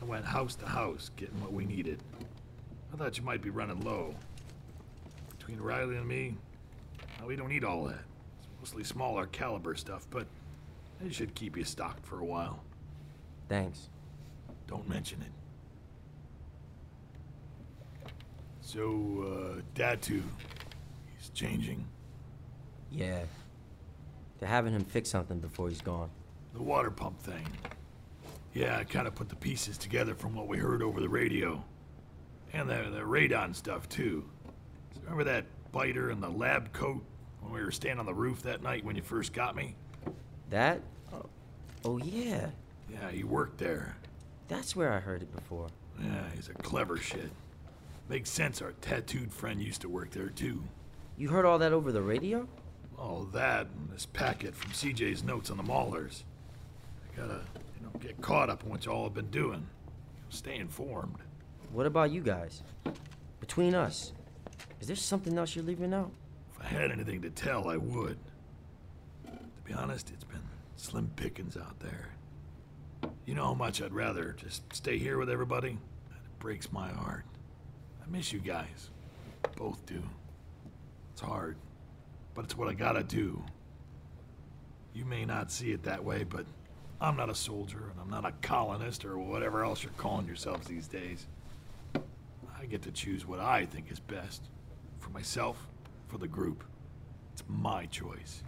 I 0.02 0.06
went 0.06 0.26
house 0.26 0.56
to 0.56 0.66
house 0.66 1.12
getting 1.16 1.40
what 1.42 1.52
we 1.52 1.66
needed. 1.66 2.02
I 2.94 2.98
thought 2.98 3.18
you 3.18 3.24
might 3.24 3.42
be 3.42 3.50
running 3.50 3.82
low. 3.82 4.16
Between 5.38 5.60
Riley 5.60 5.98
and 5.98 6.08
me, 6.08 6.36
we 7.26 7.36
don't 7.36 7.50
need 7.50 7.64
all 7.64 7.86
that. 7.86 8.04
It's 8.40 8.48
mostly 8.60 8.84
smaller 8.84 9.26
caliber 9.28 9.76
stuff, 9.76 10.08
but 10.10 10.28
it 11.06 11.14
should 11.14 11.34
keep 11.36 11.58
you 11.58 11.64
stocked 11.64 12.06
for 12.06 12.20
a 12.20 12.26
while. 12.26 12.64
Thanks. 13.50 13.90
Don't 14.68 14.88
mention 14.88 15.22
it. 15.22 15.32
So, 18.62 18.82
uh, 18.82 19.62
Datu, 19.76 20.22
he's 21.18 21.30
changing. 21.34 21.86
Yeah. 22.92 23.24
They're 24.40 24.50
having 24.50 24.74
him 24.74 24.84
fix 24.84 25.10
something 25.10 25.40
before 25.40 25.70
he's 25.70 25.82
gone. 25.82 26.10
The 26.54 26.62
water 26.62 26.92
pump 26.92 27.20
thing. 27.22 27.46
Yeah, 28.54 28.78
I 28.78 28.84
kind 28.84 29.08
of 29.08 29.16
put 29.16 29.30
the 29.30 29.36
pieces 29.36 29.78
together 29.78 30.16
from 30.16 30.36
what 30.36 30.48
we 30.48 30.58
heard 30.58 30.82
over 30.82 31.00
the 31.00 31.10
radio. 31.10 31.64
And 32.54 32.70
the, 32.70 32.90
the 32.92 33.02
radon 33.02 33.56
stuff, 33.56 33.88
too. 33.90 34.28
So 34.96 35.02
remember 35.04 35.26
that 35.26 35.46
biter 35.72 36.12
in 36.12 36.20
the 36.20 36.30
lab 36.30 36.72
coat 36.74 37.04
when 37.42 37.54
we 37.54 37.62
were 37.62 37.72
standing 37.72 38.00
on 38.00 38.06
the 38.06 38.14
roof 38.14 38.42
that 38.44 38.64
night 38.64 38.84
when 38.84 38.96
you 38.96 39.02
first 39.02 39.34
got 39.34 39.56
me? 39.56 39.76
That? 40.50 40.82
Oh, 41.14 41.26
oh 41.86 41.98
yeah. 41.98 42.48
Yeah, 42.90 43.12
he 43.12 43.24
worked 43.24 43.58
there. 43.58 43.98
That's 44.48 44.76
where 44.76 44.94
I 44.94 45.00
heard 45.00 45.22
it 45.22 45.36
before. 45.36 45.68
Yeah, 46.02 46.24
he's 46.36 46.50
a 46.50 46.54
clever 46.54 46.98
shit. 46.98 47.30
Makes 48.08 48.30
sense 48.30 48.62
our 48.62 48.72
tattooed 48.82 49.32
friend 49.32 49.62
used 49.62 49.82
to 49.82 49.90
work 49.90 50.12
there, 50.12 50.30
too. 50.30 50.64
You 51.18 51.28
heard 51.28 51.46
all 51.46 51.60
that 51.60 51.74
over 51.74 51.92
the 51.92 52.02
radio? 52.02 52.48
All 52.98 53.28
that 53.34 53.68
and 53.68 53.90
this 53.92 54.06
packet 54.06 54.56
from 54.56 54.72
CJ's 54.72 55.24
notes 55.24 55.52
on 55.52 55.58
the 55.58 55.64
Maulers. 55.64 56.24
I 57.14 57.20
gotta, 57.20 57.42
you 57.78 57.84
know, 57.86 57.92
get 58.00 58.20
caught 58.22 58.50
up 58.50 58.64
on 58.64 58.70
what 58.70 58.86
y'all 58.86 59.04
have 59.04 59.14
been 59.14 59.30
doing. 59.30 59.68
Stay 60.30 60.58
informed. 60.58 61.18
What 61.72 61.86
about 61.86 62.12
you 62.12 62.22
guys? 62.22 62.64
Between 63.40 63.76
us, 63.76 64.14
is 64.82 64.88
there 64.88 64.96
something 64.96 65.38
else 65.38 65.56
you're 65.56 65.66
leaving 65.66 65.94
out? 65.94 66.12
If 66.54 66.66
I 66.66 66.68
had 66.68 66.92
anything 66.92 67.22
to 67.22 67.30
tell, 67.30 67.70
I 67.70 67.78
would. 67.78 68.18
To 69.26 69.64
be 69.64 69.74
honest, 69.74 70.10
it's 70.10 70.24
been 70.24 70.42
slim 70.76 71.12
pickings 71.16 71.56
out 71.56 71.80
there. 71.80 72.10
You 73.26 73.36
know 73.36 73.46
how 73.46 73.54
much 73.54 73.82
I'd 73.82 73.94
rather 73.94 74.34
just 74.34 74.74
stay 74.74 74.98
here 74.98 75.18
with 75.18 75.30
everybody? 75.30 75.72
It 75.72 76.40
breaks 76.40 76.72
my 76.72 76.90
heart. 76.90 77.26
I 78.02 78.10
miss 78.10 78.32
you 78.34 78.40
guys. 78.40 78.90
Both 79.56 79.86
do. 79.86 80.02
It's 81.12 81.22
hard, 81.22 81.58
but 82.38 82.46
it's 82.46 82.56
what 82.56 82.68
I 82.68 82.76
gotta 82.76 83.02
do. 83.02 83.44
You 84.94 85.06
may 85.06 85.26
not 85.26 85.52
see 85.52 85.72
it 85.72 85.82
that 85.84 86.06
way, 86.06 86.24
but 86.24 86.46
I'm 87.02 87.18
not 87.18 87.32
a 87.32 87.36
soldier, 87.36 87.90
and 87.90 88.00
I'm 88.00 88.12
not 88.12 88.26
a 88.26 88.34
colonist, 88.44 89.06
or 89.06 89.18
whatever 89.18 89.66
else 89.66 89.82
you're 89.82 89.92
calling 89.98 90.28
yourselves 90.28 90.68
these 90.68 90.88
days. 90.88 91.26
I 91.96 92.68
get 92.70 92.84
to 92.84 92.92
choose 92.92 93.26
what 93.26 93.40
I 93.40 93.66
think 93.66 93.92
is 93.92 94.00
best. 94.00 94.44
For 95.00 95.10
myself, 95.10 95.68
for 96.10 96.20
the 96.20 96.28
group. 96.28 96.64
It's 97.34 97.42
my 97.48 97.88
choice. 97.88 98.44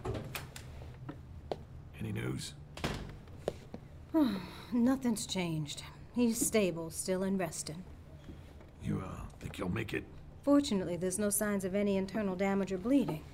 Any 1.98 2.12
news? 2.12 2.54
Nothing's 4.72 5.26
changed. 5.26 5.82
He's 6.14 6.38
stable, 6.38 6.90
still 6.90 7.24
and 7.24 7.40
resting. 7.40 7.82
You, 8.84 9.02
uh, 9.04 9.20
think 9.40 9.58
you'll 9.58 9.68
make 9.68 9.94
it? 9.94 10.04
Fortunately, 10.44 10.96
there's 10.96 11.18
no 11.18 11.28
signs 11.28 11.64
of 11.64 11.74
any 11.74 11.96
internal 11.96 12.36
damage 12.36 12.70
or 12.70 12.78
bleeding. 12.78 13.24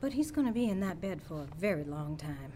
But 0.00 0.12
he's 0.12 0.30
gonna 0.30 0.52
be 0.52 0.68
in 0.68 0.80
that 0.80 1.00
bed 1.00 1.22
for 1.22 1.42
a 1.42 1.56
very 1.58 1.84
long 1.84 2.16
time. 2.16 2.52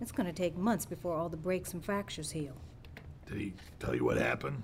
It's 0.00 0.12
gonna 0.12 0.32
take 0.32 0.56
months 0.56 0.84
before 0.84 1.14
all 1.14 1.28
the 1.28 1.36
breaks 1.36 1.72
and 1.72 1.84
fractures 1.84 2.32
heal. 2.32 2.56
Did 3.26 3.38
he 3.38 3.52
tell 3.78 3.94
you 3.94 4.04
what 4.04 4.16
happened? 4.16 4.62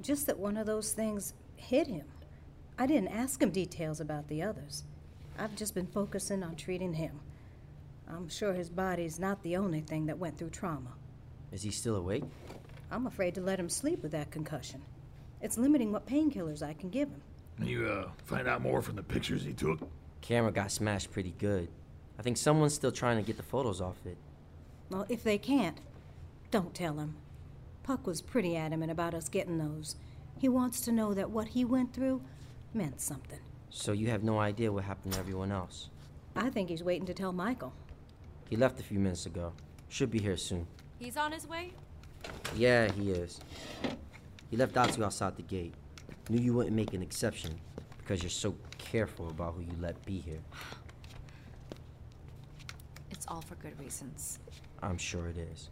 Just 0.00 0.26
that 0.26 0.38
one 0.38 0.56
of 0.56 0.66
those 0.66 0.92
things 0.92 1.34
hit 1.56 1.88
him. 1.88 2.06
I 2.78 2.86
didn't 2.86 3.08
ask 3.08 3.42
him 3.42 3.50
details 3.50 4.00
about 4.00 4.28
the 4.28 4.42
others. 4.42 4.84
I've 5.38 5.56
just 5.56 5.74
been 5.74 5.86
focusing 5.86 6.42
on 6.42 6.56
treating 6.56 6.94
him. 6.94 7.20
I'm 8.08 8.28
sure 8.28 8.52
his 8.52 8.70
body's 8.70 9.18
not 9.18 9.42
the 9.42 9.56
only 9.56 9.80
thing 9.80 10.06
that 10.06 10.18
went 10.18 10.38
through 10.38 10.50
trauma. 10.50 10.92
Is 11.50 11.62
he 11.62 11.70
still 11.70 11.96
awake? 11.96 12.24
I'm 12.90 13.06
afraid 13.06 13.34
to 13.34 13.40
let 13.40 13.58
him 13.58 13.68
sleep 13.68 14.02
with 14.02 14.12
that 14.12 14.30
concussion. 14.30 14.82
It's 15.42 15.58
limiting 15.58 15.90
what 15.90 16.06
painkillers 16.06 16.62
I 16.62 16.72
can 16.74 16.88
give 16.88 17.08
him. 17.08 17.20
Can 17.56 17.66
you, 17.66 17.86
uh, 17.86 18.10
find 18.24 18.46
out 18.46 18.62
more 18.62 18.80
from 18.80 18.96
the 18.96 19.02
pictures 19.02 19.42
he 19.42 19.52
took? 19.52 19.80
Camera 20.26 20.50
got 20.50 20.72
smashed 20.72 21.12
pretty 21.12 21.32
good. 21.38 21.68
I 22.18 22.22
think 22.22 22.36
someone's 22.36 22.74
still 22.74 22.90
trying 22.90 23.16
to 23.16 23.22
get 23.22 23.36
the 23.36 23.44
photos 23.44 23.80
off 23.80 24.04
it. 24.04 24.16
Well, 24.90 25.06
if 25.08 25.22
they 25.22 25.38
can't, 25.38 25.78
don't 26.50 26.74
tell 26.74 26.98
him. 26.98 27.14
Puck 27.84 28.08
was 28.08 28.22
pretty 28.22 28.56
adamant 28.56 28.90
about 28.90 29.14
us 29.14 29.28
getting 29.28 29.58
those. 29.58 29.94
He 30.36 30.48
wants 30.48 30.80
to 30.80 30.90
know 30.90 31.14
that 31.14 31.30
what 31.30 31.46
he 31.46 31.64
went 31.64 31.94
through 31.94 32.22
meant 32.74 33.00
something. 33.00 33.38
So 33.70 33.92
you 33.92 34.08
have 34.08 34.24
no 34.24 34.40
idea 34.40 34.72
what 34.72 34.82
happened 34.82 35.12
to 35.12 35.20
everyone 35.20 35.52
else? 35.52 35.90
I 36.34 36.50
think 36.50 36.70
he's 36.70 36.82
waiting 36.82 37.06
to 37.06 37.14
tell 37.14 37.32
Michael. 37.32 37.72
He 38.50 38.56
left 38.56 38.80
a 38.80 38.82
few 38.82 38.98
minutes 38.98 39.26
ago. 39.26 39.52
Should 39.88 40.10
be 40.10 40.18
here 40.18 40.36
soon. 40.36 40.66
He's 40.98 41.16
on 41.16 41.30
his 41.30 41.46
way? 41.46 41.72
Yeah, 42.56 42.90
he 42.90 43.12
is. 43.12 43.38
He 44.50 44.56
left 44.56 44.74
Datu 44.74 45.04
outside 45.04 45.36
the 45.36 45.42
gate. 45.42 45.74
Knew 46.28 46.42
you 46.42 46.52
wouldn't 46.52 46.74
make 46.74 46.94
an 46.94 47.02
exception 47.02 47.60
because 48.06 48.22
you're 48.22 48.30
so 48.30 48.54
careful 48.78 49.28
about 49.30 49.54
who 49.54 49.62
you 49.62 49.72
let 49.80 50.02
be 50.04 50.18
here. 50.20 50.38
It's 53.10 53.26
all 53.26 53.40
for 53.40 53.56
good 53.56 53.78
reasons. 53.80 54.38
I'm 54.82 54.96
sure 54.96 55.26
it 55.26 55.36
is. 55.36 55.70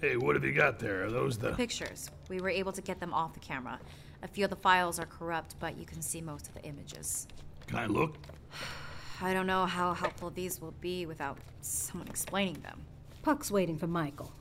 Hey, 0.00 0.16
what 0.16 0.36
have 0.36 0.44
you 0.44 0.52
got 0.52 0.78
there? 0.78 1.04
Are 1.04 1.10
those 1.10 1.36
the. 1.36 1.52
Pictures. 1.52 2.08
We 2.28 2.40
were 2.40 2.50
able 2.50 2.72
to 2.72 2.80
get 2.80 3.00
them 3.00 3.12
off 3.12 3.34
the 3.34 3.40
camera. 3.40 3.80
A 4.22 4.28
few 4.28 4.44
of 4.44 4.50
the 4.50 4.56
files 4.56 5.00
are 5.00 5.06
corrupt, 5.06 5.56
but 5.58 5.76
you 5.76 5.84
can 5.84 6.00
see 6.00 6.20
most 6.20 6.46
of 6.46 6.54
the 6.54 6.62
images. 6.62 7.26
Can 7.66 7.78
I 7.78 7.86
look? 7.86 8.16
I 9.22 9.34
don't 9.34 9.46
know 9.46 9.66
how 9.66 9.92
helpful 9.92 10.30
these 10.30 10.60
will 10.60 10.74
be 10.80 11.04
without 11.04 11.36
someone 11.62 12.08
explaining 12.08 12.60
them. 12.62 12.80
Puck's 13.22 13.50
waiting 13.50 13.76
for 13.76 13.86
Michael. 13.88 14.32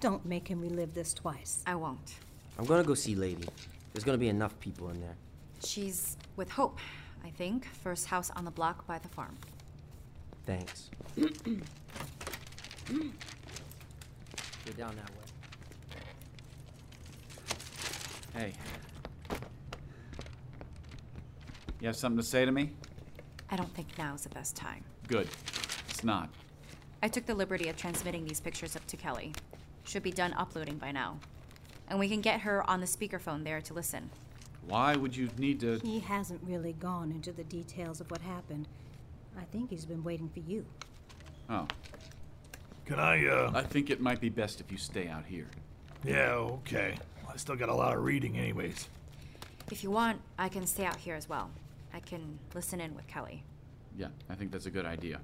Don't 0.00 0.24
make 0.24 0.48
him 0.48 0.60
relive 0.60 0.94
this 0.94 1.12
twice. 1.12 1.62
I 1.66 1.74
won't. 1.74 2.14
I'm 2.58 2.64
gonna 2.66 2.84
go 2.84 2.94
see 2.94 3.14
Lady. 3.14 3.48
There's 3.92 4.04
gonna 4.04 4.16
be 4.16 4.28
enough 4.28 4.58
people 4.60 4.88
in 4.90 5.00
there. 5.00 5.16
She's 5.64 6.16
with 6.36 6.50
Hope, 6.50 6.78
I 7.24 7.30
think. 7.30 7.66
First 7.66 8.06
house 8.06 8.30
on 8.36 8.44
the 8.44 8.50
block 8.50 8.86
by 8.86 8.98
the 8.98 9.08
farm. 9.08 9.36
Thanks. 10.46 10.90
Go 11.16 11.24
down 14.76 14.94
that 14.96 15.10
way. 15.10 15.16
Hey. 18.34 18.52
You 21.80 21.86
have 21.88 21.96
something 21.96 22.18
to 22.18 22.24
say 22.26 22.44
to 22.44 22.52
me? 22.52 22.70
I 23.50 23.56
don't 23.56 23.72
think 23.74 23.88
now's 23.98 24.22
the 24.22 24.28
best 24.30 24.56
time. 24.56 24.84
Good. 25.08 25.28
It's 25.90 26.04
not. 26.04 26.30
I 27.02 27.08
took 27.08 27.26
the 27.26 27.34
liberty 27.34 27.68
of 27.68 27.76
transmitting 27.76 28.24
these 28.24 28.40
pictures 28.40 28.76
up 28.76 28.86
to 28.86 28.96
Kelly. 28.96 29.32
Should 29.84 30.02
be 30.04 30.12
done 30.12 30.32
uploading 30.34 30.78
by 30.78 30.92
now. 30.92 31.18
and 31.88 31.98
we 31.98 32.08
can 32.08 32.20
get 32.20 32.40
her 32.40 32.68
on 32.70 32.80
the 32.80 32.86
speakerphone 32.86 33.44
there 33.44 33.60
to 33.60 33.74
listen. 33.74 34.08
Why 34.66 34.96
would 34.96 35.16
you 35.16 35.28
need 35.38 35.60
to. 35.60 35.78
He 35.78 36.00
hasn't 36.00 36.40
really 36.44 36.74
gone 36.74 37.10
into 37.10 37.32
the 37.32 37.44
details 37.44 38.00
of 38.00 38.10
what 38.10 38.20
happened. 38.20 38.68
I 39.38 39.44
think 39.44 39.70
he's 39.70 39.84
been 39.84 40.04
waiting 40.04 40.28
for 40.28 40.40
you. 40.40 40.64
Oh. 41.48 41.66
Can 42.84 42.98
I, 42.98 43.26
uh. 43.26 43.50
I 43.54 43.62
think 43.62 43.90
it 43.90 44.00
might 44.00 44.20
be 44.20 44.28
best 44.28 44.60
if 44.60 44.70
you 44.70 44.78
stay 44.78 45.08
out 45.08 45.24
here. 45.24 45.48
Yeah, 46.04 46.34
okay. 46.34 46.96
I 47.28 47.36
still 47.36 47.56
got 47.56 47.68
a 47.68 47.74
lot 47.74 47.96
of 47.96 48.04
reading, 48.04 48.38
anyways. 48.38 48.88
If 49.70 49.82
you 49.82 49.90
want, 49.90 50.20
I 50.38 50.48
can 50.48 50.66
stay 50.66 50.84
out 50.84 50.96
here 50.96 51.14
as 51.14 51.28
well. 51.28 51.50
I 51.94 52.00
can 52.00 52.38
listen 52.54 52.80
in 52.80 52.94
with 52.94 53.06
Kelly. 53.06 53.44
Yeah, 53.96 54.08
I 54.28 54.34
think 54.34 54.50
that's 54.50 54.66
a 54.66 54.70
good 54.70 54.86
idea. 54.86 55.20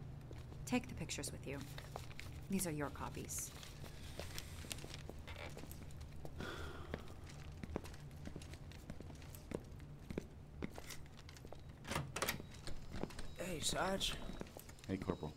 Take 0.67 0.89
the 0.89 0.95
pictures 0.95 1.33
with 1.33 1.47
you. 1.47 1.59
These 2.51 2.67
are 2.67 2.71
your 2.71 2.91
copies. 2.91 3.51
Hey, 13.59 13.65
Sarge. 13.65 14.15
Hey, 14.87 14.97
Corporal. 14.99 15.33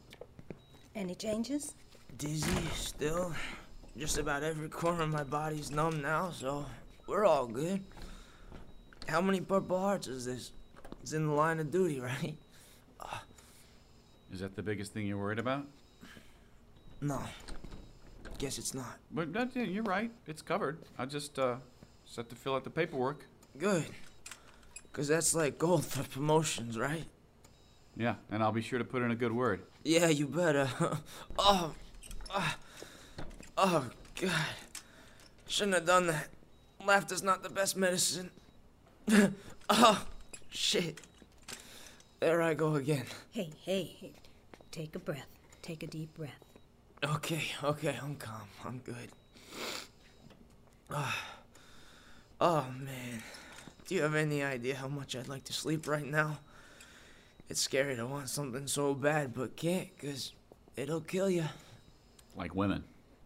Any 0.94 1.16
changes? 1.16 1.74
Dizzy 2.20 2.68
still. 2.72 3.34
Just 3.98 4.20
about 4.20 4.44
every 4.44 4.70
corner 4.70 5.02
of 5.02 5.10
my 5.10 5.24
body's 5.24 5.72
numb 5.72 6.04
now, 6.04 6.30
so 6.30 6.68
we're 7.08 7.26
all 7.26 7.48
good. 7.48 7.84
How 9.08 9.22
many 9.22 9.42
Purple 9.42 9.80
Hearts 9.80 10.06
is 10.06 10.26
this? 10.26 10.52
It's 11.02 11.14
in 11.14 11.26
the 11.26 11.34
line 11.34 11.60
of 11.60 11.72
duty, 11.72 12.00
right? 12.00 12.38
Is 14.32 14.42
that 14.42 14.56
the 14.56 14.62
biggest 14.62 14.94
thing 14.94 15.08
you're 15.08 15.18
worried 15.18 15.40
about? 15.40 15.66
No. 17.02 17.24
Guess 18.38 18.60
it's 18.60 18.76
not. 18.76 19.00
But 19.10 19.36
uh, 19.36 19.48
yeah, 19.56 19.64
you're 19.64 19.82
right. 19.82 20.12
It's 20.28 20.44
covered. 20.44 20.78
I 20.96 21.08
just 21.08 21.40
uh, 21.40 21.56
set 22.06 22.30
to 22.30 22.36
fill 22.36 22.54
out 22.54 22.66
the 22.66 22.70
paperwork. 22.70 23.26
Good. 23.58 23.86
Because 24.92 25.08
that's 25.08 25.34
like 25.34 25.58
gold 25.58 25.84
for 25.88 26.04
promotions, 26.04 26.78
right? 26.78 27.06
Yeah, 28.02 28.16
and 28.32 28.42
I'll 28.42 28.52
be 28.52 28.64
sure 28.64 28.80
to 28.80 28.84
put 28.86 29.04
in 29.04 29.12
a 29.12 29.16
good 29.16 29.32
word. 29.32 29.62
Yeah, 29.84 30.08
you 30.08 30.26
better. 30.26 30.68
oh, 31.38 31.76
ah, 32.32 32.58
oh, 33.60 33.90
God. 34.20 34.56
Shouldn't 35.48 35.76
have 35.76 35.86
done 35.86 36.08
that. 36.08 36.30
Laughter's 36.84 37.22
not 37.22 37.44
the 37.44 37.50
best 37.50 37.78
medicine. 37.78 38.32
oh, 39.70 40.04
shit. 40.50 41.00
There 42.20 42.42
I 42.42 42.56
go 42.56 42.74
again. 42.74 43.06
Hey, 43.30 43.52
hey, 43.64 43.96
hey. 44.00 44.14
Take 44.72 44.96
a 44.96 45.00
breath. 45.00 45.28
Take 45.62 45.84
a 45.84 45.88
deep 45.88 46.12
breath. 46.16 46.44
Okay, 47.04 47.44
okay, 47.64 48.00
I'm 48.02 48.16
calm. 48.16 48.48
I'm 48.66 48.80
good. 48.80 49.12
Ah. 50.90 51.16
oh, 52.42 52.66
man. 52.80 53.22
Do 53.86 53.94
you 53.94 54.02
have 54.02 54.16
any 54.16 54.42
idea 54.42 54.74
how 54.74 54.88
much 54.88 55.16
I'd 55.16 55.28
like 55.28 55.44
to 55.44 55.54
sleep 55.54 55.88
right 55.88 56.08
now? 56.08 56.40
It's 57.52 57.60
scary 57.60 57.98
to 57.98 58.06
want 58.06 58.30
something 58.30 58.66
so 58.66 58.94
bad, 58.94 59.34
but 59.34 59.58
can't, 59.58 59.90
because 60.00 60.32
it'll 60.78 61.02
kill 61.02 61.30
you. 61.30 61.44
Like 62.34 62.56
women. 62.56 62.86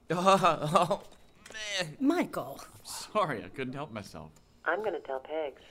Oh, 0.09 0.17
oh, 0.73 1.03
man. 1.53 1.95
Michael. 1.99 2.59
Sorry, 2.83 3.43
I 3.43 3.49
couldn't 3.49 3.75
help 3.75 3.93
myself. 3.93 4.31
I'm 4.65 4.83
gonna 4.83 4.99
tell 5.01 5.19
Pegs. 5.19 5.61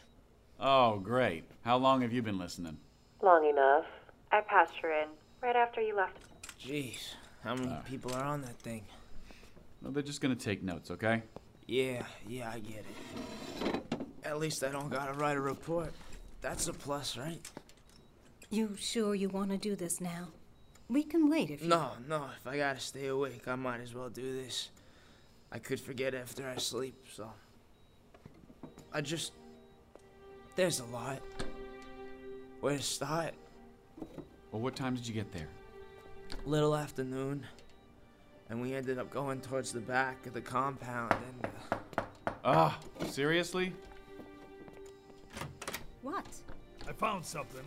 Oh, 0.61 1.01
great. 1.01 1.43
How 1.65 1.79
long 1.79 2.03
have 2.03 2.13
you 2.13 2.23
been 2.23 2.39
listening? 2.39 2.77
Long 3.25 3.45
enough. 3.45 3.87
I 4.31 4.41
passed 4.43 4.75
her 4.83 5.03
in 5.03 5.09
right 5.43 5.57
after 5.57 5.81
you 5.81 5.97
left. 5.97 6.19
Jeez, 6.65 7.15
how 7.43 7.57
many 7.57 7.73
uh. 7.73 7.81
people 7.81 8.15
are 8.15 8.23
on 8.23 8.41
that 8.43 8.57
thing? 8.61 8.85
No, 9.83 9.91
they're 9.91 10.01
just 10.01 10.21
gonna 10.21 10.37
take 10.37 10.63
notes, 10.63 10.93
okay? 10.93 11.25
Yeah, 11.67 12.05
yeah, 12.29 12.53
I 12.55 12.61
get 12.61 12.85
it. 12.85 13.83
At 14.23 14.39
least 14.39 14.63
I 14.63 14.69
don't 14.69 14.93
gotta 14.93 15.15
write 15.15 15.37
a 15.37 15.41
report. 15.41 15.93
That's 16.41 16.69
a 16.69 16.73
plus, 16.73 17.17
right? 17.17 17.41
You 18.55 18.77
sure 18.79 19.17
you 19.17 19.29
want 19.31 19.51
to 19.51 19.57
do 19.57 19.75
this 19.75 20.01
now? 20.01 20.29
We 20.89 21.03
can 21.03 21.29
wait 21.29 21.51
if 21.51 21.61
you... 21.61 21.69
No, 21.69 21.91
no, 22.09 22.27
if 22.41 22.47
I 22.47 22.57
gotta 22.57 22.79
stay 22.79 23.09
awake, 23.09 23.49
I 23.49 23.57
might 23.57 23.81
as 23.81 23.93
well 23.93 24.09
do 24.09 24.41
this. 24.43 24.71
I 25.51 25.59
could 25.59 25.81
forget 25.81 26.15
after 26.15 26.49
I 26.49 26.59
sleep, 26.59 26.95
so. 27.13 27.29
I 28.93 29.01
just. 29.01 29.33
There's 30.55 30.79
a 30.79 30.85
lot. 30.85 31.21
Where 32.61 32.77
to 32.77 32.83
start? 32.83 33.35
Well, 34.53 34.63
what 34.63 34.77
time 34.77 34.95
did 34.95 35.09
you 35.09 35.15
get 35.15 35.33
there? 35.33 35.49
Little 36.47 36.77
afternoon. 36.77 37.45
And 38.51 38.63
we 38.63 38.73
ended 38.73 39.01
up 39.01 39.11
going 39.11 39.41
towards 39.41 39.73
the 39.73 39.81
back 39.81 40.27
of 40.29 40.33
the 40.33 40.41
compound 40.41 41.13
and. 41.13 41.51
Uh, 41.73 42.03
Ah, 42.45 42.79
seriously? 43.09 43.73
What? 46.03 46.27
I 46.87 46.93
found 46.93 47.25
something. 47.25 47.65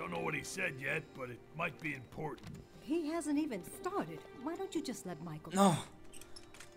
Don't 0.00 0.10
know 0.10 0.20
what 0.20 0.34
he 0.34 0.42
said 0.42 0.72
yet, 0.80 1.02
but 1.14 1.28
it 1.28 1.38
might 1.58 1.78
be 1.78 1.92
important. 1.92 2.48
He 2.80 3.10
hasn't 3.10 3.38
even 3.38 3.62
started. 3.62 4.18
Why 4.42 4.56
don't 4.56 4.74
you 4.74 4.82
just 4.82 5.04
let 5.04 5.22
Michael... 5.22 5.52
no. 5.52 5.76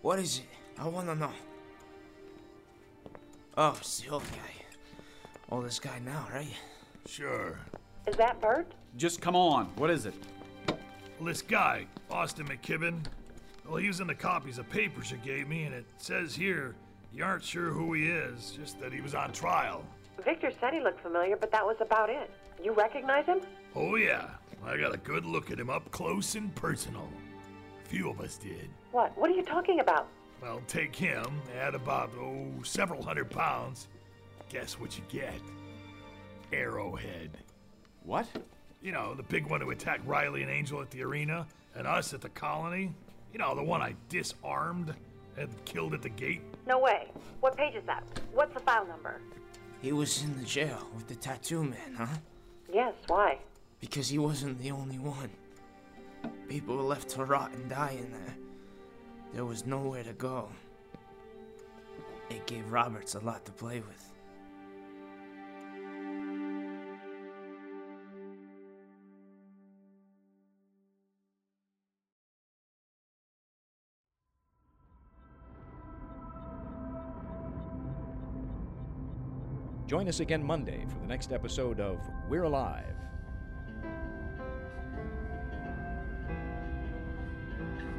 What 0.02 0.20
is 0.20 0.40
it? 0.40 0.46
I 0.78 0.90
wanna 0.90 1.16
know. 1.16 1.32
Oh, 3.56 3.78
it's 3.80 4.02
the 4.02 4.10
old 4.10 4.24
guy. 4.24 4.66
Oldest 5.50 5.82
guy 5.82 6.00
now, 6.00 6.28
right? 6.34 6.54
Sure. 7.06 7.58
Is 8.08 8.18
that 8.18 8.42
Bert? 8.42 8.70
Just 8.98 9.22
come 9.22 9.38
on. 9.38 9.68
What 9.78 9.90
is 9.90 10.06
it? 10.06 10.16
Well, 10.68 10.78
this 11.22 11.42
guy, 11.42 11.88
Austin 12.12 12.46
McKibben, 12.46 13.06
well, 13.66 13.78
he 13.78 13.88
was 13.88 14.02
in 14.02 14.08
the 14.08 14.16
copies 14.16 14.58
of 14.58 14.70
papers 14.70 15.12
you 15.12 15.18
gave 15.24 15.48
me, 15.48 15.64
and 15.64 15.74
it 15.74 15.86
says 15.98 16.36
here 16.36 16.76
you 17.14 17.24
aren't 17.24 17.46
sure 17.46 17.70
who 17.70 17.94
he 17.94 18.10
is, 18.10 18.52
just 18.52 18.82
that 18.82 18.92
he 18.92 19.00
was 19.00 19.16
on 19.16 19.32
trial. 19.32 19.86
Victor 20.26 20.52
said 20.60 20.74
he 20.74 20.82
looked 20.82 21.00
familiar, 21.00 21.38
but 21.38 21.52
that 21.52 21.66
was 21.66 21.78
about 21.80 22.10
it. 22.10 22.30
You 22.62 22.74
recognize 22.74 23.26
him? 23.26 23.42
Oh, 23.76 23.96
yeah. 23.96 24.30
I 24.66 24.78
got 24.78 24.94
a 24.94 24.98
good 24.98 25.26
look 25.26 25.52
at 25.52 25.60
him 25.60 25.70
up 25.70 25.90
close 25.92 26.36
and 26.36 26.54
personal. 26.56 27.10
A 27.84 27.88
few 27.88 28.10
of 28.10 28.22
us 28.22 28.38
did. 28.38 28.70
What? 28.92 29.18
What 29.18 29.30
are 29.30 29.34
you 29.34 29.44
talking 29.44 29.80
about? 29.80 30.08
Well, 30.42 30.62
take 30.68 30.96
him, 30.96 31.42
add 31.58 31.76
about, 31.76 32.12
oh, 32.20 32.48
several 32.64 33.02
hundred 33.02 33.30
pounds. 33.30 33.88
Guess 34.50 34.80
what 34.80 34.98
you 34.98 35.04
get? 35.10 35.40
Arrowhead. 36.52 37.32
What? 38.04 38.28
You 38.82 38.92
know, 38.92 39.14
the 39.16 39.24
big 39.24 39.48
one 39.48 39.62
who 39.62 39.72
attacked 39.72 40.06
Riley 40.06 40.44
and 40.44 40.52
Angel 40.52 40.82
at 40.82 40.92
the 40.92 41.04
arena, 41.04 41.48
and 41.76 41.88
us 41.88 42.14
at 42.14 42.22
the 42.22 42.30
colony. 42.30 42.94
You 43.32 43.40
know, 43.40 43.56
the 43.56 43.64
one 43.64 43.82
I 43.82 43.96
disarmed 44.10 44.94
and 45.38 45.50
killed 45.66 45.94
at 45.94 46.02
the 46.02 46.10
gate. 46.10 46.42
No 46.68 46.80
way. 46.80 47.10
What 47.40 47.58
page 47.58 47.76
is 47.76 47.84
that? 47.86 48.04
What's 48.34 48.54
the 48.54 48.60
file 48.60 48.86
number? 48.86 49.20
He 49.82 49.92
was 49.92 50.24
in 50.24 50.38
the 50.38 50.46
jail 50.46 50.88
with 50.96 51.08
the 51.08 51.16
tattoo 51.16 51.64
man, 51.64 51.96
huh? 51.98 52.08
Yes, 52.72 52.94
why? 53.08 53.40
Because 53.80 54.10
he 54.10 54.18
wasn't 54.18 54.60
the 54.60 54.72
only 54.72 55.00
one. 55.00 55.30
People 56.48 56.78
were 56.78 56.84
left 56.84 57.10
to 57.10 57.26
rot 57.26 57.52
and 57.52 57.70
die 57.70 57.98
in 58.00 58.12
there. 58.12 58.36
There 59.34 59.46
was 59.46 59.66
nowhere 59.66 60.04
to 60.04 60.14
go. 60.14 60.50
It 62.30 62.46
gave 62.46 62.72
Roberts 62.72 63.16
a 63.16 63.20
lot 63.20 63.46
to 63.46 63.52
play 63.52 63.80
with. 63.80 64.13
Join 79.94 80.10
us 80.10 80.22
again 80.22 80.44
Monday 80.44 80.84
for 80.88 80.98
the 80.98 81.06
next 81.06 81.32
episode 81.32 81.80
of 81.80 82.00
We're 82.28 82.46
Alive. 82.46 82.96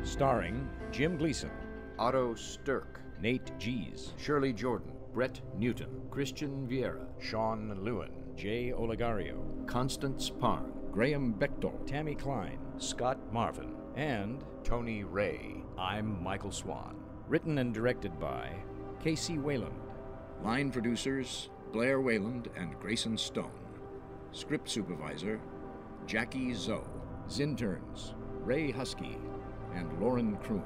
Starring 0.02 0.68
Jim 0.90 1.16
Gleason, 1.16 1.52
Otto 1.96 2.34
Stirk, 2.34 3.00
Nate 3.20 3.56
Gies, 3.60 4.12
Shirley 4.16 4.52
Jordan, 4.52 4.90
Brett 5.12 5.40
Newton, 5.56 6.02
Christian 6.10 6.66
Vieira, 6.66 7.06
Sean 7.20 7.72
Lewin, 7.84 8.10
Jay 8.34 8.72
Olegario, 8.76 9.64
Constance 9.68 10.28
Parn, 10.28 10.72
Graham 10.90 11.32
Bechtel, 11.32 11.86
Tammy 11.86 12.16
Klein, 12.16 12.58
Scott 12.76 13.20
Marvin, 13.32 13.72
and 13.94 14.42
Tony 14.64 15.04
Ray. 15.04 15.62
I'm 15.78 16.20
Michael 16.20 16.50
Swan. 16.50 16.96
written 17.28 17.58
and 17.58 17.72
directed 17.72 18.18
by 18.18 18.50
Casey 19.00 19.38
Wayland. 19.38 19.78
Line 20.42 20.72
producers 20.72 21.50
Blair 21.74 22.00
Wayland 22.00 22.50
and 22.54 22.78
Grayson 22.78 23.18
Stone. 23.18 23.50
Script 24.30 24.70
supervisor 24.70 25.40
Jackie 26.06 26.54
Zoe. 26.54 26.84
Zinterns 27.28 28.14
Ray 28.44 28.70
Husky 28.70 29.18
and 29.74 30.00
Lauren 30.00 30.36
Kroon. 30.36 30.62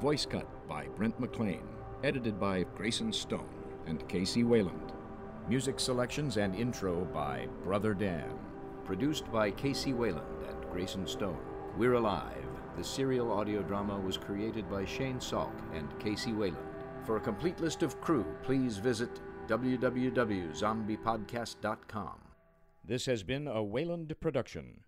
Voice 0.00 0.24
cut 0.24 0.46
by 0.66 0.86
Brent 0.96 1.20
McLean. 1.20 1.68
Edited 2.02 2.40
by 2.40 2.64
Grayson 2.74 3.12
Stone 3.12 3.46
and 3.86 4.08
Casey 4.08 4.42
Wayland. 4.42 4.94
Music 5.50 5.78
selections 5.78 6.38
and 6.38 6.54
intro 6.54 7.04
by 7.12 7.46
Brother 7.62 7.92
Dan. 7.92 8.32
Produced 8.86 9.30
by 9.30 9.50
Casey 9.50 9.92
Wayland 9.92 10.44
and 10.48 10.70
Grayson 10.72 11.06
Stone. 11.06 11.42
We're 11.76 11.92
Alive. 11.92 12.48
The 12.78 12.84
serial 12.84 13.32
audio 13.32 13.60
drama 13.62 13.98
was 13.98 14.16
created 14.16 14.66
by 14.70 14.86
Shane 14.86 15.18
Salk 15.18 15.52
and 15.74 15.86
Casey 16.00 16.32
Wayland. 16.32 16.64
For 17.04 17.18
a 17.18 17.20
complete 17.20 17.60
list 17.60 17.82
of 17.82 18.00
crew, 18.00 18.24
please 18.42 18.78
visit 18.78 19.20
www.zombiepodcast.com. 19.48 22.18
This 22.84 23.06
has 23.06 23.22
been 23.22 23.48
a 23.48 23.62
Wayland 23.62 24.14
production. 24.20 24.80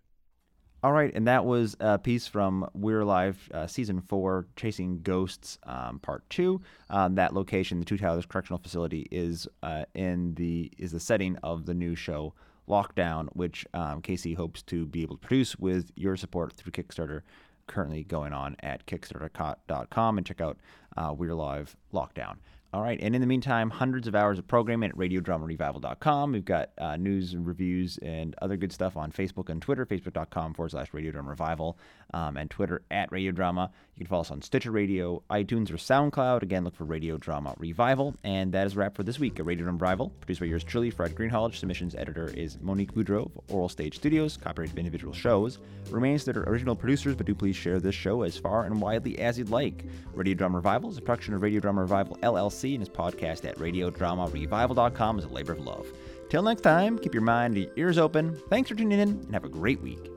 All 0.83 0.91
right, 0.91 1.11
and 1.13 1.27
that 1.27 1.45
was 1.45 1.77
a 1.79 1.99
piece 1.99 2.25
from 2.25 2.67
We're 2.73 3.01
Alive 3.01 3.37
uh, 3.53 3.67
Season 3.67 4.01
4, 4.01 4.47
Chasing 4.55 5.01
Ghosts, 5.03 5.59
um, 5.63 5.99
Part 5.99 6.27
2. 6.31 6.59
Um, 6.89 7.13
that 7.15 7.35
location, 7.35 7.79
the 7.79 7.85
Twin 7.85 7.99
Towers 7.99 8.25
Correctional 8.25 8.57
Facility, 8.57 9.07
is 9.11 9.47
uh, 9.61 9.85
in 9.93 10.33
the 10.33 10.71
is 10.79 10.91
the 10.91 10.99
setting 10.99 11.37
of 11.43 11.67
the 11.67 11.75
new 11.75 11.95
show 11.95 12.33
Lockdown, 12.67 13.27
which 13.33 13.63
um, 13.75 14.01
Casey 14.01 14.33
hopes 14.33 14.63
to 14.63 14.87
be 14.87 15.03
able 15.03 15.17
to 15.17 15.27
produce 15.27 15.55
with 15.57 15.91
your 15.95 16.17
support 16.17 16.53
through 16.53 16.71
Kickstarter, 16.71 17.21
currently 17.67 18.03
going 18.03 18.33
on 18.33 18.55
at 18.61 18.87
kickstarter.com, 18.87 20.17
and 20.17 20.25
check 20.25 20.41
out 20.41 20.57
uh, 20.97 21.13
We're 21.15 21.29
Alive 21.29 21.75
Lockdown. 21.93 22.37
All 22.73 22.81
right, 22.81 22.97
and 23.01 23.13
in 23.13 23.19
the 23.19 23.27
meantime, 23.27 23.69
hundreds 23.69 24.07
of 24.07 24.15
hours 24.15 24.39
of 24.39 24.47
programming 24.47 24.91
at 24.91 24.95
radiodramarevival.com. 24.95 26.31
We've 26.31 26.45
got 26.45 26.69
uh, 26.77 26.95
news 26.95 27.33
and 27.33 27.45
reviews 27.45 27.97
and 28.01 28.33
other 28.41 28.55
good 28.55 28.71
stuff 28.71 28.95
on 28.95 29.11
Facebook 29.11 29.49
and 29.49 29.61
Twitter, 29.61 29.85
facebook.com 29.85 30.53
forward 30.53 30.71
slash 30.71 30.89
radiodrama 30.91 31.27
revival, 31.27 31.77
um, 32.13 32.37
and 32.37 32.49
Twitter 32.49 32.83
at 32.89 33.11
radiodrama. 33.11 33.71
You 34.01 34.05
can 34.05 34.09
follow 34.09 34.21
us 34.21 34.31
on 34.31 34.41
Stitcher 34.41 34.71
Radio, 34.71 35.21
iTunes, 35.29 35.69
or 35.69 35.75
SoundCloud. 35.75 36.41
Again, 36.41 36.63
look 36.63 36.75
for 36.75 36.85
Radio 36.85 37.17
Drama 37.17 37.53
Revival. 37.59 38.15
And 38.23 38.51
that 38.51 38.65
is 38.65 38.73
a 38.73 38.79
wrap 38.79 38.95
for 38.95 39.03
this 39.03 39.19
week 39.19 39.37
A 39.37 39.43
Radio 39.43 39.65
Drama 39.65 39.77
Revival, 39.77 40.09
produced 40.21 40.39
by 40.39 40.47
yours 40.47 40.63
truly, 40.63 40.89
Fred 40.89 41.13
Greenhalgh. 41.13 41.53
Submissions 41.53 41.93
editor 41.93 42.33
is 42.35 42.59
Monique 42.61 42.93
Boudreau 42.95 43.27
of 43.27 43.39
Oral 43.49 43.69
Stage 43.69 43.97
Studios, 43.97 44.37
copyright 44.37 44.71
of 44.71 44.79
individual 44.79 45.13
shows. 45.13 45.59
Remains 45.91 46.25
that 46.25 46.35
are 46.35 46.49
original 46.49 46.75
producers, 46.75 47.15
but 47.15 47.27
do 47.27 47.35
please 47.35 47.55
share 47.55 47.79
this 47.79 47.93
show 47.93 48.23
as 48.23 48.35
far 48.35 48.63
and 48.63 48.81
widely 48.81 49.19
as 49.19 49.37
you'd 49.37 49.51
like. 49.51 49.85
Radio 50.15 50.33
Drama 50.33 50.57
Revival 50.57 50.89
is 50.89 50.97
a 50.97 51.01
production 51.01 51.35
of 51.35 51.43
Radio 51.43 51.59
Drama 51.59 51.81
Revival 51.81 52.17
LLC 52.23 52.71
and 52.73 52.81
his 52.81 52.89
podcast 52.89 53.47
at 53.47 53.55
radiodramarevival.com 53.59 55.19
is 55.19 55.25
a 55.25 55.29
labor 55.29 55.51
of 55.51 55.59
love. 55.59 55.85
Till 56.31 56.41
next 56.41 56.61
time, 56.61 56.97
keep 56.97 57.13
your 57.13 57.21
mind 57.21 57.55
and 57.55 57.69
ears 57.75 57.99
open. 57.99 58.35
Thanks 58.49 58.67
for 58.67 58.75
tuning 58.75 58.99
in 58.99 59.09
and 59.09 59.33
have 59.35 59.43
a 59.43 59.49
great 59.49 59.79
week. 59.79 60.09